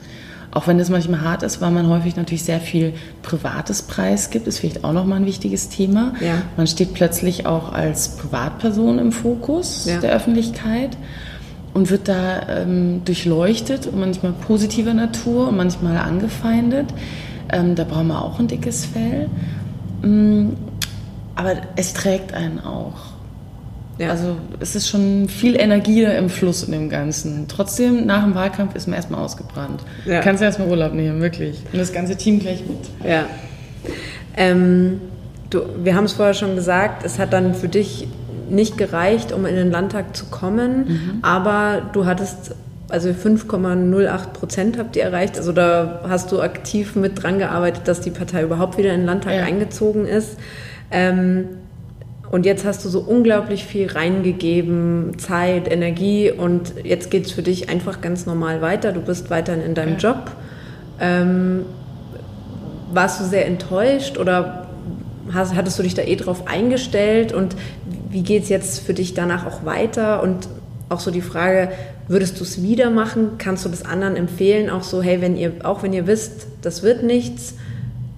Auch 0.56 0.66
wenn 0.66 0.78
das 0.78 0.88
manchmal 0.88 1.20
hart 1.20 1.42
ist, 1.42 1.60
weil 1.60 1.70
man 1.70 1.86
häufig 1.86 2.16
natürlich 2.16 2.42
sehr 2.42 2.60
viel 2.60 2.94
privates 3.20 3.82
Preis 3.82 4.30
gibt, 4.30 4.46
ist 4.46 4.60
vielleicht 4.60 4.84
auch 4.84 4.94
nochmal 4.94 5.18
ein 5.18 5.26
wichtiges 5.26 5.68
Thema. 5.68 6.14
Ja. 6.18 6.40
Man 6.56 6.66
steht 6.66 6.94
plötzlich 6.94 7.44
auch 7.44 7.74
als 7.74 8.16
Privatperson 8.16 8.98
im 8.98 9.12
Fokus 9.12 9.84
der 9.84 10.10
Öffentlichkeit 10.10 10.96
und 11.74 11.90
wird 11.90 12.08
da 12.08 12.48
ähm, 12.48 13.02
durchleuchtet 13.04 13.86
und 13.86 14.00
manchmal 14.00 14.32
positiver 14.32 14.94
Natur 14.94 15.48
und 15.48 15.58
manchmal 15.58 15.98
angefeindet. 15.98 16.86
Ähm, 17.52 17.74
da 17.74 17.84
brauchen 17.84 18.06
wir 18.06 18.22
auch 18.22 18.40
ein 18.40 18.48
dickes 18.48 18.86
Fell. 18.86 19.28
Mm, 20.00 20.54
aber 21.34 21.56
es 21.76 21.92
trägt 21.92 22.32
einen 22.32 22.60
auch. 22.60 23.15
Ja. 23.98 24.10
Also 24.10 24.36
es 24.60 24.76
ist 24.76 24.88
schon 24.88 25.28
viel 25.28 25.56
Energie 25.56 26.02
im 26.02 26.28
Fluss 26.28 26.62
in 26.64 26.72
dem 26.72 26.90
Ganzen. 26.90 27.46
Trotzdem, 27.48 28.06
nach 28.06 28.22
dem 28.22 28.34
Wahlkampf 28.34 28.74
ist 28.74 28.86
man 28.86 28.96
erstmal 28.96 29.20
ausgebrannt. 29.22 29.82
Ja. 30.04 30.20
Kannst 30.20 30.42
du 30.42 30.44
erstmal 30.44 30.68
Urlaub 30.68 30.92
nehmen, 30.92 31.20
wirklich. 31.20 31.62
Und 31.72 31.78
das 31.78 31.92
ganze 31.92 32.16
Team 32.16 32.38
gleich 32.38 32.62
mit. 32.66 32.78
Ja. 33.08 33.24
Ähm, 34.36 35.00
du, 35.48 35.62
wir 35.82 35.94
haben 35.94 36.04
es 36.04 36.12
vorher 36.12 36.34
schon 36.34 36.54
gesagt, 36.56 37.04
es 37.04 37.18
hat 37.18 37.32
dann 37.32 37.54
für 37.54 37.68
dich 37.68 38.06
nicht 38.50 38.76
gereicht, 38.76 39.32
um 39.32 39.46
in 39.46 39.56
den 39.56 39.70
Landtag 39.70 40.16
zu 40.16 40.26
kommen, 40.26 40.78
mhm. 40.88 41.18
aber 41.22 41.82
du 41.92 42.06
hattest 42.06 42.54
also 42.88 43.08
5,08 43.08 44.26
Prozent 44.28 44.78
habt 44.78 44.94
ihr 44.94 45.02
erreicht. 45.02 45.36
Also 45.36 45.50
da 45.50 46.02
hast 46.08 46.30
du 46.30 46.40
aktiv 46.40 46.94
mit 46.94 47.20
dran 47.20 47.38
gearbeitet, 47.38 47.88
dass 47.88 48.00
die 48.00 48.10
Partei 48.10 48.42
überhaupt 48.42 48.78
wieder 48.78 48.92
in 48.92 49.00
den 49.00 49.06
Landtag 49.06 49.34
ja. 49.34 49.42
eingezogen 49.42 50.06
ist. 50.06 50.36
Ähm, 50.92 51.46
und 52.30 52.44
jetzt 52.44 52.64
hast 52.64 52.84
du 52.84 52.88
so 52.88 53.00
unglaublich 53.00 53.64
viel 53.64 53.90
reingegeben, 53.90 55.18
Zeit, 55.18 55.70
Energie 55.70 56.30
und 56.30 56.74
jetzt 56.82 57.10
geht 57.10 57.26
es 57.26 57.32
für 57.32 57.42
dich 57.42 57.68
einfach 57.68 58.00
ganz 58.00 58.26
normal 58.26 58.60
weiter. 58.60 58.92
Du 58.92 59.00
bist 59.00 59.30
weiterhin 59.30 59.62
in 59.62 59.74
deinem 59.74 59.98
ja. 59.98 60.10
Job. 60.10 60.32
Ähm, 61.00 61.66
warst 62.92 63.20
du 63.20 63.24
sehr 63.24 63.46
enttäuscht 63.46 64.18
oder 64.18 64.66
hast, 65.32 65.54
hattest 65.54 65.78
du 65.78 65.82
dich 65.82 65.94
da 65.94 66.02
eh 66.02 66.16
drauf 66.16 66.46
eingestellt 66.46 67.32
und 67.32 67.56
wie 68.10 68.22
geht 68.22 68.44
es 68.44 68.48
jetzt 68.48 68.80
für 68.80 68.94
dich 68.94 69.14
danach 69.14 69.46
auch 69.46 69.64
weiter? 69.64 70.22
Und 70.22 70.48
auch 70.88 71.00
so 71.00 71.10
die 71.10 71.20
Frage, 71.20 71.70
würdest 72.08 72.38
du 72.40 72.44
es 72.44 72.62
wieder 72.62 72.90
machen? 72.90 73.32
Kannst 73.38 73.64
du 73.64 73.68
das 73.68 73.84
anderen 73.84 74.16
empfehlen? 74.16 74.70
Auch 74.70 74.82
so, 74.82 75.02
hey, 75.02 75.20
wenn 75.20 75.36
ihr, 75.36 75.52
auch 75.64 75.82
wenn 75.82 75.92
ihr 75.92 76.06
wisst, 76.06 76.46
das 76.62 76.82
wird 76.82 77.02
nichts, 77.02 77.54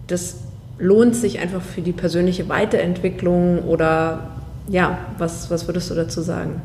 das 0.07 0.37
lohnt 0.79 1.17
sich 1.17 1.41
einfach 1.41 1.63
für 1.63 1.81
die 1.81 1.93
persönliche 1.93 2.49
Weiterentwicklung 2.49 3.61
oder 3.61 4.31
ja, 4.69 4.99
was, 5.19 5.51
was 5.51 5.67
würdest 5.67 5.91
du 5.91 5.95
dazu 5.95 6.21
sagen? 6.21 6.63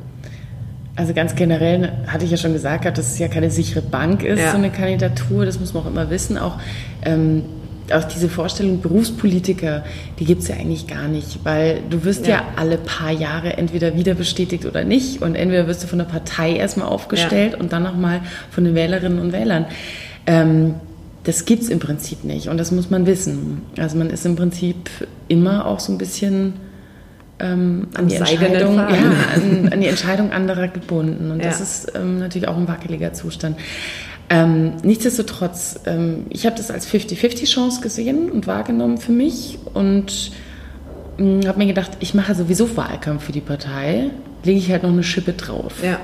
Also 0.96 1.14
ganz 1.14 1.36
generell 1.36 1.92
hatte 2.06 2.26
ich 2.26 2.32
ja 2.32 2.38
schon 2.38 2.54
gesagt, 2.54 2.86
dass 2.86 3.14
es 3.14 3.20
ja 3.20 3.28
keine 3.28 3.50
sichere 3.50 3.82
Bank 3.82 4.24
ist, 4.24 4.40
ja. 4.40 4.52
so 4.52 4.58
eine 4.58 4.70
Kandidatur. 4.70 5.46
Das 5.46 5.60
muss 5.60 5.74
man 5.74 5.84
auch 5.84 5.88
immer 5.88 6.10
wissen. 6.12 6.38
Auch, 6.38 6.60
ähm, 7.04 7.44
auch 7.92 8.04
diese 8.04 8.30
Vorstellung 8.30 8.80
Berufspolitiker, 8.80 9.84
die 10.20 10.26
gibt 10.26 10.44
es 10.44 10.50
ja 10.50 10.56
eigentlich 10.56 10.86
gar 10.86 11.08
nicht, 11.08 11.40
weil 11.44 11.80
du 11.90 12.04
wirst 12.04 12.28
ja. 12.28 12.36
ja. 12.36 12.44
alle 12.58 12.78
paar 12.78 13.12
Jahre 13.12 13.58
entweder 13.58 13.98
wieder 13.98 14.14
bestätigt 14.14 14.66
oder 14.66 14.84
nicht. 14.84 15.24
Und 15.24 15.34
entweder 15.34 15.66
wirst 15.66 15.84
du 15.84 15.88
von 15.88 15.98
der 15.98 16.06
Partei 16.06 16.56
erstmal 16.56 16.88
aufgestellt 16.88 17.54
ja. 17.54 17.60
und 17.60 17.74
dann 17.74 17.82
nochmal 17.82 18.22
von 18.52 18.64
den 18.64 18.76
Wählerinnen 18.76 19.18
und 19.18 19.34
Wählern. 19.34 19.66
Ähm, 20.28 20.76
das 21.24 21.46
gibt 21.46 21.64
es 21.64 21.70
im 21.70 21.80
Prinzip 21.80 22.24
nicht 22.24 22.50
und 22.50 22.58
das 22.58 22.72
muss 22.72 22.90
man 22.90 23.06
wissen. 23.06 23.62
Also 23.78 23.98
man 23.98 24.10
ist 24.10 24.26
im 24.26 24.36
Prinzip 24.36 24.90
immer 25.28 25.66
auch 25.66 25.80
so 25.80 25.92
ein 25.92 25.98
bisschen 25.98 26.54
ähm, 27.40 27.88
an, 27.94 28.08
die 28.08 28.16
Entscheidung, 28.16 28.76
ja, 28.76 28.88
an, 29.36 29.70
an, 29.72 29.82
die 29.82 29.88
Entscheidung 29.88 30.32
anderer 30.32 30.68
gebunden 30.68 31.32
und 31.32 31.40
ja. 31.40 31.46
das 31.46 31.62
ist 31.62 31.94
ähm, 31.96 32.20
natürlich 32.20 32.48
auch 32.48 32.58
ein 32.58 32.68
wackeliger 32.68 33.14
Zustand. 33.14 33.58
Ähm, 34.30 34.74
nichtsdestotrotz, 34.84 35.82
ähm, 35.86 36.26
ich 36.30 36.46
habe 36.46 36.56
das 36.56 36.72
als 36.72 36.88
50-50 36.88 37.46
Chance 37.46 37.82
gesehen 37.82 38.32
und 38.32 38.48
wahrgenommen 38.48 38.98
für 38.98 39.12
mich 39.12 39.60
und 39.74 40.32
hm, 41.18 41.46
habe 41.46 41.60
mir 41.60 41.68
gedacht, 41.68 41.92
ich 42.00 42.14
mache 42.14 42.36
sowieso 42.36 42.76
Wahlkampf 42.76 43.26
für 43.26 43.32
die 43.32 43.42
Partei, 43.42 44.10
lege 44.44 44.60
ich 44.60 44.72
halt 44.72 44.84
noch 44.84 44.92
eine 44.92 45.04
Schippe 45.04 45.34
drauf. 45.34 45.84
Ja. 45.84 46.00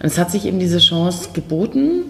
Und 0.00 0.06
es 0.06 0.18
hat 0.18 0.30
sich 0.30 0.46
eben 0.46 0.58
diese 0.58 0.78
Chance 0.78 1.30
geboten 1.32 2.04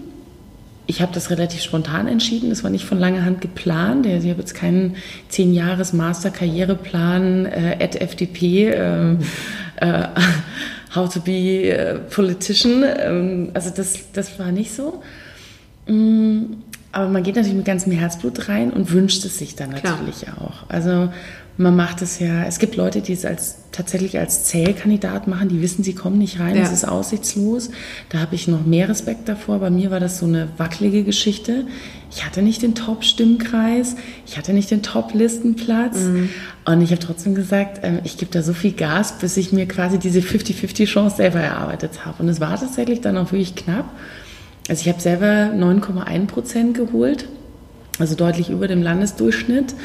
ich 0.87 1.01
habe 1.01 1.13
das 1.13 1.29
relativ 1.29 1.61
spontan 1.61 2.07
entschieden. 2.07 2.49
Das 2.49 2.63
war 2.63 2.69
nicht 2.69 2.85
von 2.85 2.99
langer 2.99 3.25
Hand 3.25 3.41
geplant. 3.41 4.05
Ich 4.05 4.29
habe 4.29 4.39
jetzt 4.39 4.53
keinen 4.53 4.95
zehn 5.29 5.53
Jahres 5.53 5.93
Master 5.93 6.29
Karriereplan 6.29 7.45
äh, 7.45 7.77
at 7.79 7.95
FDP. 7.95 8.67
Äh, 8.67 9.13
äh, 9.77 10.03
how 10.95 11.11
to 11.11 11.19
be 11.19 11.75
a 11.77 11.97
politician. 12.13 12.83
Ähm, 12.83 13.49
also 13.53 13.71
das, 13.75 14.11
das 14.13 14.37
war 14.39 14.51
nicht 14.51 14.73
so. 14.73 15.01
Aber 16.95 17.09
man 17.09 17.23
geht 17.23 17.35
natürlich 17.35 17.57
mit 17.57 17.65
ganzem 17.65 17.91
Herzblut 17.91 18.47
rein 18.47 18.71
und 18.71 18.93
wünscht 18.93 19.25
es 19.25 19.37
sich 19.37 19.57
dann 19.57 19.71
natürlich 19.71 20.21
Klar. 20.21 20.41
auch. 20.41 20.69
Also 20.69 21.09
man 21.57 21.75
macht 21.75 22.01
es 22.01 22.19
ja, 22.19 22.45
es 22.45 22.57
gibt 22.57 22.77
Leute, 22.77 23.01
die 23.01 23.11
es 23.11 23.25
als, 23.25 23.57
tatsächlich 23.73 24.17
als 24.17 24.45
Zählkandidat 24.45 25.27
machen, 25.27 25.49
die 25.49 25.61
wissen, 25.61 25.83
sie 25.83 25.93
kommen 25.93 26.17
nicht 26.17 26.39
rein, 26.39 26.55
ja. 26.55 26.63
es 26.63 26.71
ist 26.71 26.87
aussichtslos. 26.87 27.69
Da 28.07 28.19
habe 28.19 28.35
ich 28.35 28.47
noch 28.47 28.65
mehr 28.65 28.87
Respekt 28.87 29.27
davor. 29.27 29.59
Bei 29.59 29.69
mir 29.69 29.91
war 29.91 29.99
das 29.99 30.19
so 30.19 30.25
eine 30.25 30.47
wackelige 30.55 31.03
Geschichte. 31.03 31.65
Ich 32.11 32.25
hatte 32.25 32.41
nicht 32.41 32.61
den 32.61 32.75
Top-Stimmkreis, 32.75 33.97
ich 34.25 34.37
hatte 34.37 34.53
nicht 34.53 34.71
den 34.71 34.81
Top-Listenplatz. 34.81 35.99
Mhm. 35.99 36.29
Und 36.63 36.81
ich 36.81 36.91
habe 36.91 37.01
trotzdem 37.01 37.35
gesagt, 37.35 37.81
ähm, 37.83 37.99
ich 38.05 38.15
gebe 38.15 38.31
da 38.31 38.41
so 38.41 38.53
viel 38.53 38.71
Gas, 38.71 39.19
bis 39.19 39.35
ich 39.35 39.51
mir 39.51 39.67
quasi 39.67 39.99
diese 39.99 40.21
50-50-Chance 40.21 41.17
selber 41.17 41.41
erarbeitet 41.41 42.05
habe. 42.05 42.23
Und 42.23 42.29
es 42.29 42.39
war 42.39 42.57
tatsächlich 42.57 43.01
dann 43.01 43.17
auch 43.17 43.33
wirklich 43.33 43.53
knapp. 43.53 43.91
Also 44.67 44.81
ich 44.81 44.89
habe 44.89 45.01
selber 45.01 45.53
9,1 45.55 46.27
Prozent 46.27 46.77
geholt, 46.77 47.27
also 47.99 48.15
deutlich 48.15 48.49
über 48.49 48.67
dem 48.67 48.81
Landesdurchschnitt. 48.81 49.75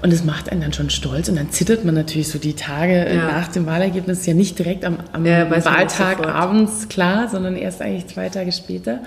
Und 0.00 0.12
es 0.12 0.22
macht 0.22 0.52
einen 0.52 0.60
dann 0.60 0.72
schon 0.72 0.90
stolz 0.90 1.28
und 1.28 1.34
dann 1.34 1.50
zittert 1.50 1.84
man 1.84 1.92
natürlich 1.92 2.28
so 2.28 2.38
die 2.38 2.54
Tage 2.54 2.92
äh, 2.92 3.16
ja. 3.16 3.26
nach 3.26 3.48
dem 3.48 3.66
Wahlergebnis 3.66 4.24
ja 4.26 4.34
nicht 4.34 4.56
direkt 4.56 4.84
am, 4.84 4.98
am 5.12 5.26
ja, 5.26 5.50
Wahltag 5.50 6.24
abends 6.24 6.88
klar, 6.88 7.28
sondern 7.28 7.56
erst 7.56 7.82
eigentlich 7.82 8.06
zwei 8.06 8.28
Tage 8.28 8.52
später. 8.52 9.00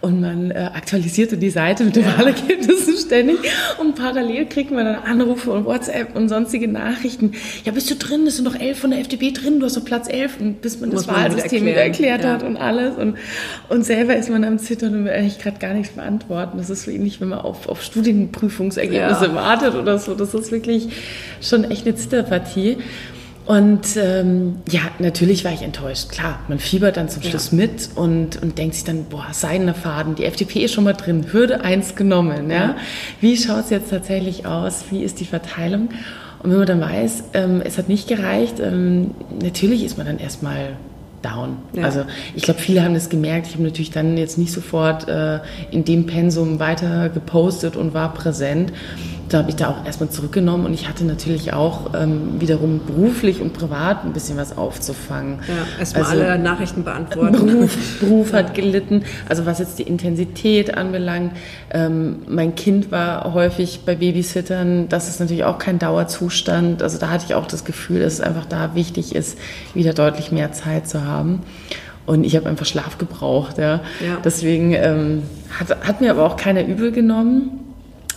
Und 0.00 0.20
man 0.20 0.52
äh, 0.52 0.70
aktualisierte 0.74 1.36
die 1.36 1.50
Seite 1.50 1.82
mit 1.82 1.96
den 1.96 2.04
ja. 2.04 2.16
Wahlergebnissen 2.16 2.96
ständig. 2.96 3.38
Und 3.78 3.96
parallel 3.96 4.46
kriegt 4.46 4.70
man 4.70 4.84
dann 4.84 4.94
Anrufe 4.96 5.50
und 5.50 5.64
WhatsApp 5.64 6.14
und 6.14 6.28
sonstige 6.28 6.68
Nachrichten. 6.68 7.32
Ja, 7.64 7.72
bist 7.72 7.90
du 7.90 7.96
drin? 7.96 8.24
Es 8.26 8.36
sind 8.36 8.44
noch 8.44 8.54
elf 8.54 8.78
von 8.78 8.90
der 8.90 9.00
FDP 9.00 9.32
drin. 9.32 9.58
Du 9.58 9.66
hast 9.66 9.76
doch 9.76 9.84
Platz 9.84 10.08
elf. 10.08 10.38
Und 10.38 10.62
bis 10.62 10.80
man 10.80 10.90
Muss 10.90 11.06
das 11.06 11.14
Wahlsystem 11.14 11.66
wieder 11.66 11.82
erklärt 11.82 12.22
ja. 12.22 12.34
hat 12.34 12.44
und 12.44 12.56
alles. 12.56 12.96
Und, 12.96 13.16
und 13.68 13.84
selber 13.84 14.14
ist 14.14 14.30
man 14.30 14.44
am 14.44 14.60
Zittern 14.60 14.94
und 14.94 15.04
will 15.04 15.12
eigentlich 15.12 15.40
gerade 15.40 15.58
gar 15.58 15.74
nichts 15.74 15.94
beantworten. 15.94 16.58
Das 16.58 16.70
ist 16.70 16.84
so 16.84 16.92
ähnlich, 16.92 17.20
wenn 17.20 17.30
man 17.30 17.40
auf, 17.40 17.68
auf 17.68 17.82
Studienprüfungsergebnisse 17.82 19.26
ja. 19.26 19.34
wartet 19.34 19.74
oder 19.74 19.98
so. 19.98 20.14
Das 20.14 20.32
ist 20.32 20.52
wirklich 20.52 20.88
schon 21.40 21.64
echt 21.64 21.86
eine 21.86 21.96
Zitterpartie. 21.96 22.76
Und 23.48 23.96
ähm, 23.96 24.56
ja, 24.68 24.82
natürlich 24.98 25.42
war 25.42 25.54
ich 25.54 25.62
enttäuscht. 25.62 26.10
Klar, 26.10 26.40
man 26.48 26.58
fiebert 26.58 26.98
dann 26.98 27.08
zum 27.08 27.22
Schluss 27.22 27.50
ja. 27.50 27.56
mit 27.56 27.88
und, 27.94 28.42
und 28.42 28.58
denkt 28.58 28.74
sich 28.74 28.84
dann, 28.84 29.04
boah, 29.04 29.28
seidener 29.32 29.72
Faden, 29.72 30.16
die 30.16 30.26
FDP 30.26 30.64
ist 30.64 30.74
schon 30.74 30.84
mal 30.84 30.92
drin, 30.92 31.32
Hürde 31.32 31.62
eins 31.62 31.94
genommen. 31.94 32.50
Ja? 32.50 32.56
ja. 32.56 32.76
Wie 33.22 33.38
schaut 33.38 33.64
es 33.64 33.70
jetzt 33.70 33.88
tatsächlich 33.88 34.44
aus? 34.44 34.84
Wie 34.90 35.02
ist 35.02 35.18
die 35.18 35.24
Verteilung? 35.24 35.88
Und 36.42 36.50
wenn 36.50 36.58
man 36.58 36.66
dann 36.66 36.80
weiß, 36.82 37.24
ähm, 37.32 37.62
es 37.64 37.78
hat 37.78 37.88
nicht 37.88 38.06
gereicht, 38.06 38.60
ähm, 38.60 39.12
natürlich 39.42 39.82
ist 39.82 39.96
man 39.96 40.06
dann 40.06 40.18
erstmal 40.18 40.76
down. 41.22 41.56
Ja. 41.72 41.84
Also 41.84 42.04
ich 42.34 42.42
glaube, 42.42 42.60
viele 42.60 42.84
haben 42.84 42.92
das 42.92 43.08
gemerkt. 43.08 43.46
Ich 43.46 43.54
habe 43.54 43.64
natürlich 43.64 43.90
dann 43.90 44.18
jetzt 44.18 44.36
nicht 44.36 44.52
sofort 44.52 45.08
äh, 45.08 45.40
in 45.70 45.86
dem 45.86 46.04
Pensum 46.04 46.58
weiter 46.58 47.08
gepostet 47.08 47.76
und 47.76 47.94
war 47.94 48.12
präsent 48.12 48.74
da 49.28 49.38
habe 49.38 49.50
ich 49.50 49.56
da 49.56 49.68
auch 49.68 49.84
erstmal 49.84 50.08
zurückgenommen 50.08 50.64
und 50.64 50.72
ich 50.72 50.88
hatte 50.88 51.04
natürlich 51.04 51.52
auch 51.52 51.94
ähm, 51.94 52.40
wiederum 52.40 52.80
beruflich 52.86 53.40
und 53.40 53.52
privat 53.52 54.04
ein 54.04 54.12
bisschen 54.12 54.36
was 54.36 54.56
aufzufangen. 54.56 55.40
Ja, 55.46 55.54
erstmal 55.78 56.04
also, 56.04 56.22
alle 56.22 56.38
Nachrichten 56.38 56.84
beantworten. 56.84 57.32
Beruf, 57.32 57.76
Beruf 58.00 58.32
hat 58.32 58.54
gelitten, 58.54 59.04
also 59.28 59.44
was 59.44 59.58
jetzt 59.58 59.78
die 59.78 59.82
Intensität 59.82 60.76
anbelangt. 60.76 61.32
Ähm, 61.70 62.20
mein 62.26 62.54
Kind 62.54 62.90
war 62.90 63.34
häufig 63.34 63.80
bei 63.84 63.94
Babysittern, 63.94 64.88
das 64.88 65.08
ist 65.08 65.20
natürlich 65.20 65.44
auch 65.44 65.58
kein 65.58 65.78
Dauerzustand. 65.78 66.82
Also 66.82 66.98
da 66.98 67.10
hatte 67.10 67.26
ich 67.26 67.34
auch 67.34 67.46
das 67.46 67.64
Gefühl, 67.64 68.00
dass 68.00 68.14
es 68.14 68.20
einfach 68.20 68.46
da 68.46 68.74
wichtig 68.74 69.14
ist, 69.14 69.38
wieder 69.74 69.92
deutlich 69.92 70.32
mehr 70.32 70.52
Zeit 70.52 70.88
zu 70.88 71.04
haben. 71.04 71.40
Und 72.06 72.24
ich 72.24 72.36
habe 72.36 72.48
einfach 72.48 72.64
Schlaf 72.64 72.96
gebraucht. 72.96 73.58
Ja. 73.58 73.80
ja. 74.00 74.16
Deswegen 74.24 74.72
ähm, 74.72 75.24
hat, 75.58 75.86
hat 75.86 76.00
mir 76.00 76.10
aber 76.10 76.24
auch 76.24 76.36
keiner 76.36 76.66
übel 76.66 76.90
genommen. 76.90 77.67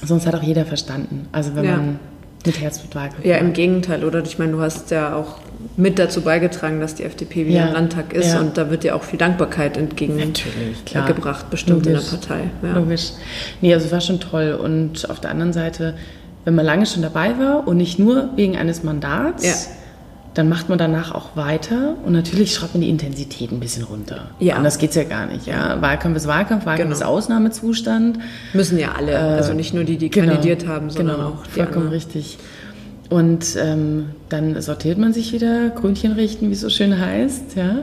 Sonst 0.03 0.25
hat 0.25 0.35
auch 0.35 0.43
jeder 0.43 0.65
verstanden. 0.65 1.27
Also 1.31 1.55
wenn 1.55 1.65
ja. 1.65 1.77
man 1.77 1.99
mit 2.45 2.59
Herzblut 2.59 2.95
wahlgebracht 2.95 3.25
Ja, 3.25 3.37
im 3.37 3.53
Gegenteil, 3.53 4.03
oder? 4.03 4.23
Ich 4.23 4.39
meine, 4.39 4.53
du 4.53 4.61
hast 4.61 4.89
ja 4.91 5.15
auch 5.15 5.37
mit 5.77 5.99
dazu 5.99 6.21
beigetragen, 6.21 6.79
dass 6.79 6.95
die 6.95 7.03
FDP 7.03 7.45
wieder 7.45 7.59
ja. 7.59 7.67
im 7.67 7.73
Landtag 7.73 8.13
ist 8.13 8.33
ja. 8.33 8.39
und 8.39 8.57
da 8.57 8.71
wird 8.71 8.83
ja 8.83 8.95
auch 8.95 9.03
viel 9.03 9.19
Dankbarkeit 9.19 9.77
entgegengebracht, 9.77 11.49
bestimmt 11.49 11.85
Logisch. 11.85 12.03
in 12.03 12.09
der 12.09 12.17
Partei. 12.17 12.49
Ja. 12.63 12.73
Logisch. 12.73 13.11
Nee, 13.61 13.73
also 13.73 13.85
es 13.85 13.91
war 13.91 14.01
schon 14.01 14.19
toll. 14.19 14.57
Und 14.61 15.09
auf 15.09 15.19
der 15.19 15.29
anderen 15.29 15.53
Seite, 15.53 15.95
wenn 16.45 16.55
man 16.55 16.65
lange 16.65 16.85
schon 16.85 17.03
dabei 17.03 17.37
war 17.37 17.67
und 17.67 17.77
nicht 17.77 17.99
nur 17.99 18.29
wegen 18.35 18.57
eines 18.57 18.83
Mandats, 18.83 19.69
dann 20.33 20.47
macht 20.47 20.69
man 20.69 20.77
danach 20.77 21.13
auch 21.13 21.35
weiter 21.35 21.95
und 22.05 22.13
natürlich 22.13 22.53
schraubt 22.53 22.73
man 22.73 22.81
die 22.81 22.89
Intensität 22.89 23.51
ein 23.51 23.59
bisschen 23.59 23.83
runter. 23.83 24.29
Ja. 24.39 24.55
Anders 24.55 24.77
geht 24.77 24.91
es 24.91 24.95
ja 24.95 25.03
gar 25.03 25.25
nicht. 25.25 25.45
Ja? 25.45 25.81
Wahlkampf 25.81 26.15
ist 26.15 26.27
Wahlkampf, 26.27 26.65
Wahlkampf 26.65 26.89
genau. 26.89 26.95
ist 26.95 27.03
Ausnahmezustand. 27.03 28.19
Müssen 28.53 28.79
ja 28.79 28.93
alle, 28.93 29.11
äh, 29.11 29.15
also 29.15 29.53
nicht 29.53 29.73
nur 29.73 29.83
die, 29.83 29.97
die 29.97 30.09
genau, 30.09 30.33
kandidiert 30.33 30.67
haben, 30.67 30.89
sondern 30.89 31.17
genau, 31.17 31.27
auch 31.29 31.47
die 31.47 31.51
Vollkommen 31.51 31.87
anderen. 31.87 31.93
richtig. 31.93 32.37
Und 33.09 33.57
ähm, 33.59 34.11
dann 34.29 34.61
sortiert 34.61 34.97
man 34.97 35.11
sich 35.11 35.33
wieder, 35.33 35.69
Grünchen 35.69 36.13
richten, 36.13 36.47
wie 36.47 36.53
es 36.53 36.61
so 36.61 36.69
schön 36.69 36.97
heißt. 36.97 37.57
Ja? 37.57 37.79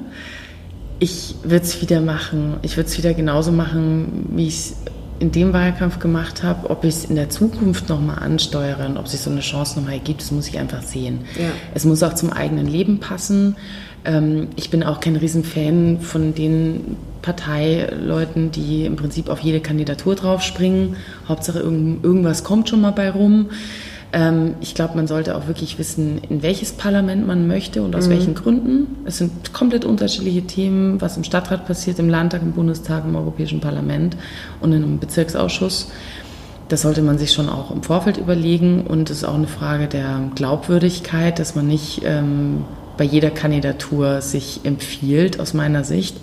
Ich 1.00 1.34
würde 1.42 1.66
es 1.66 1.82
wieder 1.82 2.00
machen. 2.00 2.54
Ich 2.62 2.78
würde 2.78 2.88
es 2.88 2.96
wieder 2.96 3.12
genauso 3.12 3.52
machen, 3.52 4.26
wie 4.30 4.46
ich 4.46 4.56
es 4.56 4.76
in 5.20 5.32
dem 5.32 5.52
Wahlkampf 5.52 5.98
gemacht 5.98 6.42
habe, 6.42 6.70
ob 6.70 6.84
ich 6.84 6.94
es 6.94 7.04
in 7.04 7.16
der 7.16 7.30
Zukunft 7.30 7.88
nochmal 7.88 8.18
ansteuere 8.20 8.86
und 8.86 8.96
ob 8.96 9.08
sich 9.08 9.20
so 9.20 9.30
eine 9.30 9.40
Chance 9.40 9.78
nochmal 9.78 9.94
ergibt, 9.94 10.20
das 10.20 10.30
muss 10.30 10.48
ich 10.48 10.58
einfach 10.58 10.82
sehen. 10.82 11.20
Ja. 11.36 11.50
Es 11.74 11.84
muss 11.84 12.02
auch 12.02 12.14
zum 12.14 12.32
eigenen 12.32 12.66
Leben 12.66 13.00
passen. 13.00 13.56
Ähm, 14.04 14.48
ich 14.56 14.70
bin 14.70 14.82
auch 14.82 15.00
kein 15.00 15.16
Riesenfan 15.16 16.00
von 16.00 16.34
den 16.34 16.96
Parteileuten, 17.22 18.50
die 18.52 18.84
im 18.84 18.96
Prinzip 18.96 19.28
auf 19.28 19.40
jede 19.40 19.60
Kandidatur 19.60 20.14
draufspringen. 20.14 20.96
Hauptsache 21.28 21.58
irgendwas 21.58 22.44
kommt 22.44 22.68
schon 22.68 22.80
mal 22.80 22.92
bei 22.92 23.10
rum. 23.10 23.50
Ähm, 24.12 24.54
ich 24.60 24.74
glaube, 24.74 24.96
man 24.96 25.06
sollte 25.06 25.36
auch 25.36 25.46
wirklich 25.46 25.78
wissen, 25.78 26.20
in 26.28 26.42
welches 26.42 26.72
Parlament 26.72 27.26
man 27.26 27.46
möchte 27.46 27.82
und 27.82 27.94
aus 27.94 28.06
mhm. 28.06 28.12
welchen 28.12 28.34
Gründen. 28.34 28.86
Es 29.04 29.18
sind 29.18 29.52
komplett 29.52 29.84
unterschiedliche 29.84 30.42
Themen, 30.42 31.00
was 31.00 31.16
im 31.16 31.24
Stadtrat 31.24 31.66
passiert, 31.66 31.98
im 31.98 32.08
Landtag, 32.08 32.42
im 32.42 32.52
Bundestag, 32.52 33.04
im 33.04 33.16
Europäischen 33.16 33.60
Parlament 33.60 34.16
und 34.60 34.72
in 34.72 34.82
einem 34.82 34.98
Bezirksausschuss. 34.98 35.90
Das 36.68 36.82
sollte 36.82 37.02
man 37.02 37.18
sich 37.18 37.32
schon 37.32 37.48
auch 37.48 37.70
im 37.70 37.82
Vorfeld 37.82 38.18
überlegen 38.18 38.82
und 38.86 39.10
es 39.10 39.18
ist 39.18 39.24
auch 39.24 39.34
eine 39.34 39.46
Frage 39.46 39.88
der 39.88 40.30
Glaubwürdigkeit, 40.34 41.38
dass 41.38 41.54
man 41.54 41.66
nicht 41.66 42.02
ähm, 42.04 42.64
bei 42.98 43.04
jeder 43.04 43.30
Kandidatur 43.30 44.20
sich 44.20 44.60
empfiehlt, 44.64 45.40
aus 45.40 45.54
meiner 45.54 45.84
Sicht, 45.84 46.16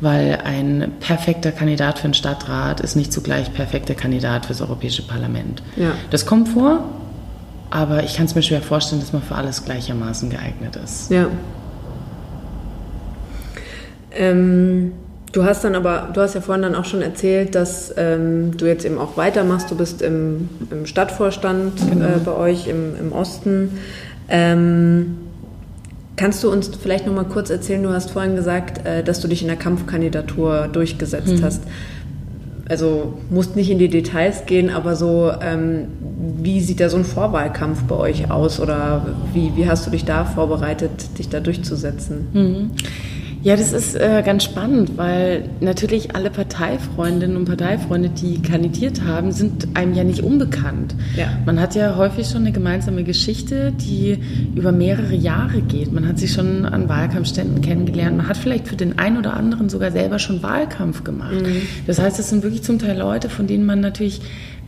weil 0.00 0.40
ein 0.44 0.92
perfekter 1.00 1.50
Kandidat 1.50 1.98
für 1.98 2.08
den 2.08 2.14
Stadtrat 2.14 2.80
ist 2.80 2.94
nicht 2.94 3.12
zugleich 3.12 3.52
perfekter 3.52 3.94
Kandidat 3.94 4.46
fürs 4.46 4.60
Europäische 4.60 5.02
Parlament. 5.02 5.62
Ja. 5.76 5.92
Das 6.10 6.26
kommt 6.26 6.48
vor, 6.48 6.84
aber 7.72 8.02
ich 8.04 8.16
kann 8.16 8.26
es 8.26 8.34
mir 8.34 8.42
schwer 8.42 8.60
vorstellen, 8.60 9.00
dass 9.00 9.12
man 9.12 9.22
für 9.22 9.34
alles 9.34 9.64
gleichermaßen 9.64 10.28
geeignet 10.30 10.76
ist. 10.76 11.10
Ja. 11.10 11.28
Ähm, 14.14 14.92
du 15.32 15.44
hast 15.44 15.64
dann 15.64 15.74
aber, 15.74 16.10
du 16.12 16.20
hast 16.20 16.34
ja 16.34 16.42
vorhin 16.42 16.62
dann 16.62 16.74
auch 16.74 16.84
schon 16.84 17.00
erzählt, 17.00 17.54
dass 17.54 17.92
ähm, 17.96 18.56
du 18.56 18.66
jetzt 18.66 18.84
eben 18.84 18.98
auch 18.98 19.16
weitermachst. 19.16 19.70
Du 19.70 19.76
bist 19.76 20.02
im, 20.02 20.50
im 20.70 20.84
Stadtvorstand 20.86 21.72
genau. 21.88 22.04
äh, 22.04 22.18
bei 22.22 22.32
euch 22.32 22.66
im, 22.68 22.94
im 22.98 23.12
Osten. 23.12 23.78
Ähm, 24.28 25.16
Kannst 26.14 26.44
du 26.44 26.52
uns 26.52 26.70
vielleicht 26.80 27.06
noch 27.06 27.14
mal 27.14 27.24
kurz 27.24 27.48
erzählen, 27.48 27.82
du 27.82 27.88
hast 27.88 28.10
vorhin 28.10 28.36
gesagt, 28.36 28.86
äh, 28.86 29.02
dass 29.02 29.20
du 29.20 29.28
dich 29.28 29.40
in 29.40 29.48
der 29.48 29.56
Kampfkandidatur 29.56 30.68
durchgesetzt 30.70 31.38
mhm. 31.38 31.42
hast. 31.42 31.62
Also 32.72 33.12
musst 33.28 33.54
nicht 33.54 33.68
in 33.68 33.78
die 33.78 33.88
Details 33.88 34.46
gehen, 34.46 34.70
aber 34.70 34.96
so, 34.96 35.30
ähm, 35.42 35.88
wie 36.40 36.58
sieht 36.62 36.80
da 36.80 36.88
so 36.88 36.96
ein 36.96 37.04
Vorwahlkampf 37.04 37.82
bei 37.82 37.96
euch 37.96 38.30
aus 38.30 38.60
oder 38.60 39.04
wie, 39.34 39.52
wie 39.56 39.68
hast 39.68 39.86
du 39.86 39.90
dich 39.90 40.06
da 40.06 40.24
vorbereitet, 40.24 41.18
dich 41.18 41.28
da 41.28 41.40
durchzusetzen? 41.40 42.28
Mhm. 42.32 42.70
Ja, 43.42 43.56
das 43.56 43.72
ist 43.72 43.96
äh, 43.96 44.22
ganz 44.24 44.44
spannend, 44.44 44.96
weil 44.96 45.48
natürlich 45.60 46.14
alle 46.14 46.30
Parteifreundinnen 46.30 47.36
und 47.36 47.44
Parteifreunde, 47.44 48.08
die 48.08 48.40
kandidiert 48.40 49.02
haben, 49.04 49.32
sind 49.32 49.68
einem 49.74 49.94
ja 49.94 50.04
nicht 50.04 50.22
unbekannt. 50.22 50.94
Ja. 51.16 51.26
Man 51.44 51.60
hat 51.60 51.74
ja 51.74 51.96
häufig 51.96 52.28
schon 52.28 52.42
eine 52.42 52.52
gemeinsame 52.52 53.02
Geschichte, 53.02 53.72
die 53.72 54.18
über 54.54 54.70
mehrere 54.70 55.14
Jahre 55.14 55.60
geht. 55.60 55.92
Man 55.92 56.06
hat 56.06 56.18
sich 56.18 56.32
schon 56.32 56.64
an 56.64 56.88
Wahlkampfständen 56.88 57.62
kennengelernt. 57.62 58.16
Man 58.16 58.28
hat 58.28 58.36
vielleicht 58.36 58.68
für 58.68 58.76
den 58.76 58.98
einen 58.98 59.16
oder 59.16 59.34
anderen 59.34 59.68
sogar 59.68 59.90
selber 59.90 60.20
schon 60.20 60.42
Wahlkampf 60.42 61.02
gemacht. 61.02 61.42
Mhm. 61.42 61.62
Das 61.86 61.98
heißt, 61.98 62.20
es 62.20 62.30
sind 62.30 62.44
wirklich 62.44 62.62
zum 62.62 62.78
Teil 62.78 62.96
Leute, 62.96 63.28
von 63.28 63.48
denen 63.48 63.66
man 63.66 63.80
natürlich 63.80 64.20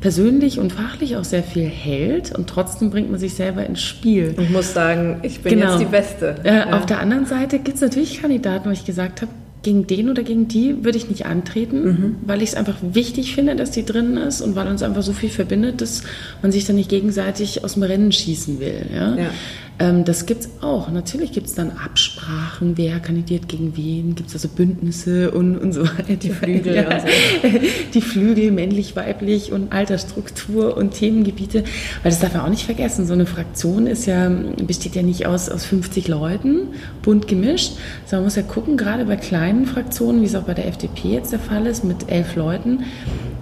persönlich 0.05 0.59
und 0.59 0.71
fachlich 0.71 1.17
auch 1.17 1.25
sehr 1.25 1.43
viel 1.43 1.65
hält 1.65 2.31
und 2.37 2.47
trotzdem 2.47 2.91
bringt 2.91 3.11
man 3.11 3.19
sich 3.19 3.33
selber 3.33 3.65
ins 3.65 3.81
Spiel. 3.81 4.35
Und 4.37 4.51
muss 4.53 4.75
sagen, 4.75 5.21
ich 5.23 5.41
bin 5.41 5.59
genau. 5.59 5.71
jetzt 5.71 5.81
die 5.81 5.87
Beste. 5.87 6.35
Äh, 6.45 6.57
ja. 6.57 6.77
Auf 6.77 6.85
der 6.85 7.01
anderen 7.01 7.25
Seite 7.25 7.59
gibt 7.59 7.77
es 7.77 7.81
natürlich 7.81 8.21
Kandidaten, 8.21 8.69
wo 8.69 8.71
ich 8.71 8.85
gesagt 8.85 9.23
habe, 9.23 9.33
gegen 9.63 9.87
den 9.87 10.11
oder 10.11 10.23
gegen 10.23 10.47
die 10.47 10.85
würde 10.85 10.99
ich 10.99 11.09
nicht 11.09 11.25
antreten, 11.25 11.85
mhm. 11.85 12.17
weil 12.27 12.43
ich 12.43 12.51
es 12.51 12.55
einfach 12.55 12.77
wichtig 12.83 13.35
finde, 13.35 13.57
dass 13.57 13.71
die 13.71 13.87
drin 13.87 14.19
ist 14.19 14.43
und 14.43 14.57
weil 14.57 14.69
uns 14.69 14.83
einfach 14.83 15.03
so 15.03 15.15
viel 15.15 15.31
verbindet, 15.31 15.81
dass 15.81 16.03
man 16.43 16.53
sich 16.53 16.67
dann 16.67 16.77
nicht 16.77 16.91
gegenseitig 16.91 17.65
aus 17.65 17.73
dem 17.73 17.83
Rennen 17.83 18.13
schießen 18.13 18.61
will. 18.61 18.85
Ja? 18.95 19.17
ja. 19.17 19.31
Ähm, 19.79 20.05
das 20.05 20.27
gibt 20.27 20.43
es 20.43 20.51
auch. 20.61 20.91
Natürlich 20.91 21.33
gibt 21.33 21.49
es 21.49 21.55
dann 21.55 21.73
Absprachen, 21.73 22.77
wer 22.77 23.01
kandidiert 23.01 23.49
gegen 23.49 23.77
wen, 23.77 24.15
gibt 24.15 24.29
es 24.29 24.35
also 24.35 24.49
Bündnisse 24.49 25.33
und, 25.33 25.59
und 25.59 25.73
so 25.73 25.83
weiter. 25.83 26.15
Die 26.15 26.31
Flügel, 26.31 26.77
ja. 26.77 27.01
so. 27.01 27.07
die 27.95 28.01
Flügel, 28.01 28.53
männlich, 28.53 28.95
weiblich 28.95 29.53
und 29.53 29.73
Altersstruktur 29.73 30.77
und 30.77 30.93
Themengebiete. 30.93 31.65
Weil 32.03 32.11
das 32.11 32.21
darf 32.21 32.35
man 32.35 32.43
auch 32.43 32.49
nicht 32.51 32.65
vergessen. 32.65 33.07
So 33.07 33.15
eine 33.15 33.27
Fraktion 33.27 33.87
ist 33.89 34.07
ja, 34.07 34.31
besteht 34.65 34.95
ja 34.95 35.03
nicht 35.03 35.27
aus, 35.27 35.49
aus 35.49 35.65
50 35.65 36.07
Leuten, 36.07 36.69
bunt 37.03 37.27
gemischt, 37.27 37.73
sondern 38.07 38.21
man 38.21 38.25
muss 38.25 38.37
ja 38.37 38.43
gucken, 38.43 38.77
gerade 38.77 39.05
bei 39.05 39.17
kleinen 39.17 39.67
Fraktionen, 39.67 40.23
wie 40.23 40.27
es 40.27 40.37
auch 40.37 40.43
bei 40.43 40.55
der 40.55 40.69
FDP 40.69 41.09
jetzt 41.09 41.33
der 41.33 41.41
Fall 41.41 41.67
ist, 41.67 41.85
mit 41.85 42.11
elf 42.11 42.37
Leuten, 42.37 42.85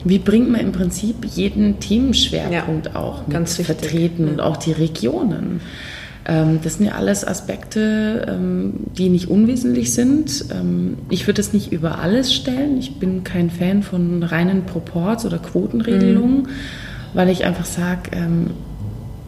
wie 0.04 0.18
bringt 0.18 0.50
man 0.50 0.60
im 0.60 0.72
Prinzip 0.72 1.26
jeden 1.34 1.78
Themenschwerpunkt 1.78 2.86
ja, 2.86 2.96
auch 2.96 3.26
mit 3.26 3.30
ganz 3.30 3.56
vertreten 3.56 4.28
und 4.28 4.40
auch 4.40 4.56
die 4.56 4.72
Regionen. 4.72 5.60
Ähm, 6.26 6.60
das 6.62 6.74
sind 6.74 6.86
ja 6.86 6.92
alles 6.92 7.26
Aspekte, 7.26 8.26
ähm, 8.28 8.74
die 8.96 9.08
nicht 9.08 9.28
unwesentlich 9.28 9.92
sind. 9.92 10.46
Ähm, 10.52 10.98
ich 11.10 11.26
würde 11.26 11.40
es 11.40 11.52
nicht 11.52 11.72
über 11.72 11.98
alles 11.98 12.34
stellen. 12.34 12.78
Ich 12.78 12.96
bin 12.98 13.24
kein 13.24 13.50
Fan 13.50 13.82
von 13.82 14.22
reinen 14.22 14.64
Proports 14.64 15.24
oder 15.24 15.38
Quotenregelungen, 15.38 16.42
mhm. 16.42 16.48
weil 17.14 17.28
ich 17.28 17.44
einfach 17.44 17.64
sage, 17.66 18.10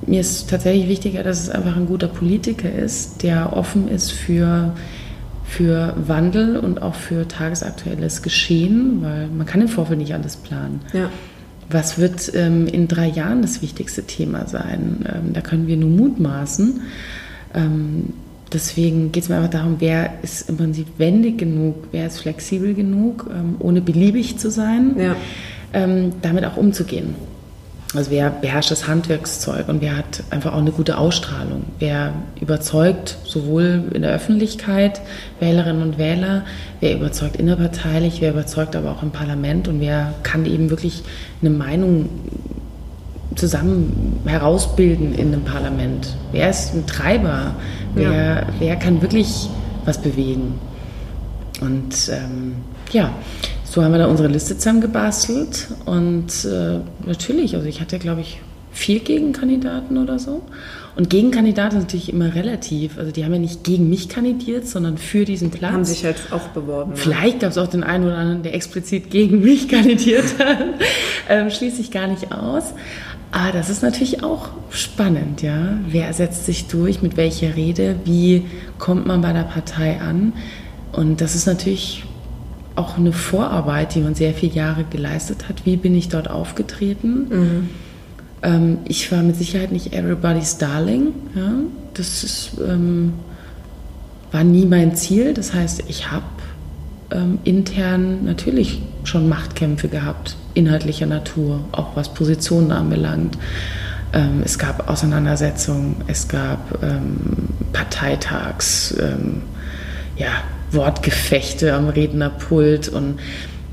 mir 0.07 0.20
ist 0.20 0.51
tatsächlich 0.51 0.88
wichtiger, 0.88 1.22
dass 1.22 1.40
es 1.40 1.51
einfach 1.51 1.76
ein 1.76 1.86
guter 1.86 2.09
Politiker 2.09 2.70
ist, 2.70 3.22
der 3.22 3.57
offen 3.57 3.88
ist 3.88 4.12
für, 4.12 4.74
für 5.45 5.95
Wandel 6.07 6.59
und 6.59 6.82
auch 6.82 6.95
für 6.95 7.26
tagesaktuelles 7.26 8.22
Geschehen, 8.22 9.03
weil 9.03 9.28
man 9.28 9.47
kann 9.47 9.61
im 9.61 9.68
Vorfeld 9.68 9.99
nicht 9.99 10.14
alles 10.14 10.36
planen. 10.36 10.80
Ja. 10.92 11.11
Was 11.74 11.98
wird 11.98 12.32
ähm, 12.36 12.68
in 12.68 12.86
drei 12.86 13.08
Jahren 13.08 13.42
das 13.42 13.60
wichtigste 13.60 14.04
Thema 14.04 14.46
sein? 14.46 15.04
Ähm, 15.12 15.32
da 15.32 15.40
können 15.40 15.66
wir 15.66 15.76
nur 15.76 15.90
mutmaßen. 15.90 16.82
Ähm, 17.52 18.12
deswegen 18.52 19.10
geht 19.10 19.24
es 19.24 19.28
mir 19.28 19.38
einfach 19.38 19.50
darum, 19.50 19.76
wer 19.80 20.22
ist 20.22 20.48
im 20.48 20.56
Prinzip 20.56 20.86
wendig 20.98 21.38
genug, 21.38 21.88
wer 21.90 22.06
ist 22.06 22.20
flexibel 22.20 22.74
genug, 22.74 23.28
ähm, 23.28 23.56
ohne 23.58 23.80
beliebig 23.80 24.38
zu 24.38 24.52
sein, 24.52 24.94
ja. 24.96 25.16
Ähm, 25.72 26.12
damit 26.22 26.44
auch 26.44 26.56
umzugehen. 26.56 27.16
Also 27.95 28.11
wer 28.11 28.30
beherrscht 28.30 28.70
das 28.70 28.88
Handwerkszeug 28.88 29.68
und 29.68 29.80
wer 29.80 29.97
hat 29.97 30.24
einfach 30.30 30.53
auch 30.53 30.59
eine 30.59 30.72
gute 30.72 30.99
Ausstrahlung. 30.99 31.64
Wer 31.78 32.12
überzeugt 32.40 33.16
sowohl 33.24 33.84
in 33.95 34.03
der 34.03 34.12
Öffentlichkeit 34.12 35.01
Wählerinnen 35.38 35.82
und 35.82 35.99
Wähler, 35.99 36.45
wer 36.80 36.95
überzeugt 36.97 37.36
innerparteilich, 37.36 38.20
wer 38.20 38.32
überzeugt 38.32 38.74
aber 38.74 38.90
auch 38.90 39.03
im 39.03 39.12
Parlament 39.12 39.68
und 39.68 39.80
wer 39.80 40.12
kann 40.24 40.45
eben 40.45 40.70
wirklich 40.70 41.05
eine 41.40 41.51
Meinung 41.51 42.09
zusammen 43.36 44.20
herausbilden 44.26 45.14
in 45.14 45.28
einem 45.28 45.45
Parlament. 45.45 46.16
Wer 46.32 46.51
ist 46.51 46.74
ein 46.74 46.86
Treiber? 46.86 47.55
Wer, 47.95 48.12
ja. 48.12 48.47
wer 48.59 48.76
kann 48.76 49.03
wirklich 49.03 49.49
was 49.84 50.01
bewegen? 50.01 50.59
Und 51.61 52.11
ähm, 52.11 52.57
ja, 52.92 53.11
so 53.74 53.82
haben 53.82 53.90
wir 53.90 53.98
da 53.98 54.06
unsere 54.06 54.28
Liste 54.28 54.56
zusammengebastelt 54.56 55.66
und 55.84 56.44
äh, 56.44 56.78
natürlich, 57.04 57.56
also 57.56 57.66
ich 57.66 57.80
hatte, 57.80 57.98
glaube 57.98 58.20
ich, 58.20 58.40
vier 58.70 59.00
Gegenkandidaten 59.00 59.98
oder 59.98 60.20
so. 60.20 60.42
Und 60.94 61.10
Gegenkandidaten 61.10 61.72
sind 61.72 61.88
natürlich 61.88 62.12
immer 62.12 62.36
relativ. 62.36 62.98
Also 62.98 63.10
die 63.10 63.24
haben 63.24 63.32
ja 63.32 63.40
nicht 63.40 63.64
gegen 63.64 63.90
mich 63.90 64.08
kandidiert, 64.08 64.68
sondern 64.68 64.96
für 64.96 65.24
diesen 65.24 65.50
Platz. 65.50 65.70
Die 65.70 65.74
haben 65.74 65.84
sich 65.84 66.04
halt 66.04 66.16
auch 66.30 66.46
beworben. 66.50 66.92
Vielleicht 66.94 67.40
gab 67.40 67.50
es 67.50 67.58
auch 67.58 67.66
den 67.66 67.82
einen 67.82 68.04
oder 68.04 68.16
anderen, 68.16 68.44
der 68.44 68.54
explizit 68.54 69.10
gegen 69.10 69.40
mich 69.40 69.68
kandidiert 69.68 70.38
hat. 70.38 70.58
ähm, 71.28 71.50
schließe 71.50 71.80
ich 71.80 71.90
gar 71.90 72.06
nicht 72.06 72.30
aus. 72.30 72.74
Aber 73.32 73.50
das 73.50 73.70
ist 73.70 73.82
natürlich 73.82 74.22
auch 74.22 74.50
spannend, 74.70 75.42
ja. 75.42 75.78
Wer 75.88 76.12
setzt 76.12 76.46
sich 76.46 76.68
durch, 76.68 77.02
mit 77.02 77.16
welcher 77.16 77.56
Rede, 77.56 77.96
wie 78.04 78.44
kommt 78.78 79.04
man 79.04 79.20
bei 79.20 79.32
der 79.32 79.42
Partei 79.42 80.00
an? 80.00 80.32
Und 80.92 81.20
das 81.20 81.34
ist 81.34 81.46
natürlich 81.46 82.04
auch 82.76 82.98
eine 82.98 83.12
Vorarbeit, 83.12 83.94
die 83.94 84.00
man 84.00 84.14
sehr 84.14 84.34
viele 84.34 84.54
Jahre 84.54 84.84
geleistet 84.84 85.48
hat. 85.48 85.64
Wie 85.64 85.76
bin 85.76 85.94
ich 85.94 86.08
dort 86.08 86.28
aufgetreten? 86.28 87.26
Mhm. 87.28 87.70
Ähm, 88.42 88.78
ich 88.84 89.10
war 89.12 89.22
mit 89.22 89.36
Sicherheit 89.36 89.72
nicht 89.72 89.92
everybody's 89.92 90.58
darling. 90.58 91.12
Ja? 91.34 91.52
Das 91.94 92.24
ist, 92.24 92.52
ähm, 92.66 93.14
war 94.32 94.44
nie 94.44 94.66
mein 94.66 94.96
Ziel. 94.96 95.34
Das 95.34 95.54
heißt, 95.54 95.84
ich 95.88 96.10
habe 96.10 96.24
ähm, 97.10 97.38
intern 97.44 98.24
natürlich 98.24 98.82
schon 99.04 99.28
Machtkämpfe 99.28 99.88
gehabt, 99.88 100.36
inhaltlicher 100.54 101.06
Natur, 101.06 101.60
auch 101.72 101.94
was 101.94 102.12
Positionen 102.12 102.72
anbelangt. 102.72 103.38
Ähm, 104.12 104.42
es 104.44 104.58
gab 104.58 104.88
Auseinandersetzungen, 104.88 105.96
es 106.06 106.28
gab 106.28 106.82
ähm, 106.82 107.16
Parteitags, 107.72 108.94
ähm, 108.98 109.42
ja, 110.16 110.28
Wortgefechte 110.74 111.74
am 111.74 111.88
Rednerpult 111.88 112.88
und 112.88 113.18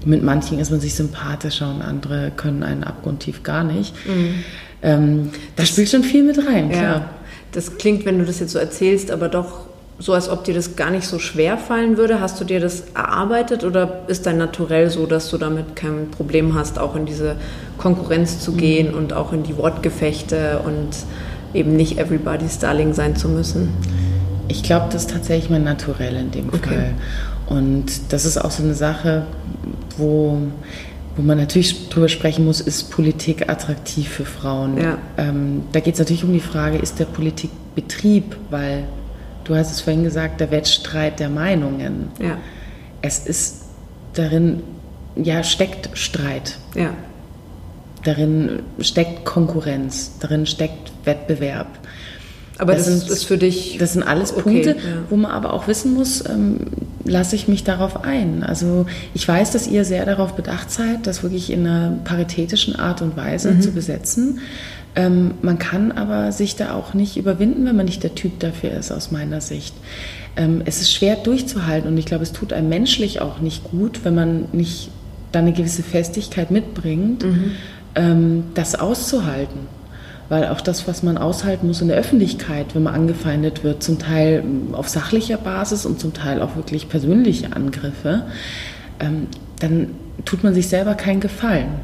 mit 0.06 0.24
manchen 0.24 0.60
ist 0.60 0.72
man 0.72 0.80
sich 0.80 0.96
sympathischer 0.96 1.70
und 1.70 1.82
andere 1.82 2.32
können 2.36 2.64
einen 2.64 2.84
abgrundtief 2.84 3.44
gar 3.44 3.64
nicht. 3.64 3.94
Mhm. 4.08 4.36
Ähm, 4.82 5.30
da 5.56 5.66
spielt 5.66 5.90
schon 5.90 6.04
viel 6.04 6.24
mit 6.24 6.38
rein, 6.40 6.70
klar. 6.70 6.84
Ja, 6.84 7.10
das 7.52 7.78
klingt, 7.78 8.06
wenn 8.06 8.18
du 8.18 8.26
das 8.26 8.40
jetzt 8.40 8.52
so 8.52 8.60
erzählst, 8.60 9.12
aber 9.12 9.30
doch 9.30 9.66
so, 10.02 10.14
als 10.14 10.30
ob 10.30 10.44
dir 10.44 10.56
das 10.56 10.76
gar 10.76 10.90
nicht 10.90 11.06
so 11.06 11.20
schwer 11.20 11.58
fallen 11.58 11.96
würde? 11.98 12.20
Hast 12.20 12.42
du 12.42 12.44
dir 12.44 12.60
das 12.60 12.86
erarbeitet 12.96 13.64
oder 13.64 14.02
ist 14.08 14.26
dein 14.26 14.38
Naturell 14.38 14.90
so, 14.90 15.06
dass 15.06 15.30
du 15.30 15.38
damit 15.38 15.76
kein 15.76 16.10
Problem 16.10 16.56
hast, 16.56 16.80
auch 16.80 16.96
in 16.96 17.06
diese 17.06 17.36
Konkurrenz 17.78 18.40
zu 18.40 18.54
gehen 18.54 18.92
mhm. 18.92 18.98
und 18.98 19.14
auch 19.14 19.32
in 19.32 19.44
die 19.44 19.56
Wortgefechte 19.58 20.62
und 20.66 20.90
eben 21.54 21.76
nicht 21.76 22.00
everybody's 22.00 22.58
Darling 22.58 22.94
sein 22.94 23.16
zu 23.16 23.30
müssen? 23.30 23.70
Ich 24.52 24.64
glaube, 24.64 24.88
das 24.92 25.04
ist 25.04 25.12
tatsächlich 25.12 25.50
mein 25.50 25.64
Naturell 25.64 26.16
in 26.18 26.32
dem 26.32 26.50
okay. 26.50 26.76
Fall. 26.76 26.94
Und 27.48 27.86
das 28.10 28.26
ist 28.26 28.38
auch 28.38 28.52
so 28.52 28.64
eine 28.64 28.74
Sache, 28.74 29.26
wo, 29.98 30.38
wo 31.16 31.22
man 31.22 31.38
natürlich 31.38 31.90
drüber 31.90 32.10
sprechen 32.10 32.46
muss, 32.46 32.60
ist 32.60 32.92
Politik 32.92 33.50
attraktiv 33.50 34.10
für 34.10 34.26
Frauen? 34.26 34.78
Ja. 34.78 34.98
Ähm, 35.18 35.64
da 35.72 35.80
geht 35.80 35.94
es 35.94 36.00
natürlich 36.00 36.24
um 36.24 36.34
die 36.34 36.42
Frage, 36.42 36.78
ist 36.78 37.00
der 37.00 37.06
Politikbetrieb, 37.06 38.36
weil 38.50 38.84
du 39.46 39.56
hast 39.56 39.72
es 39.72 39.82
vorhin 39.82 40.04
gesagt, 40.04 40.42
der 40.42 40.52
Wettstreit 40.52 41.20
der 41.20 41.30
Meinungen. 41.30 42.10
Ja. 42.20 42.38
Es 43.02 43.20
ist 43.20 43.64
darin, 44.14 44.64
ja, 45.16 45.44
steckt 45.44 45.90
Streit. 45.94 46.58
Ja. 46.76 46.94
Darin 48.04 48.64
steckt 48.80 49.24
Konkurrenz, 49.26 50.12
darin 50.20 50.46
steckt 50.46 50.92
Wettbewerb. 51.06 51.68
Aber 52.58 52.74
das, 52.74 52.86
das 52.86 53.00
sind, 53.00 53.12
ist 53.12 53.24
für 53.24 53.38
dich. 53.38 53.78
Das 53.80 53.94
sind 53.94 54.04
alles 54.04 54.32
okay, 54.34 54.42
Punkte, 54.42 54.70
ja. 54.72 54.78
wo 55.10 55.16
man 55.16 55.32
aber 55.32 55.54
auch 55.54 55.68
wissen 55.68 55.94
muss, 55.94 56.24
ähm, 56.30 56.58
lasse 57.06 57.36
ich 57.36 57.48
mich 57.48 57.64
darauf 57.64 58.04
ein. 58.04 58.44
Also 58.44 58.86
ich 59.14 59.28
weiß, 59.28 59.52
dass 59.52 59.68
ihr 59.68 59.86
sehr 59.86 60.06
darauf 60.06 60.34
bedacht 60.34 60.72
seid, 60.72 61.08
das 61.08 61.24
wirklich 61.24 61.50
in 61.50 61.66
einer 61.66 61.98
paritätischen 62.04 62.76
Art 62.76 63.02
und 63.02 63.18
Weise 63.18 63.52
mhm. 63.52 63.62
zu 63.62 63.72
besetzen. 63.72 64.40
Ähm, 64.96 65.36
man 65.42 65.58
kann 65.58 65.92
aber 65.92 66.32
sich 66.32 66.56
da 66.56 66.74
auch 66.74 66.94
nicht 66.94 67.18
überwinden, 67.18 67.66
wenn 67.66 67.76
man 67.76 67.86
nicht 67.86 68.04
der 68.04 68.14
Typ 68.14 68.40
dafür 68.40 68.72
ist, 68.72 68.92
aus 68.92 69.10
meiner 69.12 69.40
Sicht. 69.40 69.74
Ähm, 70.36 70.62
es 70.66 70.82
ist 70.82 70.92
schwer 70.92 71.16
durchzuhalten 71.16 71.90
und 71.90 71.98
ich 71.98 72.06
glaube, 72.06 72.24
es 72.24 72.34
tut 72.34 72.52
einem 72.52 72.70
menschlich 72.70 73.22
auch 73.22 73.40
nicht 73.40 73.64
gut, 73.64 74.02
wenn 74.04 74.16
man 74.16 74.46
nicht 74.52 74.90
da 75.32 75.40
eine 75.40 75.54
gewisse 75.54 75.84
Festigkeit 75.84 76.52
mitbringt, 76.52 77.24
mhm. 77.24 77.52
ähm, 77.96 78.44
das 78.54 78.76
auszuhalten 78.76 79.60
weil 80.32 80.48
auch 80.48 80.62
das, 80.62 80.88
was 80.88 81.04
man 81.04 81.18
aushalten 81.18 81.68
muss 81.68 81.82
in 81.82 81.90
der 81.90 81.98
Öffentlichkeit, 81.98 82.74
wenn 82.74 82.84
man 82.84 82.96
angefeindet 82.96 83.66
wird, 83.66 83.84
zum 83.84 84.00
Teil 84.00 84.42
auf 84.72 84.88
sachlicher 84.88 85.36
Basis 85.36 85.86
und 85.86 86.00
zum 86.00 86.14
Teil 86.14 86.42
auch 86.42 86.56
wirklich 86.56 86.88
persönliche 86.88 87.54
Angriffe, 87.54 88.24
ähm, 89.02 89.28
dann 89.60 89.90
tut 90.24 90.46
man 90.46 90.54
sich 90.54 90.70
selber 90.70 90.94
keinen 90.94 91.20
Gefallen. 91.20 91.82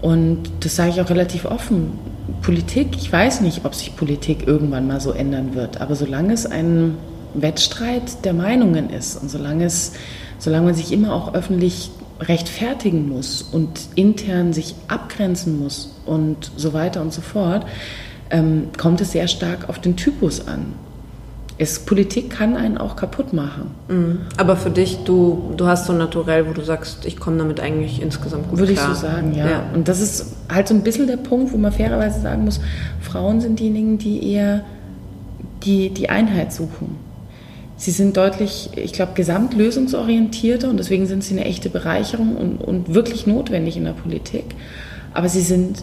Und 0.00 0.44
das 0.60 0.74
sage 0.74 0.88
ich 0.88 1.02
auch 1.02 1.10
relativ 1.10 1.44
offen. 1.44 1.98
Politik, 2.40 2.96
ich 2.96 3.12
weiß 3.12 3.42
nicht, 3.42 3.66
ob 3.66 3.74
sich 3.74 3.94
Politik 3.94 4.46
irgendwann 4.46 4.86
mal 4.86 5.02
so 5.02 5.12
ändern 5.12 5.54
wird, 5.54 5.82
aber 5.82 5.96
solange 5.96 6.32
es 6.32 6.46
ein 6.46 6.94
Wettstreit 7.34 8.24
der 8.24 8.32
Meinungen 8.32 8.88
ist 8.88 9.20
und 9.20 9.30
solange, 9.30 9.66
es, 9.66 9.92
solange 10.38 10.64
man 10.64 10.74
sich 10.74 10.92
immer 10.92 11.12
auch 11.12 11.34
öffentlich 11.34 11.90
rechtfertigen 12.20 13.08
muss 13.08 13.42
und 13.42 13.88
intern 13.94 14.52
sich 14.52 14.74
abgrenzen 14.88 15.60
muss 15.60 15.92
und 16.06 16.50
so 16.56 16.72
weiter 16.72 17.02
und 17.02 17.12
so 17.12 17.20
fort, 17.20 17.66
ähm, 18.30 18.68
kommt 18.76 19.00
es 19.00 19.12
sehr 19.12 19.28
stark 19.28 19.68
auf 19.68 19.78
den 19.80 19.96
Typus 19.96 20.46
an. 20.46 20.74
Es, 21.58 21.78
Politik 21.80 22.28
kann 22.28 22.54
einen 22.54 22.76
auch 22.76 22.96
kaputt 22.96 23.32
machen. 23.32 23.70
Mhm. 23.88 24.20
Aber 24.36 24.56
für 24.56 24.68
dich, 24.70 24.98
du, 25.04 25.54
du 25.56 25.66
hast 25.66 25.86
so 25.86 25.92
ein 25.92 25.98
Naturell, 25.98 26.46
wo 26.46 26.52
du 26.52 26.62
sagst, 26.62 27.06
ich 27.06 27.18
komme 27.18 27.38
damit 27.38 27.60
eigentlich 27.60 28.02
insgesamt 28.02 28.50
gut 28.50 28.58
Würde 28.58 28.74
klar. 28.74 28.88
Würde 28.88 28.94
ich 28.94 29.00
so 29.00 29.06
sagen, 29.06 29.34
ja. 29.34 29.50
ja. 29.50 29.62
Und 29.72 29.88
das 29.88 30.00
ist 30.00 30.36
halt 30.52 30.68
so 30.68 30.74
ein 30.74 30.82
bisschen 30.82 31.06
der 31.06 31.16
Punkt, 31.16 31.52
wo 31.52 31.56
man 31.56 31.72
fairerweise 31.72 32.20
sagen 32.20 32.44
muss, 32.44 32.60
Frauen 33.00 33.40
sind 33.40 33.58
diejenigen, 33.58 33.96
die 33.96 34.32
eher 34.32 34.64
die, 35.64 35.90
die 35.90 36.10
Einheit 36.10 36.52
suchen. 36.52 37.05
Sie 37.78 37.90
sind 37.90 38.16
deutlich, 38.16 38.70
ich 38.76 38.92
glaube, 38.92 39.12
gesamtlösungsorientierter 39.14 40.70
und 40.70 40.78
deswegen 40.78 41.06
sind 41.06 41.22
sie 41.22 41.34
eine 41.34 41.44
echte 41.44 41.68
Bereicherung 41.68 42.36
und, 42.36 42.56
und 42.56 42.94
wirklich 42.94 43.26
notwendig 43.26 43.76
in 43.76 43.84
der 43.84 43.92
Politik. 43.92 44.44
Aber 45.12 45.28
sie 45.28 45.42
sind 45.42 45.82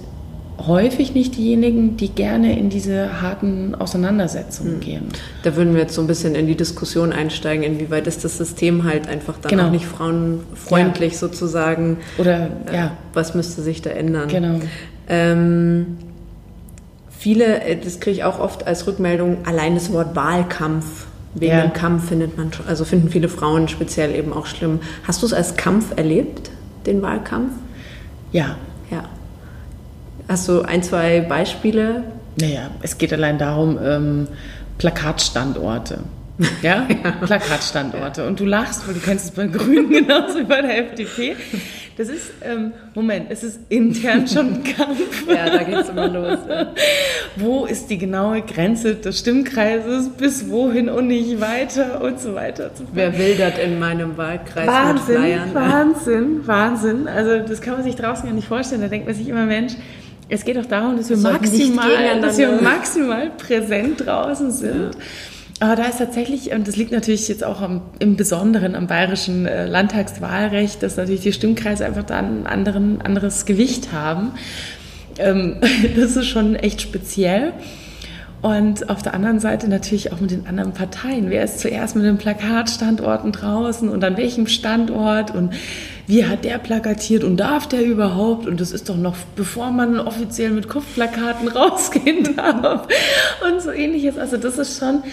häufig 0.58 1.14
nicht 1.14 1.36
diejenigen, 1.38 1.98
die 1.98 2.10
gerne 2.10 2.58
in 2.58 2.70
diese 2.70 3.22
harten 3.22 3.76
Auseinandersetzungen 3.76 4.76
mhm. 4.76 4.80
gehen. 4.80 5.04
Da 5.44 5.56
würden 5.56 5.74
wir 5.74 5.82
jetzt 5.82 5.96
so 5.96 6.02
ein 6.02 6.08
bisschen 6.08 6.36
in 6.36 6.48
die 6.48 6.56
Diskussion 6.56 7.12
einsteigen, 7.12 7.64
inwieweit 7.64 8.08
ist 8.08 8.24
das 8.24 8.38
System 8.38 8.84
halt 8.84 9.08
einfach 9.08 9.38
dann 9.40 9.50
genau. 9.50 9.68
auch 9.68 9.72
nicht 9.72 9.86
frauenfreundlich 9.86 11.14
ja. 11.14 11.20
sozusagen. 11.20 11.98
Oder 12.18 12.50
äh, 12.72 12.76
ja. 12.76 12.92
Was 13.14 13.36
müsste 13.36 13.62
sich 13.62 13.82
da 13.82 13.90
ändern? 13.92 14.30
Genau. 14.30 14.60
Ähm, 15.10 15.98
viele, 17.10 17.62
äh, 17.64 17.78
das 17.78 18.00
kriege 18.00 18.18
ich 18.18 18.24
auch 18.24 18.40
oft 18.40 18.66
als 18.66 18.88
Rückmeldung, 18.88 19.40
allein 19.46 19.76
das 19.76 19.92
Wort 19.92 20.16
Wahlkampf 20.16 21.08
Wegen 21.36 21.54
ja. 21.54 21.62
dem 21.62 21.74
Kampf 21.74 22.10
findet 22.10 22.38
man, 22.38 22.52
also 22.68 22.86
finden 22.86 23.10
viele 23.10 23.28
Frauen 23.28 23.68
speziell 23.68 24.14
eben 24.14 24.34
auch 24.34 24.46
schlimm. 24.46 24.80
Hast 25.08 25.22
du 25.22 25.26
es 25.26 25.34
als 25.34 25.56
Kampf 25.56 25.98
erlebt, 25.98 26.52
den 26.86 27.02
Wahlkampf? 27.02 27.54
Ja. 28.32 28.58
Ja. 28.92 29.06
Hast 30.28 30.48
du 30.48 30.62
ein, 30.62 30.84
zwei 30.84 31.22
Beispiele? 31.22 32.04
Naja, 32.40 32.70
es 32.82 32.98
geht 32.98 33.14
allein 33.14 33.38
darum, 33.38 33.80
ähm, 33.84 34.28
Plakatstandorte. 34.78 36.00
Ja? 36.62 36.88
ja. 36.88 37.12
Plakatstandorte. 37.26 38.26
Und 38.28 38.40
du 38.40 38.46
lachst, 38.46 38.88
weil 38.88 38.94
du 38.94 39.00
kennst 39.00 39.26
es 39.26 39.32
bei 39.32 39.44
den 39.44 39.54
Grünen 39.54 39.90
genauso 39.90 40.40
wie 40.40 40.44
bei 40.44 40.62
der 40.62 40.78
FDP. 40.80 41.36
Das 41.96 42.10
ist, 42.10 42.32
ähm, 42.44 42.72
Moment, 42.96 43.28
es 43.30 43.44
ist 43.44 43.60
intern 43.70 44.28
schon 44.34 44.54
ein 44.54 44.64
Kampf. 44.64 45.28
ja, 45.28 45.50
da 45.50 45.64
geht 45.64 45.76
es 45.76 45.90
immer 45.90 46.08
los. 46.08 46.40
Ja. 46.50 46.74
Wo 47.36 47.66
ist 47.66 47.90
die 47.90 47.98
genaue 47.98 48.42
Grenze 48.42 48.96
des 48.96 49.20
Stimmkreises, 49.20 50.10
bis 50.10 50.50
wohin 50.50 50.90
und 50.90 51.08
nicht 51.08 51.40
weiter 51.40 52.02
und 52.02 52.20
so 52.20 52.34
weiter. 52.34 52.72
Und 52.72 52.78
so 52.78 52.84
Wer 52.94 53.18
will 53.18 53.36
das 53.36 53.60
in 53.60 53.78
meinem 53.78 54.18
Wahlkreis 54.18 54.68
Wahnsinn, 54.68 55.22
mit 55.22 55.32
Flyern? 55.32 55.54
Wahnsinn, 55.54 56.48
Wahnsinn. 56.48 57.08
Also 57.08 57.40
das 57.40 57.62
kann 57.62 57.74
man 57.76 57.84
sich 57.84 57.96
draußen 57.96 58.26
gar 58.26 58.34
nicht 58.34 58.48
vorstellen. 58.48 58.82
Da 58.82 58.88
denkt 58.88 59.06
man 59.06 59.16
sich 59.16 59.28
immer, 59.28 59.46
Mensch, 59.46 59.74
es 60.30 60.44
geht 60.46 60.58
doch 60.58 60.66
darum, 60.66 60.98
dass 60.98 61.10
wir, 61.10 61.18
maximal, 61.18 62.22
dass 62.22 62.38
wir 62.38 62.52
maximal 62.62 63.30
präsent 63.38 64.06
draußen 64.06 64.52
sind. 64.52 64.96
Ja. 64.96 65.02
Aber 65.64 65.78
da 65.78 65.86
ist 65.86 66.00
tatsächlich, 66.00 66.52
und 66.52 66.68
das 66.68 66.76
liegt 66.76 66.92
natürlich 66.92 67.30
jetzt 67.30 67.42
auch 67.42 67.62
am, 67.62 67.84
im 68.00 68.18
Besonderen 68.18 68.76
am 68.76 68.88
bayerischen 68.88 69.46
äh, 69.46 69.66
Landtagswahlrecht, 69.66 70.84
dass 70.84 70.98
natürlich 70.98 71.22
die 71.22 71.32
Stimmkreise 71.32 71.86
einfach 71.86 72.04
da 72.04 72.18
ein 72.18 72.46
anderen, 72.46 73.02
anderes 73.02 73.46
Gewicht 73.46 73.94
haben. 73.94 74.34
Ähm, 75.20 75.62
das 75.96 76.18
ist 76.18 76.28
schon 76.28 76.58
echt 76.58 76.82
speziell. 76.82 77.54
Und 78.42 78.90
auf 78.90 79.04
der 79.04 79.14
anderen 79.14 79.40
Seite 79.40 79.70
natürlich 79.70 80.12
auch 80.12 80.20
mit 80.20 80.32
den 80.32 80.48
anderen 80.48 80.74
Parteien. 80.74 81.30
Wer 81.30 81.46
ist 81.46 81.62
zuerst 81.62 81.96
mit 81.96 82.04
den 82.04 82.18
Plakatstandorten 82.18 83.32
draußen 83.32 83.88
und 83.88 84.04
an 84.04 84.18
welchem 84.18 84.48
Standort 84.48 85.34
und 85.34 85.54
wie 86.08 86.26
hat 86.26 86.44
der 86.44 86.58
plakatiert 86.58 87.24
und 87.24 87.38
darf 87.38 87.70
der 87.70 87.86
überhaupt? 87.86 88.48
Und 88.48 88.60
das 88.60 88.74
ist 88.74 88.90
doch 88.90 88.98
noch, 88.98 89.16
bevor 89.38 89.72
man 89.72 89.98
offiziell 89.98 90.52
mit 90.52 90.68
Kupfplakaten 90.68 91.48
rausgehen 91.56 92.36
darf 92.36 92.90
und 93.50 93.62
so 93.62 93.72
ähnliches. 93.72 94.18
Also 94.18 94.36
das 94.36 94.58
ist 94.58 94.78
schon, 94.78 95.04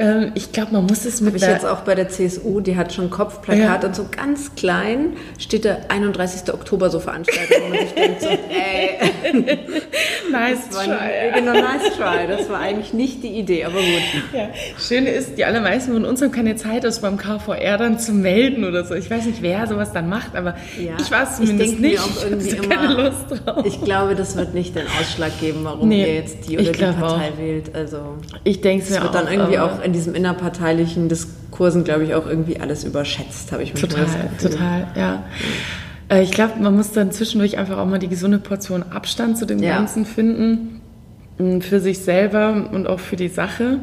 ähm, 0.00 0.32
ich 0.34 0.50
glaube, 0.52 0.72
man 0.72 0.86
muss 0.86 1.04
es 1.04 1.20
mit. 1.20 1.34
Habe 1.34 1.44
ich 1.44 1.50
jetzt 1.50 1.66
auch 1.66 1.80
bei 1.80 1.94
der 1.94 2.08
CSU, 2.08 2.60
die 2.60 2.76
hat 2.76 2.94
schon 2.94 3.10
Kopfplakat 3.10 3.82
ja. 3.82 3.88
und 3.88 3.94
so 3.94 4.06
ganz 4.10 4.54
klein 4.54 5.16
steht 5.38 5.64
der 5.64 5.90
31. 5.90 6.52
Oktober 6.54 6.88
so 6.88 7.00
Veranstaltung. 7.00 7.68
und 7.68 7.74
ich 7.74 7.92
denke 7.92 8.20
so, 8.20 8.28
ey. 8.48 9.58
nice 10.32 10.70
try. 10.70 10.88
Nicht, 10.88 11.34
genau, 11.34 11.52
nice 11.52 11.94
try. 11.98 12.26
Das 12.26 12.48
war 12.48 12.60
eigentlich 12.60 12.94
nicht 12.94 13.22
die 13.22 13.38
Idee, 13.38 13.64
aber 13.64 13.74
gut. 13.74 14.32
Ja. 14.32 14.48
Schöne 14.78 15.10
ist, 15.10 15.36
die 15.36 15.44
allermeisten 15.44 15.92
von 15.92 16.06
uns 16.06 16.22
haben 16.22 16.32
keine 16.32 16.56
Zeit, 16.56 16.84
das 16.84 17.02
beim 17.02 17.18
KVR 17.18 17.76
dann 17.76 17.98
zu 17.98 18.12
melden 18.12 18.64
oder 18.64 18.84
so. 18.84 18.94
Ich 18.94 19.10
weiß 19.10 19.26
nicht, 19.26 19.42
wer 19.42 19.66
sowas 19.66 19.92
dann 19.92 20.08
macht, 20.08 20.34
aber 20.34 20.56
ja. 20.78 20.94
ich 20.98 21.10
weiß 21.10 21.36
zumindest 21.36 21.74
ich 21.74 21.78
nicht. 21.78 21.92
Mir 21.92 22.02
auch 22.02 22.24
irgendwie 22.24 22.48
ich 22.48 22.62
immer, 22.62 22.94
Lust 22.94 23.44
drauf. 23.44 23.66
Ich 23.66 23.82
glaube, 23.82 24.14
das 24.14 24.34
wird 24.34 24.54
nicht 24.54 24.74
den 24.76 24.86
Ausschlag 24.98 25.38
geben, 25.40 25.60
warum 25.62 25.88
nee, 25.88 26.00
ihr 26.00 26.14
jetzt 26.14 26.48
die 26.48 26.58
oder 26.58 26.72
die 26.72 26.78
Partei 26.78 27.04
auch. 27.04 27.38
wählt. 27.38 27.74
Also, 27.74 28.16
ich 28.44 28.62
denke 28.62 28.84
es 28.84 28.90
mir 28.90 29.02
wird 29.02 29.14
dann 29.14 29.28
irgendwie 29.30 29.58
auch 29.58 29.82
in 29.90 29.94
diesem 29.94 30.14
innerparteilichen 30.14 31.08
Diskursen, 31.08 31.82
glaube 31.82 32.04
ich, 32.04 32.14
auch 32.14 32.26
irgendwie 32.26 32.60
alles 32.60 32.84
überschätzt, 32.84 33.50
habe 33.50 33.64
ich 33.64 33.74
mich 33.74 33.82
Total, 33.82 34.06
total, 34.40 34.86
ja. 34.94 35.24
Äh, 36.08 36.22
ich 36.22 36.30
glaube, 36.30 36.60
man 36.60 36.76
muss 36.76 36.92
dann 36.92 37.10
zwischendurch 37.10 37.58
einfach 37.58 37.76
auch 37.76 37.86
mal 37.86 37.98
die 37.98 38.06
gesunde 38.06 38.38
Portion 38.38 38.84
Abstand 38.84 39.36
zu 39.36 39.46
dem 39.46 39.60
ja. 39.60 39.74
Ganzen 39.74 40.06
finden, 40.06 40.80
mm, 41.38 41.60
für 41.60 41.80
sich 41.80 41.98
selber 41.98 42.70
und 42.72 42.86
auch 42.86 43.00
für 43.00 43.16
die 43.16 43.26
Sache. 43.26 43.80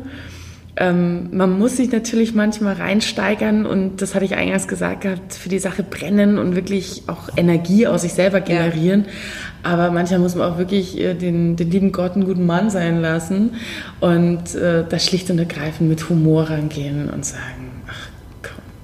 Ähm, 0.79 1.29
man 1.31 1.57
muss 1.57 1.77
sich 1.77 1.91
natürlich 1.91 2.35
manchmal 2.35 2.75
reinsteigern 2.75 3.65
und 3.65 4.01
das 4.01 4.13
hatte 4.13 4.25
ich 4.25 4.35
eingangs 4.35 4.67
gesagt 4.67 5.01
gehabt, 5.01 5.33
für 5.33 5.49
die 5.49 5.57
Sache 5.57 5.81
brennen 5.81 6.37
und 6.37 6.55
wirklich 6.55 7.03
auch 7.07 7.29
Energie 7.35 7.87
aus 7.87 8.03
sich 8.03 8.13
selber 8.13 8.41
generieren. 8.41 9.05
Ja. 9.05 9.71
Aber 9.71 9.91
manchmal 9.91 10.19
muss 10.19 10.35
man 10.35 10.51
auch 10.51 10.59
wirklich 10.59 10.99
äh, 10.99 11.15
den, 11.15 11.55
den 11.55 11.71
lieben 11.71 11.91
Gott 11.91 12.13
einen 12.13 12.25
guten 12.25 12.45
Mann 12.45 12.69
sein 12.69 13.01
lassen 13.01 13.55
und 13.99 14.53
äh, 14.53 14.85
das 14.87 15.05
schlicht 15.05 15.31
und 15.31 15.39
ergreifend 15.39 15.89
mit 15.89 16.09
Humor 16.09 16.43
rangehen 16.43 17.09
und 17.09 17.25
sagen, 17.25 17.76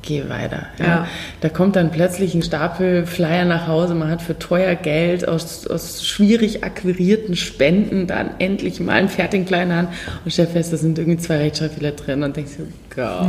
geh 0.03 0.29
weiter. 0.29 0.67
Ja. 0.77 0.85
ja. 0.85 1.07
Da 1.41 1.49
kommt 1.49 1.75
dann 1.75 1.91
plötzlich 1.91 2.35
ein 2.35 2.43
Stapel 2.43 3.07
Flyer 3.07 3.45
nach 3.45 3.67
Hause. 3.67 3.95
Man 3.95 4.11
hat 4.11 4.21
für 4.21 4.37
teuer 4.37 4.75
Geld 4.75 5.27
aus, 5.27 5.65
aus 5.65 6.05
schwierig 6.05 6.63
akquirierten 6.63 7.35
Spenden 7.35 8.05
dann 8.05 8.31
endlich 8.37 8.79
mal 8.79 8.93
einen 8.93 9.09
fertigen 9.09 9.47
kleinen 9.47 9.75
Hand 9.75 9.89
und 10.23 10.31
stellt 10.31 10.49
fest, 10.49 10.71
da 10.71 10.77
sind 10.77 10.99
irgendwie 10.99 11.17
zwei 11.17 11.37
Rechtschreibfehler 11.37 11.91
drin 11.91 12.21
und 12.21 12.35
denkst 12.35 12.53
du, 12.57 12.63
Gott. 12.95 13.27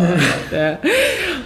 Ja. 0.53 0.79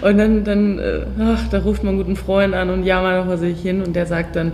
Und 0.01 0.19
dann, 0.19 0.45
dann 0.45 0.79
äh, 0.79 1.01
ach, 1.21 1.49
da 1.51 1.59
ruft 1.59 1.83
man 1.83 1.95
einen 1.95 1.99
guten 1.99 2.17
Freund 2.17 2.55
an 2.55 2.71
und 2.71 2.85
ja, 2.85 3.01
mal 3.01 3.19
noch 3.19 3.27
vor 3.27 3.39
sich 3.39 3.61
hin 3.61 3.83
und 3.83 3.95
der 3.95 4.07
sagt 4.07 4.37
dann, 4.37 4.53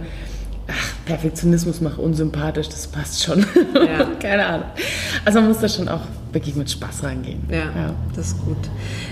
ach, 0.69 0.95
Perfektionismus 1.07 1.81
macht 1.81 1.99
unsympathisch, 1.99 2.69
das 2.69 2.87
passt 2.87 3.23
schon. 3.23 3.41
Ja. 3.75 4.05
Keine 4.21 4.47
Ahnung. 4.47 4.67
Also 5.25 5.41
man 5.41 5.49
muss 5.49 5.59
da 5.59 5.69
schon 5.69 5.89
auch 5.89 6.01
wirklich 6.33 6.57
mit 6.57 6.71
Spaß 6.71 7.05
reingehen. 7.05 7.43
Ja, 7.49 7.57
ja. 7.57 7.95
das 8.15 8.29
ist 8.29 8.45
gut. 8.45 8.57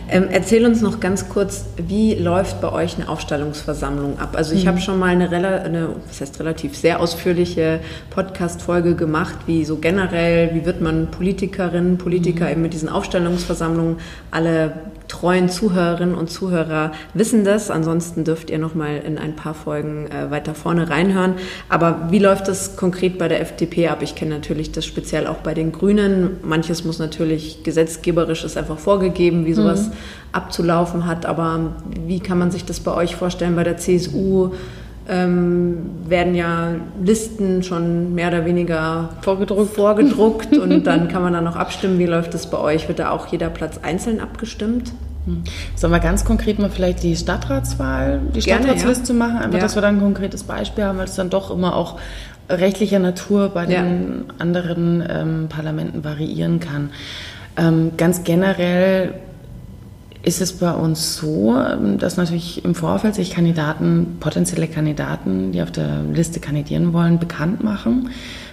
Ähm, 0.08 0.26
erzähl 0.30 0.66
uns 0.66 0.82
noch 0.82 1.00
ganz 1.00 1.28
kurz, 1.28 1.66
wie 1.76 2.14
läuft 2.14 2.60
bei 2.60 2.72
euch 2.72 2.96
eine 2.96 3.08
Aufstellungsversammlung 3.08 4.18
ab? 4.18 4.34
Also 4.36 4.54
ich 4.54 4.64
mhm. 4.64 4.68
habe 4.68 4.80
schon 4.80 4.98
mal 4.98 5.10
eine, 5.10 5.30
eine, 5.30 5.96
was 6.08 6.20
heißt 6.20 6.40
relativ 6.40 6.76
sehr 6.76 7.00
ausführliche 7.00 7.80
Podcast-Folge 8.10 8.96
gemacht, 8.96 9.36
wie 9.46 9.64
so 9.64 9.76
generell, 9.76 10.54
wie 10.54 10.66
wird 10.66 10.80
man 10.80 11.10
Politikerin, 11.10 11.96
Politiker 11.96 12.46
mhm. 12.46 12.50
eben 12.50 12.62
mit 12.62 12.74
diesen 12.74 12.88
Aufstellungsversammlungen. 12.88 13.98
Alle 14.30 14.72
treuen 15.12 15.50
Zuhörerinnen 15.50 16.14
und 16.14 16.30
Zuhörer 16.30 16.92
wissen 17.12 17.44
das. 17.44 17.70
Ansonsten 17.70 18.24
dürft 18.24 18.48
ihr 18.48 18.58
noch 18.58 18.74
mal 18.74 18.96
in 18.96 19.18
ein 19.18 19.36
paar 19.36 19.52
Folgen 19.52 20.06
äh, 20.10 20.30
weiter 20.30 20.54
vorne 20.54 20.88
reinhören. 20.88 21.34
Aber 21.68 22.08
wie 22.10 22.18
läuft 22.18 22.48
das 22.48 22.76
konkret 22.76 23.18
bei 23.18 23.28
der 23.28 23.42
FDP 23.42 23.88
ab? 23.88 24.00
Ich 24.00 24.14
kenne 24.14 24.34
natürlich 24.34 24.72
das 24.72 24.86
speziell 24.86 25.26
auch 25.26 25.38
bei 25.38 25.52
den 25.52 25.70
Grünen. 25.70 26.38
Manches 26.42 26.84
muss 26.84 26.98
natürlich 26.98 27.62
gesetzgeberisch 27.62 28.42
ist 28.42 28.56
einfach 28.56 28.78
vorgegeben, 28.78 29.44
wie 29.44 29.52
sowas 29.52 29.88
mhm. 29.88 29.92
abzulaufen 30.32 31.04
hat. 31.04 31.26
Aber 31.26 31.74
wie 32.06 32.20
kann 32.20 32.38
man 32.38 32.50
sich 32.50 32.64
das 32.64 32.80
bei 32.80 32.94
euch 32.94 33.14
vorstellen? 33.14 33.54
Bei 33.54 33.64
der 33.64 33.76
CSU 33.76 34.52
ähm, 35.08 35.90
werden 36.06 36.34
ja 36.34 36.74
Listen 37.02 37.62
schon 37.62 38.14
mehr 38.14 38.28
oder 38.28 38.44
weniger 38.44 39.10
vorgedruckt, 39.20 39.74
vorgedruckt 39.74 40.56
und 40.56 40.84
dann 40.86 41.08
kann 41.08 41.22
man 41.22 41.32
dann 41.32 41.44
noch 41.44 41.56
abstimmen. 41.56 41.98
Wie 41.98 42.06
läuft 42.06 42.34
das 42.34 42.48
bei 42.50 42.58
euch? 42.58 42.88
Wird 42.88 42.98
da 42.98 43.10
auch 43.10 43.26
jeder 43.26 43.50
Platz 43.50 43.78
einzeln 43.82 44.20
abgestimmt? 44.20 44.92
Hm. 45.26 45.42
Sollen 45.76 45.92
wir 45.92 46.00
ganz 46.00 46.24
konkret 46.24 46.58
mal 46.58 46.70
vielleicht 46.70 47.02
die 47.02 47.16
Stadtratswahl, 47.16 48.20
die 48.34 48.42
Stadtratsliste 48.42 49.12
ja. 49.12 49.18
machen? 49.18 49.36
Einfach, 49.38 49.58
ja. 49.58 49.60
dass 49.60 49.74
wir 49.74 49.82
dann 49.82 49.96
ein 49.96 50.00
konkretes 50.00 50.44
Beispiel 50.44 50.84
haben, 50.84 50.98
weil 50.98 51.04
es 51.04 51.14
dann 51.14 51.30
doch 51.30 51.50
immer 51.50 51.76
auch 51.76 51.98
rechtlicher 52.48 52.98
Natur 52.98 53.50
bei 53.50 53.66
den 53.66 54.24
ja. 54.28 54.34
anderen 54.38 55.04
ähm, 55.08 55.46
Parlamenten 55.48 56.04
variieren 56.04 56.60
kann. 56.60 56.90
Ähm, 57.56 57.92
ganz 57.96 58.24
generell 58.24 59.14
ist 60.22 60.40
es 60.40 60.52
bei 60.52 60.72
uns 60.72 61.16
so, 61.16 61.56
ähm, 61.56 61.98
dass 61.98 62.16
natürlich 62.16 62.64
im 62.64 62.74
Vorfeld 62.74 63.14
sich 63.14 63.30
Kandidaten, 63.32 64.18
potenzielle 64.20 64.68
Kandidaten, 64.68 65.52
die 65.52 65.62
auf 65.62 65.72
der 65.72 66.02
Liste 66.02 66.40
kandidieren 66.40 66.92
wollen, 66.92 67.18
bekannt 67.18 67.64
machen, 67.64 68.10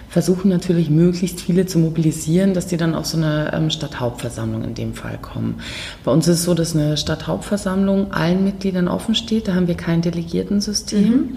versuchen 0.08 0.48
natürlich 0.48 0.90
möglichst 0.90 1.40
viele 1.40 1.66
zu 1.66 1.78
mobilisieren, 1.78 2.52
dass 2.52 2.66
die 2.66 2.76
dann 2.76 2.96
auf 2.96 3.06
so 3.06 3.16
eine 3.16 3.52
ähm, 3.54 3.70
Stadthauptversammlung 3.70 4.64
in 4.64 4.74
dem 4.74 4.94
Fall 4.94 5.18
kommen. 5.22 5.60
Bei 6.04 6.10
uns 6.10 6.26
ist 6.26 6.40
es 6.40 6.44
so, 6.44 6.54
dass 6.54 6.74
eine 6.74 6.96
Stadthauptversammlung 6.96 8.10
allen 8.10 8.42
Mitgliedern 8.42 8.88
offen 8.88 9.14
steht, 9.14 9.46
da 9.46 9.54
haben 9.54 9.68
wir 9.68 9.76
kein 9.76 10.02
Delegiertensystem. 10.02 11.08
Mhm. 11.08 11.36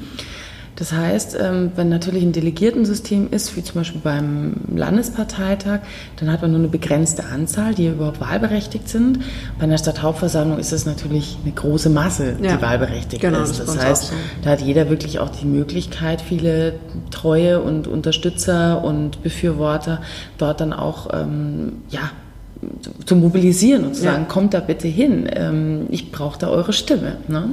Das 0.76 0.92
heißt, 0.92 1.38
ähm, 1.40 1.72
wenn 1.76 1.90
natürlich 1.90 2.24
ein 2.24 2.32
Delegiertensystem 2.32 3.30
ist, 3.32 3.56
wie 3.56 3.64
zum 3.64 3.76
Beispiel 3.76 4.02
beim 4.04 4.56
Landesparteitag, 4.76 5.82
dann 6.18 6.32
hat 6.32 6.42
man 6.42 6.52
nur 6.52 6.60
eine 6.60 6.68
begrenzte 6.68 7.26
Anzahl, 7.26 7.76
die 7.76 7.88
überhaupt 7.88 8.20
wahlberechtigt 8.20 8.90
sind. 8.90 9.20
Bei 9.60 9.66
einer 9.66 9.78
Stadthauptversammlung 9.78 10.58
ist 10.58 10.72
es 10.72 10.86
natürlich 10.86 11.38
eine 11.44 11.54
große 11.54 11.90
Masse, 11.90 12.38
die 12.40 12.46
ja, 12.46 12.62
wahlberechtigt 12.62 13.22
genau, 13.22 13.44
ist. 13.44 13.60
Das, 13.60 13.68
das 13.68 13.86
heißt, 13.86 14.04
so. 14.08 14.14
da 14.44 14.52
hat 14.52 14.62
jeder 14.62 14.90
wirklich 14.90 15.20
auch 15.20 15.30
die 15.30 15.46
Möglichkeit, 15.46 16.22
viele 16.22 16.76
treue 17.12 17.62
und 17.62 17.88
Unterstützer 17.88 18.84
und 18.84 19.22
Befürworter 19.22 20.02
dort 20.40 20.60
dann 20.60 20.74
auch 20.74 21.14
ähm, 21.14 21.84
ja, 21.90 22.10
zu 23.06 23.16
mobilisieren 23.16 23.86
und 23.86 23.96
zu 23.96 24.04
sagen, 24.04 24.28
kommt 24.28 24.54
da 24.54 24.60
bitte 24.60 24.88
hin, 24.88 25.30
ähm, 25.36 25.88
ich 25.90 26.12
brauche 26.12 26.40
da 26.40 26.50
eure 26.50 26.74
Stimme. 26.74 27.18
Ne? 27.28 27.50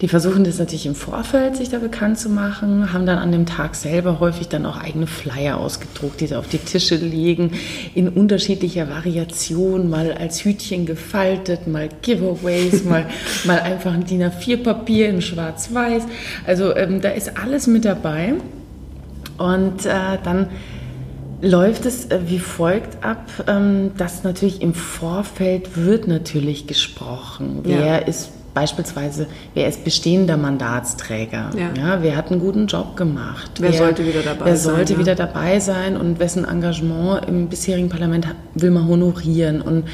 Die 0.00 0.08
versuchen 0.08 0.44
das 0.44 0.58
natürlich 0.58 0.86
im 0.86 0.94
Vorfeld, 0.94 1.56
sich 1.56 1.68
da 1.68 1.78
bekannt 1.78 2.18
zu 2.18 2.28
machen, 2.28 2.92
haben 2.92 3.06
dann 3.06 3.18
an 3.18 3.32
dem 3.32 3.46
Tag 3.46 3.74
selber 3.74 4.20
häufig 4.20 4.48
dann 4.48 4.66
auch 4.66 4.76
eigene 4.76 5.06
Flyer 5.06 5.58
ausgedruckt, 5.58 6.20
die 6.20 6.26
sie 6.26 6.36
auf 6.36 6.48
die 6.48 6.58
Tische 6.58 6.96
legen, 6.96 7.52
in 7.94 8.08
unterschiedlicher 8.08 8.88
Variation, 8.88 9.88
mal 9.88 10.12
als 10.12 10.44
Hütchen 10.44 10.84
gefaltet, 10.86 11.66
mal 11.66 11.88
Giveaways, 12.02 12.84
mal, 12.84 13.06
mal 13.44 13.60
einfach 13.60 13.94
ein 13.94 14.04
DIN 14.04 14.24
A4-Papier 14.24 15.08
in 15.08 15.22
schwarz-weiß. 15.22 16.04
Also 16.46 16.74
ähm, 16.76 17.00
da 17.00 17.10
ist 17.10 17.38
alles 17.38 17.66
mit 17.66 17.84
dabei. 17.84 18.34
Und 19.38 19.84
äh, 19.86 20.18
dann 20.22 20.48
läuft 21.40 21.86
es 21.86 22.06
äh, 22.06 22.20
wie 22.26 22.38
folgt 22.38 23.04
ab, 23.04 23.26
ähm, 23.46 23.92
dass 23.96 24.24
natürlich 24.24 24.62
im 24.62 24.74
Vorfeld 24.74 25.76
wird 25.76 26.08
natürlich 26.08 26.66
gesprochen. 26.66 27.60
Wer 27.64 27.86
ja. 27.86 27.96
ist 27.96 28.30
beispielsweise, 28.54 29.26
wer 29.52 29.68
ist 29.68 29.84
bestehender 29.84 30.36
Mandatsträger? 30.36 31.50
Ja. 31.58 31.70
ja 31.76 32.02
wer 32.02 32.16
hat 32.16 32.30
einen 32.30 32.40
guten 32.40 32.66
Job 32.66 32.96
gemacht? 32.96 33.50
Wer, 33.58 33.72
wer 33.72 33.78
sollte 33.78 34.06
wieder 34.06 34.22
dabei 34.22 34.46
wer 34.46 34.56
sein? 34.56 34.72
Wer 34.72 34.76
sollte 34.76 34.92
ja. 34.94 34.98
wieder 35.00 35.14
dabei 35.14 35.60
sein 35.60 35.96
und 35.96 36.18
wessen 36.20 36.44
Engagement 36.44 37.28
im 37.28 37.48
bisherigen 37.48 37.88
Parlament 37.88 38.28
will 38.54 38.70
man 38.70 38.86
honorieren? 38.86 39.60
Und 39.60 39.84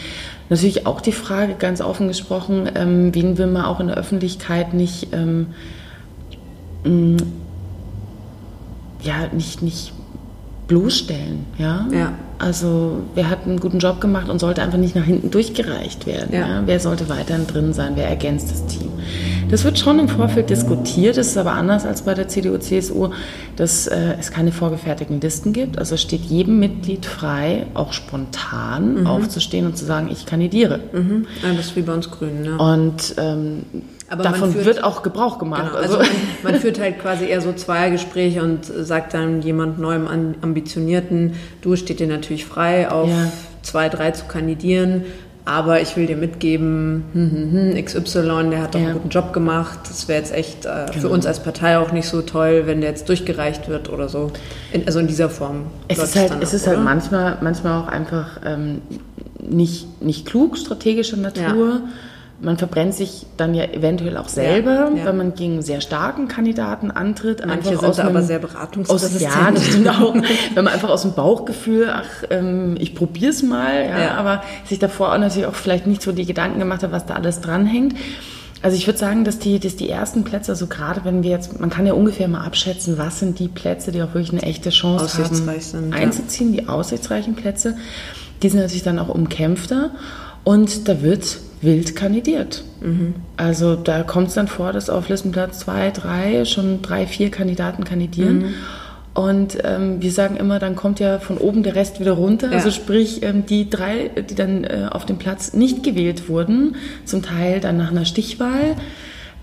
natürlich 0.50 0.86
auch 0.86 1.00
die 1.00 1.12
Frage, 1.12 1.54
ganz 1.54 1.80
offen 1.80 2.08
gesprochen, 2.08 2.68
ähm, 2.74 3.14
wen 3.14 3.38
will 3.38 3.46
man 3.46 3.64
auch 3.64 3.80
in 3.80 3.88
der 3.88 3.96
Öffentlichkeit 3.96 4.74
nicht, 4.74 5.08
ähm, 5.12 5.46
mm, 6.84 7.16
ja, 9.02 9.28
nicht, 9.32 9.62
nicht 9.62 9.94
bloßstellen. 10.70 11.46
Ja? 11.58 11.84
ja. 11.92 12.12
Also 12.38 13.00
wer 13.16 13.28
hat 13.28 13.40
einen 13.44 13.58
guten 13.58 13.80
Job 13.80 14.00
gemacht 14.00 14.28
und 14.28 14.38
sollte 14.38 14.62
einfach 14.62 14.78
nicht 14.78 14.94
nach 14.94 15.04
hinten 15.04 15.32
durchgereicht 15.32 16.06
werden. 16.06 16.32
Ja. 16.32 16.48
ja? 16.48 16.62
Wer 16.64 16.78
sollte 16.78 17.08
weiterhin 17.08 17.48
drin 17.48 17.72
sein? 17.72 17.92
Wer 17.96 18.08
ergänzt 18.08 18.52
das 18.52 18.64
Team? 18.66 18.88
Das 19.50 19.64
wird 19.64 19.80
schon 19.80 19.98
im 19.98 20.08
Vorfeld 20.08 20.48
diskutiert. 20.48 21.16
Das 21.16 21.26
ist 21.26 21.36
aber 21.36 21.52
anders 21.54 21.84
als 21.84 22.02
bei 22.02 22.14
der 22.14 22.28
CDU, 22.28 22.56
CSU, 22.56 23.08
dass 23.56 23.88
äh, 23.88 24.14
es 24.20 24.30
keine 24.30 24.52
vorgefertigten 24.52 25.20
Listen 25.20 25.52
gibt. 25.52 25.76
Also 25.76 25.96
steht 25.96 26.22
jedem 26.22 26.60
Mitglied 26.60 27.04
frei, 27.04 27.66
auch 27.74 27.92
spontan 27.92 29.00
mhm. 29.00 29.06
aufzustehen 29.08 29.66
und 29.66 29.76
zu 29.76 29.84
sagen, 29.84 30.08
ich 30.10 30.24
kandidiere. 30.24 30.78
Mhm. 30.92 31.26
Ja, 31.42 31.52
das 31.52 31.66
ist 31.66 31.76
wie 31.76 31.82
bei 31.82 31.94
uns 31.94 32.12
Grünen. 32.12 32.42
Ne? 32.42 32.58
Und 32.58 33.16
ähm, 33.18 33.64
aber 34.10 34.24
Davon 34.24 34.52
führt, 34.52 34.66
wird 34.66 34.84
auch 34.84 35.04
Gebrauch 35.04 35.38
gemacht. 35.38 35.70
Genau, 35.70 35.76
also, 35.76 35.98
also 35.98 36.10
man, 36.42 36.52
man, 36.52 36.60
führt 36.60 36.80
halt 36.80 36.98
quasi 36.98 37.26
eher 37.26 37.40
so 37.40 37.52
Zweiergespräche 37.52 38.42
und 38.42 38.64
sagt 38.64 39.14
dann 39.14 39.40
jemand 39.40 39.78
neuem 39.78 40.08
Ambitionierten, 40.42 41.34
du 41.62 41.76
steht 41.76 42.00
dir 42.00 42.08
natürlich 42.08 42.44
frei, 42.44 42.90
auf 42.90 43.08
ja. 43.08 43.30
zwei, 43.62 43.88
drei 43.88 44.10
zu 44.10 44.24
kandidieren, 44.24 45.04
aber 45.44 45.80
ich 45.80 45.96
will 45.96 46.06
dir 46.06 46.16
mitgeben, 46.16 47.04
hm, 47.12 47.30
hm, 47.30 47.74
hm, 47.76 47.84
XY, 47.84 48.50
der 48.50 48.62
hat 48.62 48.74
doch 48.74 48.80
ja. 48.80 48.86
einen 48.86 48.94
guten 48.94 49.10
Job 49.10 49.32
gemacht. 49.32 49.78
Das 49.84 50.08
wäre 50.08 50.18
jetzt 50.18 50.34
echt 50.34 50.64
äh, 50.66 50.86
genau. 50.86 51.00
für 51.00 51.08
uns 51.08 51.24
als 51.24 51.40
Partei 51.40 51.78
auch 51.78 51.92
nicht 51.92 52.08
so 52.08 52.20
toll, 52.20 52.64
wenn 52.66 52.80
der 52.80 52.90
jetzt 52.90 53.08
durchgereicht 53.08 53.68
wird 53.68 53.88
oder 53.88 54.08
so. 54.08 54.32
In, 54.72 54.86
also 54.86 54.98
in 54.98 55.06
dieser 55.06 55.30
Form. 55.30 55.66
Es 55.86 55.98
ist 55.98 56.16
halt, 56.16 56.32
es 56.40 56.52
ist 56.52 56.66
halt 56.66 56.82
manchmal, 56.82 57.38
manchmal 57.42 57.80
auch 57.80 57.86
einfach 57.86 58.40
ähm, 58.44 58.82
nicht, 59.38 60.02
nicht 60.02 60.26
klug, 60.26 60.58
strategischer 60.58 61.16
Natur. 61.16 61.44
Ja 61.44 61.80
man 62.42 62.56
verbrennt 62.56 62.94
sich 62.94 63.26
dann 63.36 63.54
ja 63.54 63.64
eventuell 63.64 64.16
auch 64.16 64.28
selber, 64.28 64.90
ja, 64.90 64.96
ja. 64.96 65.04
wenn 65.04 65.16
man 65.16 65.34
gegen 65.34 65.62
sehr 65.62 65.80
starken 65.80 66.28
Kandidaten 66.28 66.90
antritt. 66.90 67.44
Manche 67.46 67.76
sind 67.76 67.98
da 67.98 68.04
aber 68.04 68.22
sehr 68.22 68.38
beratungsresistent. 68.38 69.20
ja, 69.22 69.50
das 69.50 69.66
stimmt 69.66 69.88
auch. 69.88 70.14
wenn 70.54 70.64
man 70.64 70.68
einfach 70.68 70.88
aus 70.88 71.02
dem 71.02 71.12
Bauchgefühl, 71.12 71.90
ach, 71.90 72.24
ähm, 72.30 72.76
ich 72.78 72.94
probier's 72.94 73.42
mal, 73.42 73.84
ja, 73.84 73.98
ja, 73.98 74.14
aber 74.14 74.42
sich 74.64 74.78
davor 74.78 75.12
auch 75.12 75.18
natürlich 75.18 75.46
auch 75.46 75.54
vielleicht 75.54 75.86
nicht 75.86 76.02
so 76.02 76.12
die 76.12 76.24
Gedanken 76.24 76.58
gemacht 76.58 76.82
hat, 76.82 76.92
was 76.92 77.06
da 77.06 77.14
alles 77.14 77.40
dranhängt. 77.40 77.94
Also 78.62 78.76
ich 78.76 78.86
würde 78.86 78.98
sagen, 78.98 79.24
dass 79.24 79.38
die, 79.38 79.58
dass 79.58 79.76
die 79.76 79.88
ersten 79.88 80.22
Plätze, 80.22 80.52
also 80.52 80.66
gerade 80.66 81.04
wenn 81.04 81.22
wir 81.22 81.30
jetzt, 81.30 81.58
man 81.60 81.70
kann 81.70 81.86
ja 81.86 81.94
ungefähr 81.94 82.28
mal 82.28 82.44
abschätzen, 82.44 82.98
was 82.98 83.18
sind 83.18 83.38
die 83.38 83.48
Plätze, 83.48 83.90
die 83.90 84.02
auch 84.02 84.14
wirklich 84.14 84.32
eine 84.32 84.42
echte 84.42 84.70
Chance 84.70 85.24
haben, 85.24 85.60
sind, 85.60 85.94
einzuziehen, 85.94 86.52
die 86.52 86.68
aussichtsreichen 86.68 87.34
Plätze. 87.36 87.76
Die 88.42 88.48
sind 88.48 88.60
natürlich 88.60 88.82
dann 88.82 88.98
auch 88.98 89.08
umkämpfter 89.08 89.92
und 90.44 90.88
da 90.88 91.00
wird 91.00 91.38
wild 91.60 91.94
kandidiert. 91.96 92.64
Mhm. 92.80 93.14
Also 93.36 93.76
da 93.76 94.02
kommt 94.02 94.28
es 94.28 94.34
dann 94.34 94.48
vor, 94.48 94.72
dass 94.72 94.88
auf 94.88 95.08
Listenplatz 95.08 95.60
zwei, 95.60 95.90
drei, 95.90 96.44
schon 96.44 96.82
drei, 96.82 97.06
vier 97.06 97.30
Kandidaten 97.30 97.84
kandidieren. 97.84 98.38
Mhm. 98.38 98.54
Und 99.12 99.58
ähm, 99.64 100.00
wir 100.00 100.12
sagen 100.12 100.36
immer, 100.36 100.58
dann 100.58 100.76
kommt 100.76 101.00
ja 101.00 101.18
von 101.18 101.36
oben 101.36 101.62
der 101.62 101.74
Rest 101.74 102.00
wieder 102.00 102.12
runter. 102.12 102.48
Ja. 102.50 102.56
Also 102.56 102.70
sprich, 102.70 103.22
ähm, 103.22 103.44
die 103.44 103.68
drei, 103.68 104.08
die 104.08 104.34
dann 104.34 104.64
äh, 104.64 104.88
auf 104.90 105.04
dem 105.04 105.18
Platz 105.18 105.52
nicht 105.52 105.82
gewählt 105.82 106.28
wurden, 106.28 106.76
zum 107.04 107.22
Teil 107.22 107.60
dann 107.60 107.76
nach 107.76 107.90
einer 107.90 108.04
Stichwahl, 108.04 108.76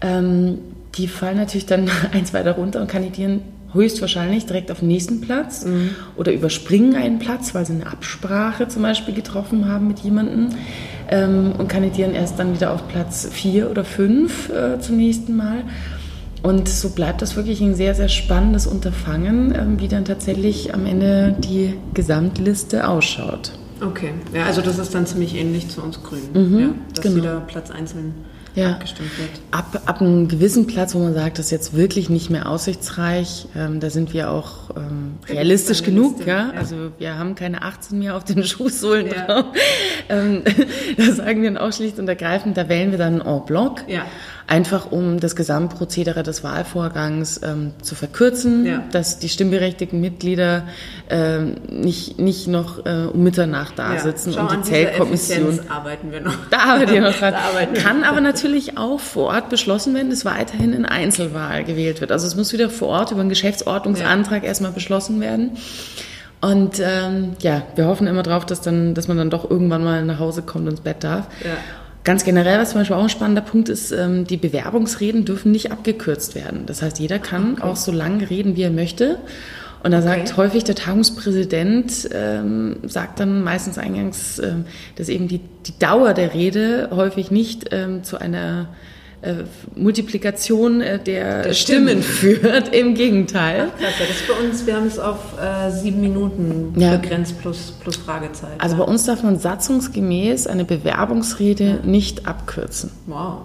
ähm, 0.02 0.60
die 0.96 1.08
fallen 1.08 1.38
natürlich 1.38 1.66
dann 1.66 1.90
eins 2.14 2.34
weiter 2.34 2.54
runter 2.54 2.82
und 2.82 2.88
kandidieren 2.88 3.42
höchstwahrscheinlich 3.74 4.46
direkt 4.46 4.72
auf 4.72 4.80
den 4.80 4.88
nächsten 4.88 5.20
Platz 5.20 5.66
mhm. 5.66 5.92
oder 6.16 6.32
überspringen 6.32 6.96
einen 6.96 7.20
Platz, 7.20 7.54
weil 7.54 7.66
sie 7.66 7.74
eine 7.74 7.88
Absprache 7.88 8.70
zum 8.70 8.82
Beispiel 8.82 9.14
getroffen 9.14 9.68
haben 9.68 9.88
mit 9.88 10.00
jemandem. 10.00 10.50
Ähm, 11.10 11.54
und 11.58 11.68
kandidieren 11.68 12.14
erst 12.14 12.40
dann 12.40 12.54
wieder 12.54 12.74
auf 12.74 12.88
Platz 12.88 13.28
vier 13.32 13.70
oder 13.70 13.84
fünf 13.84 14.50
äh, 14.50 14.80
zum 14.80 14.98
nächsten 14.98 15.36
Mal. 15.36 15.64
Und 16.44 16.70
so 16.70 16.90
bleibt 16.90 17.22
das 17.22 17.36
wirklich 17.36 17.62
ein 17.62 17.76
sehr, 17.76 17.96
sehr 17.96 18.10
spannendes 18.10 18.68
Unterfangen, 18.68 19.54
ähm, 19.56 19.80
wie 19.80 19.88
dann 19.88 20.06
tatsächlich 20.06 20.74
am 20.74 20.86
Ende 20.86 21.36
die 21.40 21.74
Gesamtliste 21.94 22.88
ausschaut. 22.88 23.52
Okay, 23.82 24.12
ja, 24.34 24.46
also 24.46 24.62
das 24.62 24.80
ist 24.80 24.94
dann 24.96 25.06
ziemlich 25.06 25.36
ähnlich 25.36 25.70
zu 25.70 25.82
uns 25.82 26.02
Grünen, 26.02 26.30
Mhm, 26.34 26.60
ja, 26.60 26.68
dass 26.96 27.04
genau. 27.04 27.16
jeder 27.16 27.40
Platz 27.42 27.70
einzeln 27.70 28.14
Ja. 28.58 28.72
abgestimmt 28.72 29.18
wird. 29.20 29.30
Ab, 29.52 29.82
ab 29.86 30.02
einem 30.02 30.28
gewissen 30.28 30.68
Platz, 30.68 30.96
wo 30.96 31.00
man 31.00 31.14
sagt, 31.14 31.38
das 31.38 31.46
ist 31.46 31.52
jetzt 31.52 31.76
wirklich 31.76 32.10
nicht 32.10 32.30
mehr 32.30 32.50
aussichtsreich, 32.50 33.48
ähm, 33.56 33.80
da 33.80 33.90
sind 33.90 34.14
wir 34.14 34.32
auch 34.32 34.72
ähm, 34.76 35.18
realistisch 35.30 35.84
genug. 35.84 36.26
Ja? 36.26 36.52
ja. 36.54 36.60
Also 36.60 36.92
wir 36.98 37.18
haben 37.18 37.36
keine 37.36 37.62
18 37.62 38.00
mehr 38.00 38.16
auf 38.18 38.24
den 38.24 38.44
Schuhsohlen 38.46 39.08
Ja. 39.08 39.26
drauf. 39.26 39.46
Ähm, 40.10 40.42
das 40.98 41.18
sagen 41.18 41.42
wir 41.44 41.52
dann 41.52 41.58
auch 41.58 41.72
schlicht 41.72 42.00
und 42.00 42.08
ergreifend, 42.08 42.58
da 42.58 42.68
wählen 42.68 42.92
wir 42.92 42.98
dann 42.98 43.22
en 43.22 43.46
bloc. 43.46 43.84
Ja. 43.88 44.06
Einfach 44.50 44.94
um 44.94 45.20
das 45.20 45.36
Gesamtprozedere 45.36 46.24
des 46.24 46.42
Wahlvorgangs 46.42 47.42
ähm, 47.44 47.72
zu 47.82 47.96
verkürzen, 47.96 48.66
Ja. 48.66 48.82
dass 48.94 49.20
die 49.20 49.28
stimmberechtigten 49.28 50.00
Mitglieder 50.00 50.64
ähm, 51.10 51.56
nicht, 51.70 52.18
nicht 52.18 52.48
noch 52.48 52.86
äh, 52.86 53.08
um 53.12 53.24
Mitternacht 53.24 53.74
da 53.78 53.96
Ja, 53.96 54.00
sitzen 54.00 54.32
schau, 54.34 54.48
und 54.48 54.66
die. 54.66 54.74
Effizienz 54.74 55.60
arbeiten 55.68 56.14
wir 56.14 56.22
noch. 56.22 56.34
Da 56.50 56.60
arbeitet 56.60 56.96
ihr 56.96 57.02
noch 57.02 57.14
dran. 57.20 57.34
Arbeiten 57.34 57.76
wir 57.76 57.82
Kann 57.82 58.06
aber 58.06 58.22
natürlich 58.22 58.78
auch 58.78 59.02
vor 59.02 59.26
Ort 59.34 59.50
beschlossen 59.50 59.94
werden, 59.94 60.12
dass 60.12 60.24
weiterhin 60.24 60.72
in 60.72 60.86
Einzelwahl 60.86 61.66
gewählt 61.66 62.00
wird. 62.00 62.14
Also 62.14 62.26
es 62.26 62.38
muss 62.38 62.54
wieder 62.54 62.70
vor 62.70 62.88
Ort 62.88 63.12
über 63.12 63.20
einen 63.20 63.30
Geschäftsordnungsantrag 63.30 64.46
erstmal 64.46 64.72
beschlossen 64.72 65.20
werden. 65.20 65.58
Und 66.40 66.80
ähm, 66.80 67.34
ja, 67.40 67.64
wir 67.76 67.86
hoffen 67.88 68.08
immer 68.08 68.24
drauf, 68.24 68.46
dass, 68.46 68.62
dann, 68.62 68.94
dass 68.94 69.10
man 69.10 69.18
dann 69.18 69.30
doch 69.30 69.50
irgendwann 69.50 69.84
mal 69.84 70.06
nach 70.06 70.20
Hause 70.20 70.42
kommt 70.44 70.66
und 70.66 70.72
ins 70.72 70.82
Bett 70.82 71.04
darf. 71.04 71.26
Ja. 71.44 71.58
Ganz 72.08 72.24
generell, 72.24 72.58
was 72.58 72.70
zum 72.70 72.80
Beispiel 72.80 72.96
auch 72.96 73.04
ein 73.04 73.10
spannender 73.10 73.42
Punkt 73.42 73.68
ist, 73.68 73.92
ähm, 73.92 74.26
die 74.26 74.38
Bewerbungsreden 74.38 75.26
dürfen 75.26 75.52
nicht 75.52 75.74
abgekürzt 75.74 76.36
werden. 76.36 76.66
Das 76.66 76.82
heißt, 76.82 77.00
jeder 77.00 77.20
kann 77.20 77.62
auch 77.62 77.76
so 77.76 77.92
lange 77.92 78.30
reden, 78.30 78.56
wie 78.56 78.62
er 78.62 78.72
möchte. 78.72 79.20
Und 79.84 79.92
da 79.92 80.02
sagt 80.02 80.38
häufig 80.38 80.64
der 80.64 80.76
Tagungspräsident, 80.76 82.08
ähm, 82.14 82.78
sagt 82.84 83.20
dann 83.20 83.44
meistens 83.44 83.78
eingangs, 83.78 84.40
ähm, 84.40 84.64
dass 84.96 85.10
eben 85.10 85.28
die, 85.28 85.42
die 85.66 85.78
Dauer 85.80 86.14
der 86.14 86.34
Rede 86.34 86.92
häufig 86.94 87.30
nicht 87.30 87.74
ähm, 87.74 88.06
zu 88.06 88.18
einer 88.18 88.70
äh, 89.22 89.34
Multiplikation 89.76 90.82
äh, 90.82 91.00
der, 91.02 91.44
Der 91.44 91.54
Stimmen 91.54 92.02
Stimmen. 92.02 92.04
führt. 92.42 92.74
Im 92.76 92.94
Gegenteil. 92.94 93.70
Klasse, 93.78 93.94
das 94.00 94.10
ist 94.10 94.28
bei 94.28 94.46
uns, 94.48 94.66
wir 94.66 94.76
haben 94.76 94.88
es 94.88 95.00
auf 95.00 95.18
äh, 95.42 95.72
sieben 95.72 96.02
Minuten 96.02 96.74
Ja. 96.80 96.96
begrenzt 96.98 97.40
plus, 97.42 97.74
plus 97.82 97.96
Fragezeit. 97.98 98.52
Also 98.60 98.78
bei 98.78 98.84
uns 98.84 99.06
darf 99.06 99.24
man 99.24 99.38
satzungsgemäß 99.40 100.48
eine 100.48 100.66
Bewerbungsrede 100.66 101.80
nicht 101.84 102.28
abkürzen. 102.28 102.92
wow. 103.08 103.40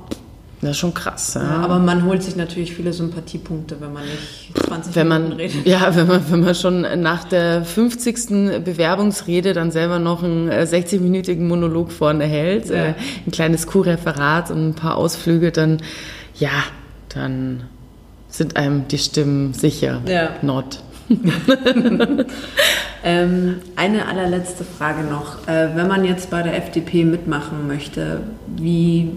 Das 0.63 0.71
ist 0.71 0.79
schon 0.79 0.95
krass. 0.95 1.35
Ja. 1.35 1.43
Ja, 1.43 1.57
aber 1.59 1.79
man 1.81 2.05
holt 2.07 2.23
sich 2.23 2.37
natürlich 2.37 2.75
viele 2.75 2.93
Sympathiepunkte, 2.93 3.81
wenn 3.81 3.93
man 3.93 4.05
nicht 4.05 4.67
20 4.67 4.95
wenn 4.95 5.09
Minuten 5.09 5.29
man, 5.31 5.37
redet. 5.37 5.67
ja, 5.67 5.95
wenn 5.97 6.07
man, 6.07 6.23
wenn 6.31 6.41
man 6.41 6.55
schon 6.55 6.83
nach 7.03 7.25
der 7.25 7.65
50. 7.65 8.63
Bewerbungsrede 8.65 9.53
dann 9.55 9.71
selber 9.73 9.99
noch 9.99 10.23
einen 10.23 10.49
äh, 10.49 10.63
60-minütigen 10.71 11.49
Monolog 11.49 11.91
vorne 11.91 12.25
hält, 12.25 12.69
Ja. 12.71 12.77
äh, 12.77 12.95
ein 13.27 13.33
kleines 13.33 13.67
Kuhreferat 13.67 14.51
und 14.53 14.69
ein 14.71 14.75
paar 14.75 14.97
Ausflüge, 14.97 15.51
dann, 15.51 15.83
ja, 16.39 16.51
dann 17.13 17.65
sind 18.29 18.57
einem 18.57 18.87
die 18.89 18.99
Stimmen 18.99 19.53
sicher. 19.55 20.01
Ja. 20.07 20.31
Not. 20.43 20.81
Ähm, 23.05 23.57
eine 23.75 24.07
allerletzte 24.07 24.63
Frage 24.63 25.03
noch. 25.03 25.49
Äh, 25.49 25.71
wenn 25.75 25.89
man 25.89 26.05
jetzt 26.05 26.31
bei 26.31 26.43
der 26.43 26.57
FDP 26.57 27.05
mitmachen 27.05 27.67
möchte, 27.67 28.21
wie, 28.57 29.11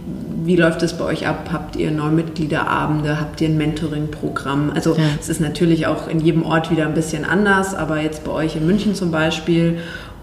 wie 0.43 0.55
läuft 0.55 0.81
es 0.81 0.97
bei 0.97 1.05
euch 1.05 1.27
ab? 1.27 1.49
Habt 1.53 1.75
ihr 1.75 1.91
Neumitgliederabende? 1.91 3.19
Habt 3.19 3.41
ihr 3.41 3.49
ein 3.49 3.57
Mentoring-Programm? 3.57 4.71
Also 4.73 4.95
Ja. 4.95 5.03
es 5.19 5.29
ist 5.29 5.39
natürlich 5.39 5.85
auch 5.85 6.07
in 6.07 6.19
jedem 6.19 6.43
Ort 6.45 6.71
wieder 6.71 6.87
ein 6.87 6.95
bisschen 6.95 7.25
anders, 7.25 7.75
aber 7.75 8.01
jetzt 8.01 8.23
bei 8.23 8.31
euch 8.31 8.55
in 8.55 8.65
München 8.65 8.95
zum 8.95 9.11
Beispiel. 9.11 9.77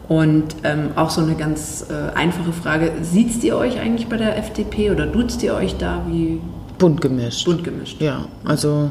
Und 0.08 0.56
ähm, 0.64 0.88
auch 0.96 1.10
so 1.10 1.20
eine 1.20 1.36
ganz 1.36 1.86
äh, 1.88 2.16
einfache 2.18 2.52
Frage, 2.52 2.90
sieht 3.02 3.44
ihr 3.44 3.56
euch 3.56 3.78
eigentlich 3.78 4.08
bei 4.08 4.16
der 4.16 4.36
FDP 4.38 4.90
oder 4.90 5.06
duzt 5.06 5.40
ihr 5.44 5.54
euch 5.54 5.76
da 5.78 6.02
wie 6.10 6.40
Bunt 6.78 7.00
gemischt. 7.00 7.44
bunt 7.44 7.62
gemischt? 7.62 8.00
Ja, 8.02 8.24
also 8.44 8.90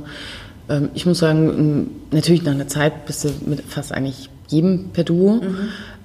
ähm, 0.71 0.89
ich 0.93 1.05
muss 1.05 1.19
sagen, 1.19 1.89
natürlich 2.11 2.43
nach 2.43 2.53
einer 2.53 2.67
Zeit 2.67 3.05
bist 3.05 3.23
du 3.25 3.29
mit 3.45 3.61
fast 3.61 3.91
eigentlich 3.91 4.29
jedem 4.47 4.89
per 4.89 5.03
Duo. 5.03 5.41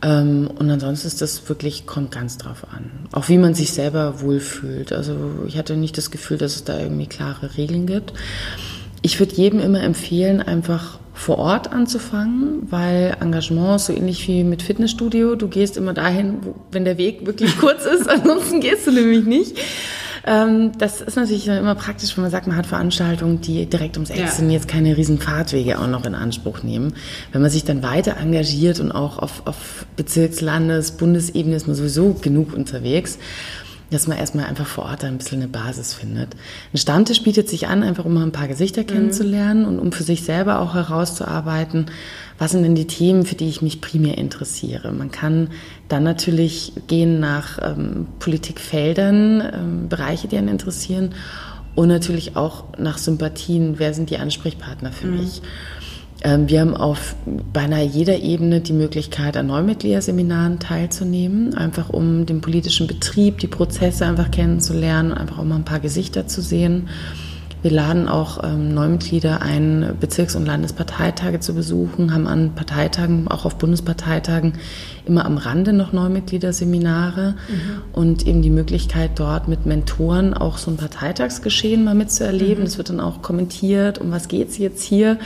Ähm, 0.03 0.51
und 0.59 0.71
ansonsten 0.71 1.09
ist 1.09 1.23
das 1.23 1.49
wirklich, 1.49 1.87
kommt 1.87 2.13
ganz 2.13 2.39
drauf 2.39 2.67
an. 2.71 2.91
Auch 3.13 3.29
wie 3.29 3.39
man 3.39 3.55
sich 3.55 3.73
selber 3.73 4.21
wohlfühlt. 4.21 4.93
Also 4.93 5.17
ich 5.47 5.57
hatte 5.57 5.77
nicht 5.77 5.97
das 5.97 6.11
Gefühl, 6.11 6.39
dass 6.39 6.55
es 6.55 6.65
da 6.65 6.79
irgendwie 6.79 7.07
klare 7.07 7.57
Regeln 7.57 7.87
gibt. 7.87 8.13
Ich 9.03 9.19
würde 9.21 9.35
jedem 9.35 9.61
immer 9.61 9.83
empfehlen, 9.83 10.41
einfach 10.43 10.99
vor 11.15 11.39
Ort 11.39 11.73
anzufangen, 11.73 12.71
weil 12.71 13.17
Engagement 13.21 13.77
ist 13.77 13.87
so 13.87 13.93
ähnlich 13.93 14.29
wie 14.29 14.45
mit 14.45 14.63
Fitnessstudio. 14.63 15.35
Du 15.35 15.49
gehst 15.49 15.77
immer 15.77 15.95
dahin, 15.95 16.39
wo, 16.43 16.55
wenn 16.71 16.85
der 16.85 16.99
Weg 16.99 17.25
wirklich 17.25 17.57
kurz 17.61 17.87
ist, 17.87 18.09
ansonsten 18.09 18.61
gehst 18.61 18.87
du 18.87 18.93
nämlich 18.93 19.25
nicht. 19.25 19.57
Ähm, 20.27 20.73
das 20.79 21.01
ist 21.01 21.17
natürlich 21.17 21.47
immer 21.47 21.77
praktisch, 21.77 22.17
wenn 22.17 22.23
man 22.23 22.31
sagt, 22.31 22.49
man 22.49 22.57
hat 22.57 22.67
Veranstaltungen, 22.67 23.41
die 23.41 23.67
direkt 23.67 23.97
ums 23.97 24.11
Eck 24.11 24.19
Ja. 24.19 24.27
sind, 24.29 24.51
jetzt 24.51 24.67
keine 24.67 24.97
riesen 24.97 25.19
Fahrtwege 25.21 25.79
auch 25.79 25.87
noch 25.87 26.05
in 26.05 26.15
Anspruch 26.17 26.63
nehmen. 26.65 26.95
Wenn 27.33 27.43
man 27.43 27.51
sich 27.51 27.65
dann 27.65 27.83
weiter 27.83 28.17
engagiert 28.17 28.81
und 28.81 28.91
auch 28.91 29.19
auf, 29.19 29.43
auf 29.47 29.87
Bezirks-, 29.97 30.41
Landes-, 30.41 30.93
Bundesebene 30.93 31.55
ist 31.55 31.69
man 31.69 31.77
sowieso 31.77 32.15
genug 32.15 32.53
unterwegs, 32.55 33.19
dass 33.91 34.09
man 34.09 34.19
erstmal 34.19 34.47
einfach 34.47 34.67
vor 34.67 34.85
Ort 34.85 35.05
ein 35.05 35.19
bisschen 35.19 35.41
eine 35.41 35.49
Basis 35.49 35.95
findet. 35.95 36.35
Ein 36.73 36.79
Stammtisch 36.79 37.23
bietet 37.23 37.49
sich 37.49 37.69
an, 37.69 37.83
einfach 37.83 38.05
um 38.05 38.15
mal 38.15 38.25
ein 38.25 38.33
paar 38.33 38.49
Gesichter 38.49 38.85
kennenzulernen 38.85 39.65
und 39.65 39.79
um 39.79 39.93
für 39.93 40.03
sich 40.03 40.25
selber 40.25 40.61
auch 40.61 40.75
herauszuarbeiten, 40.75 41.87
was 42.39 42.51
sind 42.51 42.65
denn 42.65 42.75
die 42.75 42.87
Themen, 42.87 43.25
für 43.25 43.37
die 43.37 43.49
ich 43.49 43.63
mich 43.63 43.81
primär 43.81 44.19
interessiere. 44.19 44.93
Man 44.93 45.11
kann 45.11 45.51
dann 45.89 46.03
natürlich 46.03 46.73
gehen 46.89 47.21
nach 47.21 47.59
ähm, 47.63 48.09
Politikfeldern, 48.19 49.41
ähm, 49.41 49.89
Bereiche, 49.89 50.29
die 50.29 50.37
einen 50.37 50.49
interessieren 50.49 51.15
und 51.77 51.89
natürlich 51.89 52.37
auch 52.37 52.65
nach 52.79 52.99
Sympathien, 52.99 53.79
wer 53.79 53.95
sind 53.95 54.11
die 54.11 54.19
Ansprechpartner 54.19 54.93
für 54.93 55.07
mich. 55.07 55.43
Ähm, 56.23 56.49
Wir 56.49 56.61
haben 56.61 56.75
auf 56.75 57.15
beinahe 57.53 57.85
jeder 57.85 58.19
Ebene 58.19 58.61
die 58.61 58.73
Möglichkeit, 58.73 59.37
an 59.37 59.49
Neumitgliederseminaren 59.49 60.59
teilzunehmen, 60.59 61.55
einfach 61.55 61.91
um 61.91 62.27
den 62.27 62.41
politischen 62.41 62.87
Betrieb, 62.87 63.39
die 63.39 63.47
Prozesse 63.47 64.07
einfach 64.07 64.31
kennenzulernen 64.31 65.13
einfach 65.13 65.39
auch 65.39 65.45
mal 65.45 65.57
ein 65.57 65.65
paar 65.65 65.81
Gesichter 65.81 66.27
zu 66.27 66.41
sehen. 66.41 66.89
Wir 67.67 67.73
laden 67.73 68.07
auch 68.07 68.45
ähm, 68.45 68.73
Neumitglieder 68.75 69.43
ein, 69.43 69.97
Bezirks- 69.99 70.37
und 70.37 70.47
Landesparteitage 70.47 71.41
zu 71.41 71.53
besuchen, 71.53 72.15
haben 72.15 72.29
an 72.29 72.55
Parteitagen, 72.55 73.27
auch 73.27 73.45
auf 73.45 73.59
Bundesparteitagen, 73.59 74.53
immer 75.05 75.25
am 75.27 75.37
Rande 75.37 75.73
noch 75.73 75.93
Neumitgliederseminare 75.93 77.35
und 77.93 78.25
eben 78.25 78.41
die 78.41 78.51
Möglichkeit, 78.51 79.11
dort 79.17 79.49
mit 79.49 79.67
Mentoren 79.67 80.33
auch 80.33 80.59
so 80.59 80.71
ein 80.71 80.77
Parteitagsgeschehen 80.77 81.83
mal 81.83 81.97
mitzuerleben. 81.97 82.63
Es 82.63 82.79
wird 82.79 82.91
dann 82.91 83.01
auch 83.01 83.21
kommentiert, 83.21 83.99
um 83.99 84.13
was 84.13 84.29
geht's 84.29 84.59
jetzt 84.59 84.85
hier. 84.85 85.19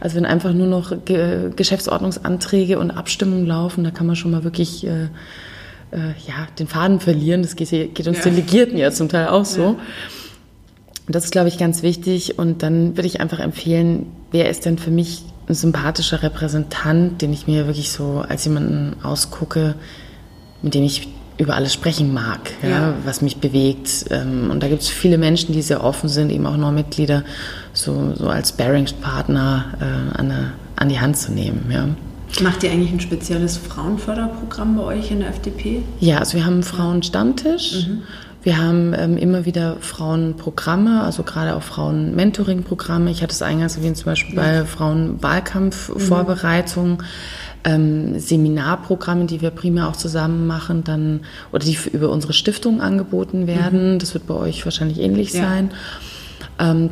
Also 0.00 0.16
wenn 0.16 0.26
einfach 0.26 0.52
nur 0.52 0.66
noch 0.66 1.04
Ge 1.04 1.50
Geschäftsordnungsanträge 1.54 2.80
und 2.80 2.90
Abstimmungen 2.90 3.46
laufen, 3.46 3.84
da 3.84 3.92
kann 3.92 4.08
man 4.08 4.16
schon 4.16 4.32
mal 4.32 4.42
wirklich 4.42 4.84
äh, 4.84 5.04
äh, 5.92 6.08
ja, 6.26 6.48
den 6.58 6.66
Faden 6.66 6.98
verlieren. 6.98 7.42
Das 7.42 7.54
geht, 7.54 7.70
geht 7.70 8.08
uns 8.08 8.18
Ja. 8.18 8.24
Delegierten 8.24 8.78
ja 8.78 8.90
zum 8.90 9.08
Teil 9.08 9.28
auch 9.28 9.44
so. 9.44 9.66
Und 9.66 9.78
das 11.06 11.24
ist, 11.24 11.30
glaube 11.32 11.48
ich, 11.48 11.58
ganz 11.58 11.82
wichtig. 11.82 12.38
Und 12.38 12.62
dann 12.62 12.96
würde 12.96 13.06
ich 13.06 13.20
einfach 13.20 13.38
empfehlen, 13.40 14.06
wer 14.30 14.48
ist 14.48 14.64
denn 14.64 14.78
für 14.78 14.90
mich 14.90 15.22
ein 15.48 15.54
sympathischer 15.54 16.22
Repräsentant, 16.22 17.20
den 17.20 17.32
ich 17.32 17.46
mir 17.46 17.66
wirklich 17.66 17.90
so 17.90 18.24
als 18.26 18.44
jemanden 18.44 18.96
ausgucke, 19.02 19.74
mit 20.62 20.74
dem 20.74 20.82
ich 20.84 21.08
über 21.36 21.54
alles 21.56 21.74
sprechen 21.74 22.14
mag, 22.14 22.38
ja, 22.62 22.68
Ja. 22.68 22.94
was 23.04 23.20
mich 23.20 23.38
bewegt. 23.38 24.06
Ähm, 24.10 24.50
Und 24.50 24.62
da 24.62 24.68
gibt 24.68 24.82
es 24.82 24.88
viele 24.88 25.18
Menschen, 25.18 25.52
die 25.52 25.62
sehr 25.62 25.82
offen 25.82 26.08
sind, 26.08 26.30
eben 26.30 26.46
auch 26.46 26.56
Neumitglieder, 26.56 27.24
so, 27.72 28.14
so 28.14 28.28
als 28.28 28.52
Bearingspartner 28.52 29.64
äh, 29.80 30.18
an, 30.18 30.30
eine, 30.30 30.52
an 30.76 30.88
die 30.88 31.00
Hand 31.00 31.16
zu 31.18 31.32
nehmen. 31.32 31.66
Ja. 31.70 31.88
Macht 32.42 32.62
ihr 32.62 32.70
eigentlich 32.70 32.92
ein 32.92 33.00
spezielles 33.00 33.56
Frauenförderprogramm 33.58 34.76
bei 34.76 34.82
euch 34.84 35.10
in 35.10 35.20
der 35.20 35.28
FDP? 35.30 35.82
Ja, 36.00 36.18
also 36.18 36.36
wir 36.36 36.46
haben 36.46 36.54
einen 36.54 36.62
Frauenstammtisch. 36.62 37.88
Wir 38.44 38.58
haben 38.58 38.92
ähm, 38.94 39.16
immer 39.16 39.46
wieder 39.46 39.78
Frauenprogramme, 39.80 41.00
also 41.02 41.22
gerade 41.22 41.56
auch 41.56 41.62
Frauen-Mentoring-Programme. 41.62 43.10
Ich 43.10 43.22
hatte 43.22 43.32
es 43.32 43.40
eingangs 43.40 43.78
erwähnt, 43.78 43.96
zum 43.96 44.04
Beispiel 44.04 44.36
bei 44.36 44.66
Frauen-Wahlkampf-Vorbereitung. 44.66 47.02
Ähm, 47.66 48.18
Seminarprogramme, 48.20 49.24
die 49.24 49.40
wir 49.40 49.48
primär 49.50 49.88
auch 49.88 49.96
zusammen 49.96 50.46
machen, 50.46 50.84
dann 50.84 51.20
oder 51.52 51.64
die 51.64 51.78
über 51.92 52.10
unsere 52.10 52.34
Stiftung 52.34 52.82
angeboten 52.82 53.46
werden. 53.46 53.98
Das 53.98 54.12
wird 54.12 54.26
bei 54.26 54.34
euch 54.34 54.66
wahrscheinlich 54.66 55.00
ähnlich 55.00 55.32
Ja. 55.32 55.44
sein. 55.44 55.70
Ähm, 56.58 56.90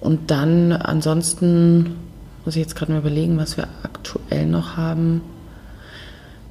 und 0.00 0.32
dann 0.32 0.72
ansonsten 0.72 1.94
muss 2.44 2.56
ich 2.56 2.62
jetzt 2.62 2.74
gerade 2.74 2.90
mal 2.90 2.98
überlegen, 2.98 3.38
was 3.38 3.56
wir 3.56 3.68
aktuell 3.84 4.46
noch 4.46 4.76
haben. 4.76 5.20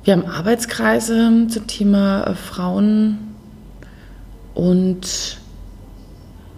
Wir 0.06 0.14
haben 0.14 0.26
Arbeitskreise 0.26 1.48
zum 1.50 1.68
Thema 1.68 2.24
äh, 2.28 2.36
Frauen, 2.36 3.18
Und 4.58 5.38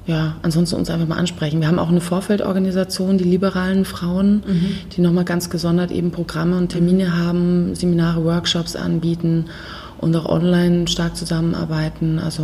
ja, 0.08 0.38
ansonsten 0.42 0.78
uns 0.78 0.90
einfach 0.90 1.06
mal 1.06 1.18
ansprechen. 1.18 1.60
Wir 1.60 1.68
haben 1.68 1.80
auch 1.80 1.90
eine 1.90 2.00
Vorfeldorganisation, 2.00 3.18
die 3.18 3.26
liberalen 3.26 3.84
Frauen, 3.84 4.42
mhm. 4.48 4.72
die 4.96 5.02
nochmal 5.02 5.26
ganz 5.26 5.50
gesondert 5.50 5.92
eben 5.92 6.12
Programme 6.12 6.58
und 6.58 6.70
Termine 6.70 7.18
haben, 7.18 7.76
Seminare, 7.76 8.24
Workshops 8.24 8.78
anbieten 8.78 9.48
und 9.98 10.16
auch 10.16 10.28
online 10.28 10.88
stark 10.88 11.18
zusammenarbeiten. 11.18 12.20
Also 12.20 12.44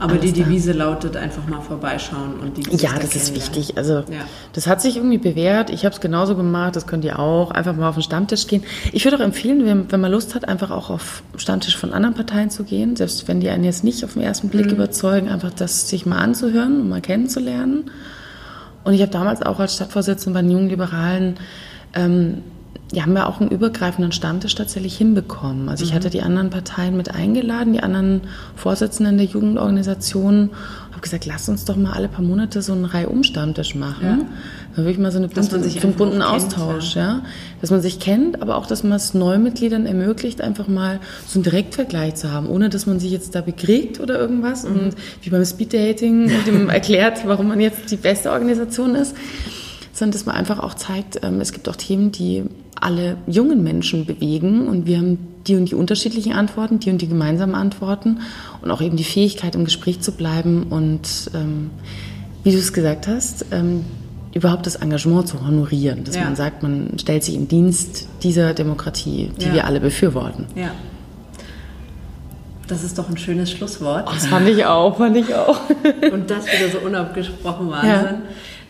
aber 0.00 0.16
die 0.16 0.32
Devise 0.32 0.72
da. 0.72 0.84
lautet 0.84 1.16
einfach 1.16 1.46
mal 1.46 1.60
vorbeischauen 1.60 2.40
und 2.40 2.56
die 2.56 2.76
Ja, 2.76 2.98
das 2.98 3.14
ist 3.14 3.34
wichtig. 3.34 3.76
Also 3.76 3.94
ja. 3.94 4.24
das 4.54 4.66
hat 4.66 4.80
sich 4.80 4.96
irgendwie 4.96 5.18
bewährt. 5.18 5.70
Ich 5.70 5.84
habe 5.84 5.94
es 5.94 6.00
genauso 6.00 6.34
gemacht, 6.36 6.74
das 6.74 6.86
könnt 6.86 7.04
ihr 7.04 7.18
auch. 7.18 7.50
Einfach 7.50 7.76
mal 7.76 7.88
auf 7.88 7.96
den 7.96 8.02
Stammtisch 8.02 8.46
gehen. 8.46 8.64
Ich 8.92 9.04
würde 9.04 9.18
auch 9.18 9.22
empfehlen, 9.22 9.64
wenn, 9.66 9.92
wenn 9.92 10.00
man 10.00 10.10
Lust 10.10 10.34
hat, 10.34 10.48
einfach 10.48 10.70
auch 10.70 10.88
auf 10.88 11.22
Stammtisch 11.36 11.76
von 11.76 11.92
anderen 11.92 12.14
Parteien 12.14 12.50
zu 12.50 12.64
gehen. 12.64 12.96
Selbst 12.96 13.28
wenn 13.28 13.40
die 13.40 13.50
einen 13.50 13.64
jetzt 13.64 13.84
nicht 13.84 14.04
auf 14.04 14.14
den 14.14 14.22
ersten 14.22 14.48
Blick 14.48 14.66
mhm. 14.66 14.72
überzeugen, 14.72 15.28
einfach 15.28 15.50
das 15.50 15.88
sich 15.88 16.06
mal 16.06 16.18
anzuhören 16.18 16.80
und 16.80 16.88
mal 16.88 17.02
kennenzulernen. 17.02 17.90
Und 18.84 18.94
ich 18.94 19.02
habe 19.02 19.12
damals 19.12 19.42
auch 19.42 19.60
als 19.60 19.74
Stadtvorsitzende 19.74 20.38
bei 20.38 20.42
den 20.42 20.50
Jungen 20.50 20.70
Liberalen 20.70 21.36
ähm, 21.94 22.38
ja, 22.92 23.02
haben 23.02 23.12
wir 23.12 23.28
auch 23.28 23.40
einen 23.40 23.50
übergreifenden 23.50 24.10
Stammtisch 24.10 24.54
tatsächlich 24.56 24.96
hinbekommen. 24.96 25.68
Also 25.68 25.84
ich 25.84 25.92
mhm. 25.92 25.96
hatte 25.96 26.10
die 26.10 26.22
anderen 26.22 26.50
Parteien 26.50 26.96
mit 26.96 27.14
eingeladen, 27.14 27.72
die 27.72 27.82
anderen 27.82 28.22
Vorsitzenden 28.56 29.16
der 29.16 29.26
Jugendorganisationen, 29.26 30.50
habe 30.90 31.00
gesagt, 31.00 31.24
lass 31.24 31.48
uns 31.48 31.64
doch 31.64 31.76
mal 31.76 31.92
alle 31.92 32.08
paar 32.08 32.24
Monate 32.24 32.62
so 32.62 32.72
einen 32.72 32.84
Reihe-Um-Stammtisch 32.84 33.76
machen. 33.76 34.02
Ja. 34.02 34.18
Dann 34.74 34.84
wirklich 34.84 34.98
mal 34.98 35.12
so, 35.12 35.18
eine 35.18 35.28
bunte, 35.28 35.70
so 35.70 35.80
einen 35.80 35.94
bunten 35.94 36.20
Austausch, 36.20 36.96
ja. 36.96 37.02
ja. 37.02 37.22
Dass 37.60 37.70
man 37.70 37.80
sich 37.80 38.00
kennt, 38.00 38.42
aber 38.42 38.56
auch, 38.56 38.66
dass 38.66 38.82
man 38.82 38.94
es 38.94 39.14
Neumitgliedern 39.14 39.86
ermöglicht, 39.86 40.40
einfach 40.40 40.66
mal 40.66 40.98
so 41.26 41.38
einen 41.38 41.44
Direktvergleich 41.44 42.16
zu 42.16 42.32
haben, 42.32 42.48
ohne 42.48 42.70
dass 42.70 42.86
man 42.86 42.98
sich 42.98 43.12
jetzt 43.12 43.36
da 43.36 43.40
bekriegt 43.40 44.00
oder 44.00 44.18
irgendwas 44.18 44.64
mhm. 44.64 44.72
und 44.72 44.96
wie 45.22 45.30
beim 45.30 45.44
Speeddating 45.44 46.32
dem 46.46 46.68
erklärt, 46.68 47.20
warum 47.24 47.46
man 47.46 47.60
jetzt 47.60 47.90
die 47.92 47.96
beste 47.96 48.32
Organisation 48.32 48.96
ist 48.96 49.14
sondern 50.00 50.12
dass 50.12 50.24
man 50.24 50.34
einfach 50.34 50.58
auch 50.58 50.74
zeigt, 50.74 51.22
ähm, 51.22 51.40
es 51.40 51.52
gibt 51.52 51.68
auch 51.68 51.76
Themen, 51.76 52.10
die 52.10 52.44
alle 52.74 53.18
jungen 53.26 53.62
Menschen 53.62 54.06
bewegen 54.06 54.66
und 54.66 54.86
wir 54.86 54.96
haben 54.96 55.18
die 55.46 55.56
und 55.56 55.66
die 55.70 55.74
unterschiedlichen 55.74 56.32
Antworten, 56.32 56.80
die 56.80 56.90
und 56.90 57.02
die 57.02 57.08
gemeinsamen 57.08 57.54
Antworten 57.54 58.20
und 58.62 58.70
auch 58.70 58.80
eben 58.80 58.96
die 58.96 59.04
Fähigkeit, 59.04 59.54
im 59.54 59.66
Gespräch 59.66 60.00
zu 60.00 60.12
bleiben 60.12 60.64
und 60.70 61.30
ähm, 61.34 61.70
wie 62.44 62.50
du 62.50 62.56
es 62.56 62.72
gesagt 62.72 63.08
hast, 63.08 63.44
ähm, 63.52 63.84
überhaupt 64.32 64.64
das 64.64 64.76
Engagement 64.76 65.28
zu 65.28 65.46
honorieren, 65.46 66.04
dass 66.04 66.16
ja. 66.16 66.24
man 66.24 66.34
sagt, 66.34 66.62
man 66.62 66.98
stellt 66.98 67.22
sich 67.22 67.34
im 67.34 67.48
Dienst 67.48 68.08
dieser 68.22 68.54
Demokratie, 68.54 69.30
die 69.38 69.46
ja. 69.46 69.52
wir 69.52 69.64
alle 69.66 69.80
befürworten. 69.80 70.46
Ja. 70.54 70.70
Das 72.68 72.84
ist 72.84 72.96
doch 72.96 73.10
ein 73.10 73.18
schönes 73.18 73.50
Schlusswort. 73.50 74.04
Oh, 74.06 74.12
das 74.14 74.28
fand 74.28 74.48
ich 74.48 74.64
auch, 74.64 74.96
fand 74.96 75.16
ich 75.16 75.34
auch. 75.34 75.58
Und 76.12 76.30
das 76.30 76.46
wieder 76.46 76.70
so 76.72 76.78
unabgesprochen 76.78 77.70
Wahnsinn. 77.70 77.90
Ja. 77.90 78.22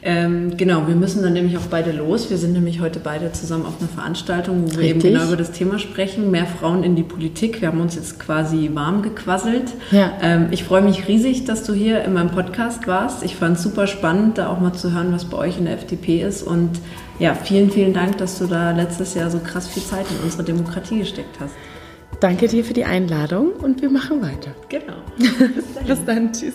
Ähm, 0.03 0.57
genau, 0.57 0.86
wir 0.86 0.94
müssen 0.94 1.22
dann 1.22 1.34
nämlich 1.34 1.59
auch 1.59 1.66
beide 1.70 1.92
los. 1.92 2.30
Wir 2.30 2.38
sind 2.38 2.53
nämlich 2.53 2.80
heute 2.80 3.01
beide 3.01 3.32
zusammen 3.32 3.66
auf 3.66 3.80
einer 3.80 3.88
Veranstaltung, 3.88 4.64
wo 4.64 4.70
wir 4.72 4.78
Richtig. 4.78 5.05
eben 5.05 5.14
genau 5.14 5.26
über 5.26 5.36
das 5.36 5.53
Thema 5.53 5.78
sprechen. 5.78 6.30
Mehr 6.30 6.46
Frauen 6.46 6.84
in 6.84 6.96
die 6.96 7.03
Politik. 7.03 7.61
Wir 7.61 7.68
haben 7.68 7.80
uns 7.80 7.94
jetzt 7.96 8.18
quasi 8.18 8.70
warm 8.72 9.03
gequasselt. 9.03 9.72
Ja. 9.90 10.12
Ähm, 10.22 10.48
ich 10.51 10.64
freue 10.64 10.82
mich 10.82 11.07
riesig, 11.07 11.44
dass 11.44 11.64
du 11.64 11.74
hier 11.74 12.03
in 12.05 12.14
meinem 12.14 12.30
Podcast 12.30 12.86
warst. 12.86 13.22
Ich 13.22 13.36
fand 13.36 13.59
es 13.59 13.62
super 13.62 13.86
spannend, 13.86 14.38
da 14.38 14.48
auch 14.48 14.61
mal 14.61 14.72
zu 14.72 14.92
hören, 14.92 15.12
was 15.12 15.26
bei 15.26 15.36
euch 15.36 15.59
in 15.59 15.66
der 15.66 15.74
FDP 15.74 16.22
ist. 16.22 16.42
Und 16.42 16.70
ja, 17.18 17.34
vielen, 17.34 17.70
vielen 17.70 17.92
Dank, 17.92 18.16
dass 18.18 18.38
du 18.38 18.46
da 18.46 18.70
letztes 18.70 19.14
Jahr 19.14 19.30
so 19.30 19.38
krass 19.38 19.68
viel 19.68 19.82
Zeit 19.82 20.07
in 20.11 20.24
unsere 20.24 20.44
Demokratie 20.44 20.98
gesteckt 20.98 21.38
hast. 21.40 21.55
Danke 22.20 22.48
dir 22.48 22.64
für 22.64 22.74
die 22.74 22.84
Einladung 22.84 23.53
und 23.53 23.80
wir 23.82 23.90
machen 23.90 24.22
weiter. 24.22 24.55
Genau. 24.68 24.96
Bis, 25.16 25.86
Bis 25.86 26.05
dann. 26.05 26.32
Tschüss. 26.32 26.55